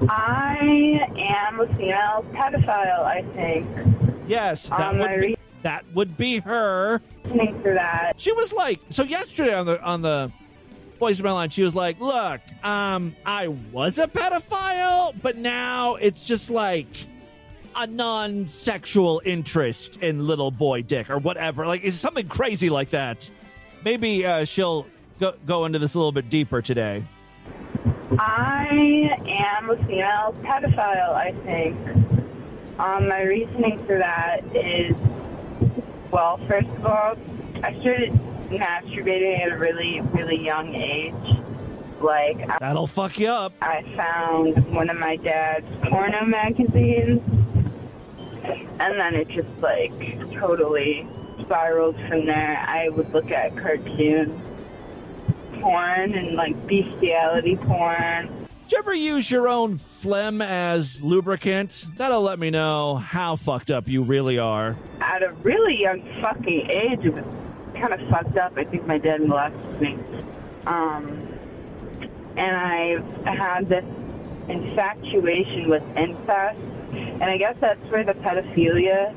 I 0.07 1.05
am 1.17 1.59
a 1.59 1.67
female 1.75 2.25
pedophile. 2.31 3.03
I 3.03 3.23
think. 3.35 3.67
Yes, 4.25 4.69
that 4.69 4.79
Um, 4.79 4.99
would 4.99 5.19
be 5.19 5.35
that 5.63 5.85
would 5.93 6.15
be 6.17 6.39
her. 6.39 7.01
Listening 7.23 7.61
to 7.63 7.73
that, 7.73 8.13
She 8.17 8.31
was 8.33 8.53
like, 8.53 8.79
so 8.89 9.03
yesterday 9.03 9.53
on 9.53 9.65
the 9.65 9.81
on 9.81 10.01
the 10.01 10.31
voicemail 11.01 11.33
line, 11.33 11.49
she 11.49 11.63
was 11.63 11.75
like, 11.75 11.99
"Look, 11.99 12.41
um, 12.63 13.15
I 13.25 13.47
was 13.47 13.97
a 13.99 14.07
pedophile, 14.07 15.13
but 15.21 15.35
now 15.37 15.95
it's 15.95 16.25
just 16.27 16.49
like 16.49 16.87
a 17.75 17.87
non-sexual 17.87 19.21
interest 19.25 19.97
in 20.03 20.27
little 20.27 20.51
boy 20.51 20.83
dick 20.83 21.09
or 21.09 21.17
whatever. 21.17 21.65
Like, 21.65 21.83
is 21.83 21.99
something 21.99 22.27
crazy 22.27 22.69
like 22.69 22.91
that. 22.91 23.29
Maybe 23.83 24.25
uh, 24.25 24.45
she'll 24.45 24.85
go 25.19 25.33
go 25.45 25.65
into 25.65 25.79
this 25.79 25.95
a 25.95 25.97
little 25.97 26.11
bit 26.11 26.29
deeper 26.29 26.61
today. 26.61 27.03
I 28.19 29.17
am 29.27 29.69
a 29.69 29.77
female 29.85 30.35
pedophile. 30.43 31.13
I 31.13 31.31
think. 31.45 31.77
Um, 32.79 33.07
my 33.07 33.21
reasoning 33.21 33.77
for 33.85 33.99
that 33.99 34.41
is, 34.55 34.95
well, 36.13 36.37
first 36.47 36.67
of 36.67 36.85
all, 36.85 37.17
I 37.63 37.73
started 37.81 38.13
masturbating 38.49 39.41
at 39.41 39.51
a 39.51 39.57
really, 39.57 39.99
really 40.13 40.39
young 40.39 40.75
age. 40.75 41.13
Like, 41.99 42.37
I, 42.47 42.57
That'll 42.59 42.85
fuck 42.85 43.17
you 43.17 43.29
up. 43.29 43.53
I 43.61 43.81
found 43.95 44.71
one 44.73 44.89
of 44.91 44.97
my 44.97 45.15
dad's 45.15 45.65
porno 45.89 46.23
magazines, 46.25 47.21
and 48.79 48.99
then 48.99 49.15
it 49.15 49.27
just 49.29 49.49
like 49.59 49.97
totally 50.33 51.07
spiraled 51.41 51.95
from 52.07 52.27
there. 52.27 52.63
I 52.67 52.89
would 52.89 53.11
look 53.11 53.31
at 53.31 53.57
cartoon 53.57 54.39
porn 55.61 56.13
and 56.13 56.35
like 56.35 56.67
bestiality 56.67 57.55
porn. 57.55 58.42
You 58.73 58.79
ever 58.79 58.95
use 58.95 59.29
your 59.29 59.47
own 59.47 59.77
phlegm 59.77 60.41
as 60.41 61.03
lubricant? 61.03 61.85
That'll 61.95 62.23
let 62.23 62.39
me 62.39 62.49
know 62.49 62.95
how 62.95 63.35
fucked 63.35 63.69
up 63.69 63.87
you 63.87 64.01
really 64.01 64.39
are. 64.39 64.75
At 64.99 65.21
a 65.21 65.31
really 65.43 65.79
young 65.79 66.01
fucking 66.19 66.71
age, 66.71 67.05
it 67.05 67.13
was 67.13 67.23
kind 67.75 67.93
of 67.93 67.99
fucked 68.09 68.35
up. 68.35 68.57
I 68.57 68.63
think 68.63 68.87
my 68.87 68.97
dad 68.97 69.21
molested 69.21 69.79
me. 69.79 69.99
Um, 70.65 71.37
and 72.35 72.55
I've 72.57 73.05
had 73.25 73.69
this 73.69 73.85
infatuation 74.49 75.69
with 75.69 75.83
incest, 75.95 76.59
and 76.93 77.25
I 77.25 77.37
guess 77.37 77.55
that's 77.59 77.79
where 77.91 78.03
the 78.03 78.15
pedophilia 78.15 79.13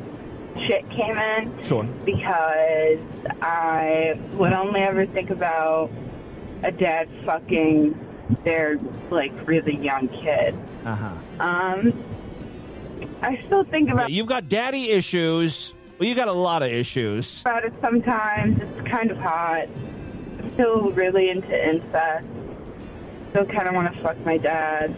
shit 0.67 0.87
came 0.91 1.17
in. 1.17 1.63
Sure. 1.63 1.85
Because 2.05 2.99
I 3.41 4.21
would 4.33 4.53
only 4.53 4.81
ever 4.83 5.07
think 5.07 5.31
about 5.31 5.91
a 6.63 6.71
dad 6.71 7.09
fucking 7.25 7.99
their 8.45 8.79
like 9.11 9.33
really 9.47 9.77
young 9.77 10.09
kid. 10.09 10.55
Uh 10.85 10.95
huh. 10.95 11.15
Um, 11.41 12.05
I 13.23 13.43
still 13.47 13.65
think 13.65 13.91
about 13.91 14.11
you've 14.11 14.27
got 14.27 14.49
daddy 14.49 14.91
issues. 14.91 15.75
Well, 15.99 16.09
you 16.09 16.15
got 16.15 16.29
a 16.29 16.33
lot 16.33 16.63
of 16.63 16.71
issues. 16.71 17.41
about 17.41 17.65
it 17.65 17.73
sometimes. 17.81 18.61
It's 18.63 18.89
kind 18.89 19.11
of 19.11 19.17
hot. 19.19 19.69
I'm 20.39 20.51
Still 20.53 20.91
really 20.91 21.31
into 21.31 21.69
incest. 21.71 22.27
Still 23.31 23.47
kind 23.47 23.69
of 23.69 23.75
want 23.75 23.95
to 23.95 24.01
fuck 24.03 24.19
my 24.25 24.37
dad. 24.39 24.97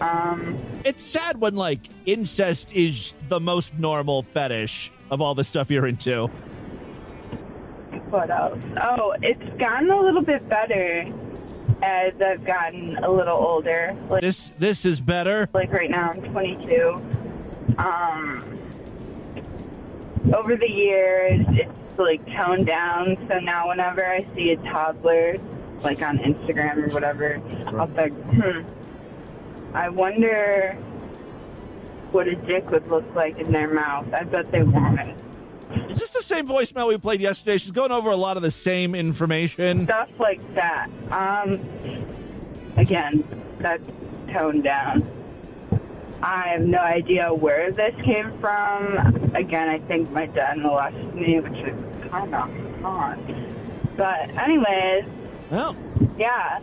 Um, 0.00 0.58
It's 0.84 1.02
sad 1.04 1.40
when 1.40 1.54
like 1.54 1.80
incest 2.04 2.74
is 2.74 3.14
the 3.28 3.40
most 3.40 3.78
normal 3.78 4.22
fetish 4.22 4.92
of 5.10 5.20
all 5.20 5.34
the 5.34 5.44
stuff 5.44 5.70
you're 5.70 5.86
into. 5.86 6.26
what 8.10 8.30
else? 8.30 8.58
Oh, 8.82 9.14
it's 9.22 9.58
gotten 9.58 9.90
a 9.90 10.00
little 10.00 10.22
bit 10.22 10.46
better 10.48 11.02
as 11.84 12.14
I've 12.20 12.44
gotten 12.44 12.96
a 13.04 13.10
little 13.10 13.36
older. 13.36 13.94
Like, 14.08 14.22
This 14.22 14.54
this 14.58 14.86
is 14.86 15.00
better. 15.00 15.48
like 15.52 15.70
right 15.70 15.90
now 15.90 16.10
I'm 16.10 16.22
22. 16.22 16.96
Um, 17.76 18.58
over 20.34 20.56
the 20.56 20.70
years, 20.70 21.44
it's 21.50 21.98
like 21.98 22.24
toned 22.34 22.66
down. 22.66 23.16
So 23.28 23.38
now 23.38 23.68
whenever 23.68 24.04
I 24.04 24.26
see 24.34 24.52
a 24.52 24.56
toddler, 24.56 25.36
like 25.82 26.00
on 26.02 26.18
Instagram 26.18 26.88
or 26.88 26.94
whatever, 26.94 27.40
I'll 27.66 27.86
think, 27.88 28.14
hmm, 28.32 28.62
I 29.74 29.90
wonder 29.90 30.72
what 32.12 32.28
a 32.28 32.36
dick 32.36 32.70
would 32.70 32.88
look 32.88 33.04
like 33.14 33.38
in 33.38 33.52
their 33.52 33.68
mouth. 33.68 34.06
I 34.14 34.22
bet 34.24 34.50
they 34.50 34.62
want 34.62 35.00
it. 35.00 35.16
Is 35.88 35.98
this 35.98 36.10
the 36.10 36.22
same 36.22 36.46
voicemail 36.46 36.88
we 36.88 36.98
played 36.98 37.20
yesterday? 37.20 37.56
She's 37.58 37.70
going 37.70 37.92
over 37.92 38.10
a 38.10 38.16
lot 38.16 38.36
of 38.36 38.42
the 38.42 38.50
same 38.50 38.94
information. 38.94 39.84
Stuff 39.84 40.08
like 40.18 40.54
that. 40.54 40.88
Um, 41.10 41.60
again, 42.76 43.24
that's 43.58 43.86
toned 44.32 44.64
down. 44.64 45.08
I 46.22 46.48
have 46.48 46.62
no 46.62 46.78
idea 46.78 47.32
where 47.34 47.70
this 47.70 47.94
came 48.02 48.32
from. 48.38 48.96
Again, 49.34 49.68
I 49.68 49.78
think 49.80 50.10
my 50.10 50.26
dad 50.26 50.58
molested 50.58 51.14
me, 51.14 51.40
which 51.40 51.58
is 51.58 52.10
kind 52.10 52.34
of 52.34 52.48
hot. 52.80 53.18
But 53.96 54.30
anyways, 54.38 55.04
Well, 55.50 55.76
yeah. 56.18 56.60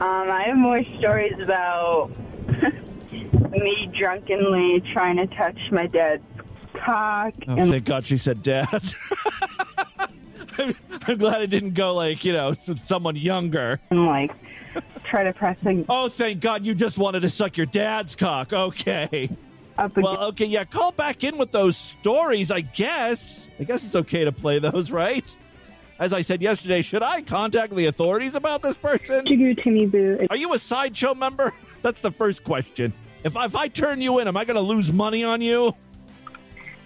Um, 0.00 0.30
I 0.30 0.44
have 0.46 0.56
more 0.56 0.82
stories 0.98 1.34
about 1.42 2.10
me 3.50 3.90
drunkenly 3.98 4.80
trying 4.92 5.16
to 5.18 5.26
touch 5.26 5.58
my 5.70 5.86
dad's 5.86 6.22
cock. 6.84 7.34
oh, 7.48 7.56
and 7.56 7.70
thank 7.70 7.84
God 7.84 8.04
she 8.04 8.16
said 8.16 8.42
dad. 8.42 8.68
I'm, 10.58 11.16
glad 11.16 11.42
it 11.42 11.46
didn't 11.48 11.74
go 11.74 11.94
like 11.94 12.24
you 12.24 12.32
know 12.32 12.48
with 12.48 12.78
someone 12.78 13.16
younger. 13.16 13.80
and 13.90 14.06
like 14.06 14.30
try 15.10 15.24
to 15.24 15.32
press 15.32 15.56
Oh, 15.88 16.08
thank 16.08 16.40
God 16.40 16.64
you 16.64 16.74
just 16.74 16.96
wanted 16.96 17.20
to 17.20 17.28
suck 17.28 17.56
your 17.56 17.66
dad's 17.66 18.14
cock. 18.14 18.52
Okay. 18.52 19.28
up 19.76 19.96
against 19.96 19.96
Well, 19.96 20.28
okay, 20.28 20.46
yeah, 20.46 20.64
call 20.64 20.92
back 20.92 21.24
in 21.24 21.36
with 21.36 21.50
those 21.50 21.76
stories, 21.76 22.50
I 22.50 22.60
guess. 22.60 23.48
I 23.58 23.64
guess 23.64 23.84
it's 23.84 23.96
okay 23.96 24.24
to 24.24 24.32
play 24.32 24.58
those, 24.60 24.90
right? 24.92 25.36
As 25.98 26.14
I 26.14 26.22
said 26.22 26.40
yesterday, 26.40 26.80
should 26.80 27.02
I 27.02 27.20
contact 27.22 27.74
the 27.74 27.86
authorities 27.86 28.34
about 28.34 28.62
this 28.62 28.76
person? 28.76 29.26
Jigu 29.26 29.62
Timmy 29.62 29.86
Boo. 29.86 30.26
Are 30.30 30.36
you 30.36 30.54
a 30.54 30.58
sideshow 30.58 31.14
member? 31.14 31.52
That's 31.82 32.00
the 32.00 32.10
first 32.10 32.44
question. 32.44 32.92
If 33.22 33.36
I, 33.36 33.44
if 33.46 33.54
I 33.56 33.68
turn 33.68 34.00
you 34.00 34.18
in, 34.18 34.28
am 34.28 34.36
I 34.36 34.44
going 34.46 34.54
to 34.56 34.62
lose 34.62 34.92
money 34.92 35.24
on 35.24 35.42
you? 35.42 35.74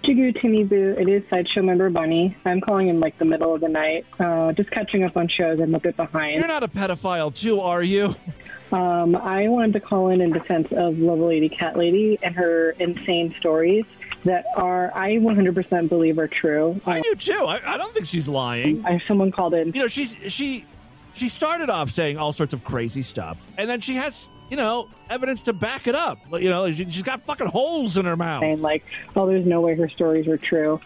Jigu 0.05 0.39
Timmy 0.41 0.65
Boo. 0.65 0.95
It 0.99 1.09
is 1.09 1.23
Sideshow 1.31 1.63
member 1.63 1.89
Bunny. 1.91 2.37
I'm 2.45 2.61
calling 2.61 2.89
in 2.89 3.01
like 3.01 3.19
the 3.19 3.25
middle 3.25 3.55
of 3.55 3.61
the 3.61 3.69
night. 3.69 4.05
Uh, 4.21 4.53
just 4.53 4.71
catching 4.71 5.03
up 5.03 5.17
on 5.17 5.29
shows. 5.29 5.59
I'm 5.61 5.75
a 5.75 5.81
bit 5.81 5.97
behind. 5.97 6.39
You're 6.39 6.49
not 6.49 6.63
a 6.63 6.69
pedophile, 6.69 7.35
too, 7.35 7.61
are 7.61 7.83
you? 7.83 8.15
Um, 8.73 9.15
I 9.15 9.49
wanted 9.49 9.75
to 9.75 9.81
call 9.81 10.09
in 10.09 10.21
in 10.21 10.33
defense 10.33 10.69
of 10.73 10.99
Level 10.99 11.29
Lady 11.29 11.49
Cat 11.49 11.77
Lady 11.77 12.19
and 12.23 12.35
her 12.35 12.71
insane 12.73 13.35
stories 13.39 13.85
that 14.25 14.45
are, 14.57 14.91
I 14.95 15.13
100% 15.17 15.89
believe 15.89 16.19
are 16.19 16.29
true. 16.29 16.81
I 16.87 17.01
do 17.01 17.15
too. 17.15 17.45
I, 17.47 17.61
I 17.65 17.77
don't 17.77 17.93
think 17.93 18.07
she's 18.07 18.29
lying. 18.29 18.85
I, 18.85 19.01
someone 19.07 19.31
called 19.31 19.55
in. 19.55 19.73
You 19.75 19.83
know, 19.83 19.87
she's 19.87 20.17
she 20.33 20.65
she 21.13 21.29
started 21.29 21.71
off 21.71 21.91
saying 21.91 22.17
all 22.19 22.33
sorts 22.33 22.55
of 22.55 22.65
crazy 22.65 23.03
stuff, 23.03 23.45
and 23.57 23.69
then 23.71 23.81
she 23.81 23.95
has 23.95 24.31
you 24.51 24.57
know 24.57 24.89
evidence 25.11 25.43
to 25.43 25.53
back 25.53 25.87
it 25.87 25.95
up. 25.95 26.19
You 26.33 26.51
know, 26.51 26.71
she, 26.73 26.85
she's 26.91 27.03
got 27.03 27.23
fucking 27.23 27.49
holes 27.49 27.97
in 27.97 28.05
her 28.07 28.17
mouth. 28.17 28.43
saying 28.43 28.63
like, 28.63 28.85
"Oh, 29.17 29.27
there's 29.27 29.47
no 29.47 29.61
way 29.61 29.75
her 29.77 29.89
stories 29.89 30.27
were 30.27 30.39
true." 30.39 30.81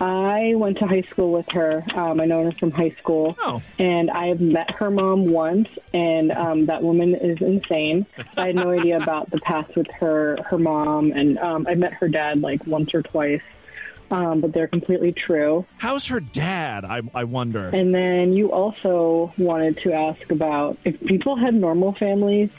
I 0.00 0.54
went 0.56 0.78
to 0.78 0.86
high 0.86 1.02
school 1.10 1.32
with 1.32 1.48
her. 1.50 1.82
Um, 1.96 2.20
I 2.20 2.24
know 2.24 2.44
her 2.44 2.52
from 2.52 2.70
high 2.70 2.94
school, 3.00 3.34
Oh. 3.40 3.60
and 3.80 4.12
I've 4.12 4.40
met 4.40 4.70
her 4.76 4.92
mom 4.92 5.26
once, 5.32 5.68
and 5.92 6.30
um, 6.30 6.66
that 6.66 6.84
woman 6.84 7.16
is 7.16 7.40
insane. 7.42 8.06
I 8.36 8.46
had 8.46 8.54
no 8.54 8.70
idea 8.78 8.98
about 8.98 9.30
the 9.32 9.40
past 9.40 9.74
with 9.74 9.90
her 9.98 10.38
her 10.46 10.56
mom, 10.58 11.10
and 11.10 11.36
um, 11.40 11.66
I 11.68 11.74
met 11.74 11.94
her 11.94 12.06
dad 12.08 12.40
like 12.42 12.64
once 12.64 12.94
or 12.94 13.02
twice, 13.02 13.42
um, 14.12 14.40
but 14.40 14.52
they're 14.52 14.68
completely 14.68 15.10
true. 15.12 15.66
How's 15.78 16.06
her 16.06 16.20
dad? 16.20 16.84
I 16.84 17.02
I 17.12 17.24
wonder. 17.24 17.66
And 17.68 17.92
then 17.92 18.34
you 18.34 18.52
also 18.52 19.32
wanted 19.36 19.78
to 19.78 19.92
ask 19.92 20.30
about 20.30 20.78
if 20.84 21.00
people 21.00 21.34
had 21.34 21.54
normal 21.54 21.92
families. 21.94 22.50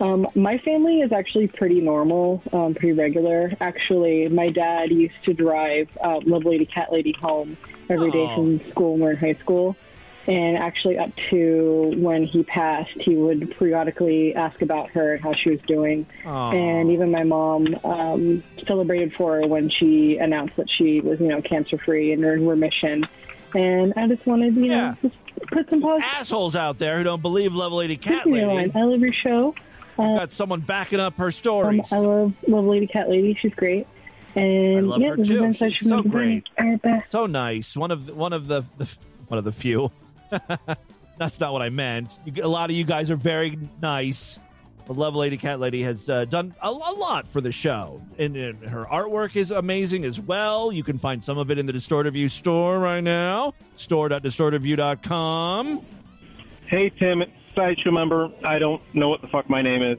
Um, 0.00 0.26
my 0.34 0.58
family 0.58 1.00
is 1.00 1.12
actually 1.12 1.48
pretty 1.48 1.80
normal, 1.80 2.42
um, 2.52 2.74
pretty 2.74 2.92
regular. 2.92 3.52
Actually, 3.60 4.28
my 4.28 4.50
dad 4.50 4.90
used 4.92 5.14
to 5.24 5.32
drive 5.32 5.88
uh, 6.02 6.20
Love 6.24 6.44
Lady 6.44 6.66
Cat 6.66 6.92
Lady 6.92 7.12
home 7.18 7.56
every 7.88 8.10
day 8.10 8.26
Oh. 8.30 8.34
from 8.34 8.70
school 8.70 8.92
when 8.92 9.00
we 9.00 9.04
were 9.06 9.10
in 9.12 9.16
high 9.16 9.34
school. 9.40 9.76
And 10.28 10.58
actually, 10.58 10.98
up 10.98 11.10
to 11.30 11.94
when 11.96 12.24
he 12.24 12.42
passed, 12.42 12.90
he 13.00 13.14
would 13.14 13.56
periodically 13.58 14.34
ask 14.34 14.60
about 14.60 14.90
her 14.90 15.14
and 15.14 15.22
how 15.22 15.32
she 15.34 15.50
was 15.50 15.60
doing. 15.68 16.04
Aw. 16.26 16.50
And 16.50 16.90
even 16.90 17.12
my 17.12 17.22
mom 17.22 17.78
um, 17.84 18.42
celebrated 18.66 19.14
for 19.14 19.36
her 19.40 19.46
when 19.46 19.70
she 19.70 20.16
announced 20.18 20.56
that 20.56 20.66
she 20.76 21.00
was, 21.00 21.20
you 21.20 21.28
know, 21.28 21.40
cancer 21.42 21.78
free 21.78 22.10
and 22.12 22.24
in 22.24 22.44
remission. 22.46 23.06
And 23.54 23.94
I 23.96 24.08
just 24.08 24.26
wanted, 24.26 24.56
you 24.56 24.64
Yeah. 24.64 24.96
know, 25.00 25.10
just 25.10 25.16
put 25.46 25.70
some 25.70 25.80
positive 25.80 26.10
Assholes 26.18 26.56
out 26.56 26.78
there 26.78 26.98
who 26.98 27.04
don't 27.04 27.22
believe 27.22 27.54
Love 27.54 27.72
Lady 27.72 27.96
Cat 27.96 28.26
in 28.26 28.34
your 28.34 28.46
line. 28.48 28.56
Lady. 28.56 28.72
I 28.74 28.82
love 28.82 29.00
your 29.00 29.12
show. 29.12 29.54
Uh, 29.98 30.14
Got 30.16 30.32
someone 30.32 30.60
backing 30.60 31.00
up 31.00 31.16
her 31.16 31.26
um, 31.26 31.32
stories. 31.32 31.92
I 31.92 31.98
love 31.98 32.34
Love 32.46 32.66
Lady 32.66 32.86
Cat 32.86 33.08
Lady. 33.08 33.36
She's 33.40 33.54
great. 33.54 33.86
And 34.34 34.76
I 34.78 34.80
love 34.80 35.00
yeah, 35.00 35.08
her 35.10 35.16
too. 35.16 35.40
been 35.40 35.54
such 35.54 35.72
She's 35.74 35.88
so 35.88 36.02
great. 36.02 36.44
night. 36.58 36.58
All 36.58 36.66
right, 36.66 36.82
bye. 36.82 37.02
so 37.08 37.24
nice. 37.26 37.74
One 37.74 37.90
of 37.90 38.06
the, 38.06 38.14
one 38.14 38.34
of 38.34 38.48
the, 38.48 38.64
the 38.76 38.94
one 39.28 39.38
of 39.38 39.44
the 39.44 39.52
few. 39.52 39.90
That's 41.18 41.40
not 41.40 41.54
what 41.54 41.62
I 41.62 41.70
meant. 41.70 42.20
You, 42.26 42.44
a 42.44 42.48
lot 42.48 42.68
of 42.68 42.76
you 42.76 42.84
guys 42.84 43.10
are 43.10 43.16
very 43.16 43.58
nice. 43.80 44.38
The 44.84 44.94
Love 44.94 45.16
Lady 45.16 45.36
Cat 45.36 45.58
Lady 45.58 45.82
has 45.82 46.08
uh, 46.08 46.26
done 46.26 46.54
a, 46.62 46.68
a 46.68 46.70
lot 46.70 47.26
for 47.26 47.40
the 47.40 47.50
show, 47.50 48.00
and, 48.18 48.36
and 48.36 48.62
her 48.62 48.84
artwork 48.84 49.34
is 49.34 49.50
amazing 49.50 50.04
as 50.04 50.20
well. 50.20 50.70
You 50.70 50.84
can 50.84 50.96
find 50.98 51.24
some 51.24 51.38
of 51.38 51.50
it 51.50 51.58
in 51.58 51.66
the 51.66 51.72
Distorted 51.72 52.12
View 52.12 52.28
store 52.28 52.78
right 52.78 53.02
now, 53.02 53.52
store.distortedview.com. 53.74 55.84
Hey, 56.66 56.90
Tim, 56.90 57.22
it's 57.22 57.32
Sideshow 57.56 57.90
member. 57.90 58.30
I 58.44 58.58
don't 58.58 58.82
know 58.94 59.08
what 59.08 59.22
the 59.22 59.28
fuck 59.28 59.48
my 59.48 59.62
name 59.62 59.82
is. 59.82 59.98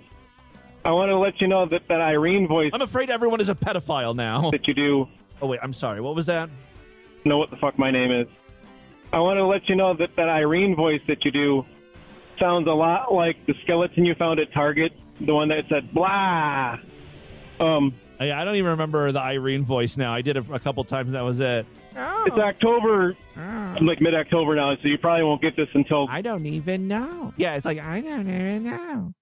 I 0.85 0.91
want 0.91 1.09
to 1.09 1.17
let 1.17 1.41
you 1.41 1.47
know 1.47 1.65
that 1.65 1.87
that 1.89 1.99
Irene 1.99 2.47
voice 2.47 2.69
I'm 2.73 2.81
afraid 2.81 3.09
everyone 3.09 3.41
is 3.41 3.49
a 3.49 3.55
pedophile 3.55 4.15
now. 4.15 4.51
that 4.51 4.67
you 4.67 4.73
do 4.73 5.07
Oh 5.41 5.47
wait, 5.47 5.59
I'm 5.61 5.73
sorry. 5.73 6.01
What 6.01 6.15
was 6.15 6.25
that? 6.27 6.49
know 7.25 7.37
what 7.37 7.49
the 7.49 7.57
fuck 7.57 7.77
my 7.77 7.91
name 7.91 8.09
is. 8.11 8.27
I 9.11 9.19
want 9.19 9.37
to 9.37 9.45
let 9.45 9.67
you 9.67 9.75
know 9.75 9.93
that 9.95 10.15
that 10.15 10.29
Irene 10.29 10.75
voice 10.75 11.01
that 11.07 11.25
you 11.25 11.31
do 11.31 11.65
sounds 12.39 12.67
a 12.67 12.71
lot 12.71 13.13
like 13.13 13.45
the 13.47 13.53
skeleton 13.63 14.05
you 14.05 14.15
found 14.15 14.39
at 14.39 14.53
Target, 14.53 14.93
the 15.19 15.33
one 15.33 15.49
that 15.49 15.65
said 15.69 15.93
blah. 15.93 16.77
Um, 17.59 17.93
I, 18.19 18.31
I 18.31 18.45
don't 18.45 18.55
even 18.55 18.71
remember 18.71 19.11
the 19.11 19.19
Irene 19.21 19.63
voice 19.63 19.97
now. 19.97 20.13
I 20.13 20.21
did 20.21 20.37
it 20.37 20.49
a 20.49 20.59
couple 20.59 20.83
times. 20.85 21.11
That 21.11 21.23
was 21.23 21.39
it. 21.39 21.65
It's 22.27 22.37
October, 22.37 23.15
like 23.81 23.99
mid 24.01 24.13
October 24.13 24.55
now, 24.55 24.75
so 24.81 24.87
you 24.87 24.97
probably 24.97 25.23
won't 25.23 25.41
get 25.41 25.55
this 25.55 25.67
until 25.73 26.07
I 26.09 26.21
don't 26.21 26.45
even 26.45 26.87
know. 26.87 27.33
Yeah, 27.37 27.55
it's 27.55 27.65
like 27.65 27.79
I 27.79 28.01
don't 28.01 28.27
even 28.29 28.63
know. 28.63 29.13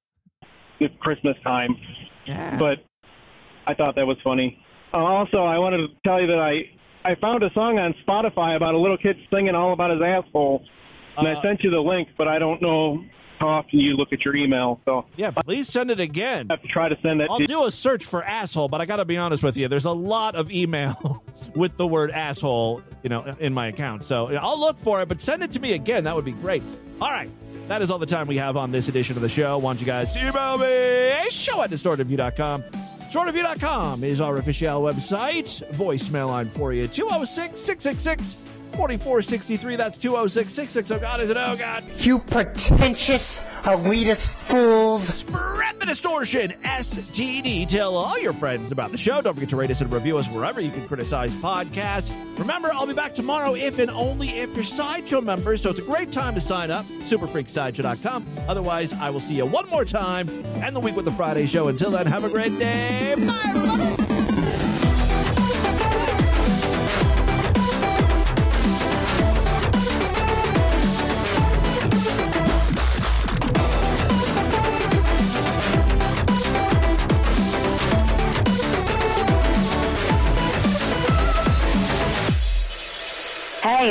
it's 0.80 0.94
Christmas 1.00 1.36
time. 1.44 1.76
Yeah. 2.26 2.58
But 2.58 2.80
I 3.68 3.74
thought 3.76 3.96
that 3.96 4.06
was 4.06 4.18
funny. 4.24 4.60
Uh, 4.94 4.98
also, 4.98 5.38
I 5.44 5.58
wanted 5.58 5.78
to 5.78 5.88
tell 6.06 6.20
you 6.20 6.28
that 6.28 6.40
I 6.40 7.10
I 7.10 7.16
found 7.22 7.44
a 7.44 7.52
song 7.54 7.78
on 7.80 7.94
Spotify 8.08 8.56
about 8.56 8.74
a 8.74 8.78
little 8.80 8.98
kid 8.98 9.16
singing 9.34 9.56
all 9.56 9.74
about 9.74 9.92
his 9.92 10.02
asshole, 10.02 10.64
and 11.18 11.28
Uh, 11.28 11.32
I 11.32 11.42
sent 11.42 11.64
you 11.64 11.70
the 11.70 11.80
link, 11.80 12.10
but 12.18 12.28
I 12.28 12.40
don't 12.40 12.62
know 12.62 13.04
how 13.40 13.48
often 13.48 13.80
you 13.80 13.96
look 13.96 14.14
at 14.14 14.26
your 14.26 14.36
email, 14.36 14.80
so 14.86 15.06
Yeah, 15.16 15.32
please 15.32 15.68
send 15.68 15.92
it 15.92 16.00
again. 16.00 16.48
I 16.50 16.54
have 16.54 16.62
to 16.62 16.68
try 16.68 16.90
to 16.90 16.98
send 17.02 17.20
that. 17.20 17.30
I'll 17.30 17.40
to 17.40 17.46
do 17.46 17.66
a 17.66 17.72
search 17.72 18.06
for 18.06 18.24
asshole, 18.24 18.68
but 18.68 18.82
I 18.82 18.86
got 18.86 18.98
to 18.98 19.06
be 19.06 19.18
honest 19.18 19.44
with 19.44 19.58
you. 19.58 19.68
There's 19.68 19.86
a 19.86 19.92
lot 19.92 20.36
of 20.36 20.52
email 20.52 21.24
with 21.56 21.78
the 21.78 21.88
word 21.88 22.12
asshole, 22.12 22.82
you 23.04 23.10
know, 23.10 23.36
in 23.40 23.54
my 23.54 23.68
account. 23.68 24.04
So 24.04 24.28
I'll 24.36 24.60
look 24.60 24.78
for 24.78 25.02
it, 25.02 25.08
but 25.08 25.22
send 25.22 25.44
it 25.44 25.52
to 25.54 25.60
me 25.60 25.74
again. 25.74 26.06
That 26.06 26.16
would 26.16 26.26
be 26.26 26.34
great. 26.34 26.64
All 27.02 27.12
right. 27.12 27.30
That 27.68 27.82
is 27.82 27.90
all 27.90 27.98
the 27.98 28.06
time 28.06 28.28
we 28.28 28.38
have 28.38 28.58
on 28.58 28.72
this 28.72 28.90
edition 28.90 29.16
of 29.16 29.24
the 29.24 29.30
show. 29.30 29.58
want 29.58 29.80
you 29.80 29.88
guys 29.88 30.12
to 30.14 30.20
email 30.20 30.58
me, 30.58 31.30
show 31.32 31.64
at 31.64 31.72
distortedview.com. 31.72 32.62
Distortedview.com 32.62 34.04
is 34.04 34.22
our 34.22 34.38
official 34.38 34.82
website. 34.82 35.64
Voicemail 35.74 36.28
line 36.28 36.48
for 36.50 36.74
you, 36.74 36.88
206 36.88 37.60
666 37.60 38.55
4463. 38.76 39.76
That's 39.76 39.98
206 39.98 40.54
660. 40.54 40.94
Oh, 40.96 41.00
God, 41.00 41.22
is 41.22 41.30
it? 41.30 41.38
Oh, 41.38 41.56
God. 41.58 41.84
You 42.00 42.20
pretentious 42.20 43.46
elitist 43.64 44.36
fools. 44.36 45.04
Spread 45.06 45.80
the 45.80 45.86
distortion. 45.86 46.52
STD. 46.64 47.68
Tell 47.68 47.96
all 47.96 48.20
your 48.20 48.34
friends 48.34 48.72
about 48.72 48.92
the 48.92 48.98
show. 48.98 49.22
Don't 49.22 49.34
forget 49.34 49.50
to 49.50 49.56
rate 49.56 49.72
us 49.72 49.82
and 49.82 49.92
review 49.92 50.18
us 50.18 50.30
wherever 50.30 50.60
you 50.62 50.72
can 50.72 50.88
criticize 50.88 51.32
podcasts. 51.42 52.12
Remember, 52.38 52.70
I'll 52.74 52.88
be 52.88 52.94
back 52.94 53.16
tomorrow 53.16 53.56
if 53.56 53.80
and 53.80 53.90
only 53.92 54.28
if 54.28 54.54
you're 54.56 54.64
Sideshow 54.64 55.22
members. 55.22 55.62
So 55.62 55.70
it's 55.70 55.80
a 55.80 55.84
great 55.84 56.12
time 56.12 56.36
to 56.36 56.42
sign 56.42 56.72
up. 56.72 56.86
Superfreaksideshow.com. 56.86 58.26
Otherwise, 58.48 58.94
I 58.94 59.10
will 59.10 59.20
see 59.20 59.36
you 59.36 59.46
one 59.46 59.70
more 59.70 59.86
time 59.86 60.30
and 60.56 60.76
the 60.76 60.80
week 60.80 60.96
with 60.96 61.06
the 61.06 61.12
Friday 61.12 61.46
show. 61.48 61.68
Until 61.68 61.92
then, 61.92 62.06
have 62.08 62.24
a 62.24 62.30
great 62.30 62.58
day. 62.60 63.16
Bye, 63.18 63.42
everybody. 63.48 64.05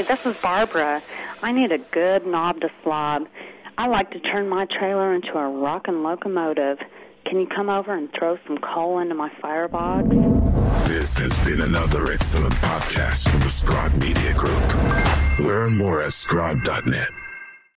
This 0.02 0.26
is 0.26 0.36
Barbara. 0.38 1.00
I 1.40 1.52
need 1.52 1.70
a 1.70 1.78
good 1.78 2.26
knob 2.26 2.60
to 2.62 2.70
slob. 2.82 3.28
I 3.78 3.86
like 3.86 4.10
to 4.10 4.18
turn 4.18 4.48
my 4.48 4.66
trailer 4.66 5.14
into 5.14 5.38
a 5.38 5.48
rockin' 5.48 6.02
locomotive. 6.02 6.78
Can 7.24 7.38
you 7.38 7.46
come 7.46 7.70
over 7.70 7.94
and 7.94 8.12
throw 8.12 8.36
some 8.44 8.58
coal 8.58 8.98
into 8.98 9.14
my 9.14 9.30
firebox? 9.40 10.08
This 10.88 11.16
has 11.16 11.38
been 11.46 11.60
another 11.60 12.10
excellent 12.10 12.54
podcast 12.54 13.30
from 13.30 13.38
the 13.40 13.48
Scribe 13.48 13.94
Media 13.94 14.34
Group. 14.34 15.38
Learn 15.38 15.78
more 15.78 16.02
at 16.02 16.12
scribe.net. 16.12 17.10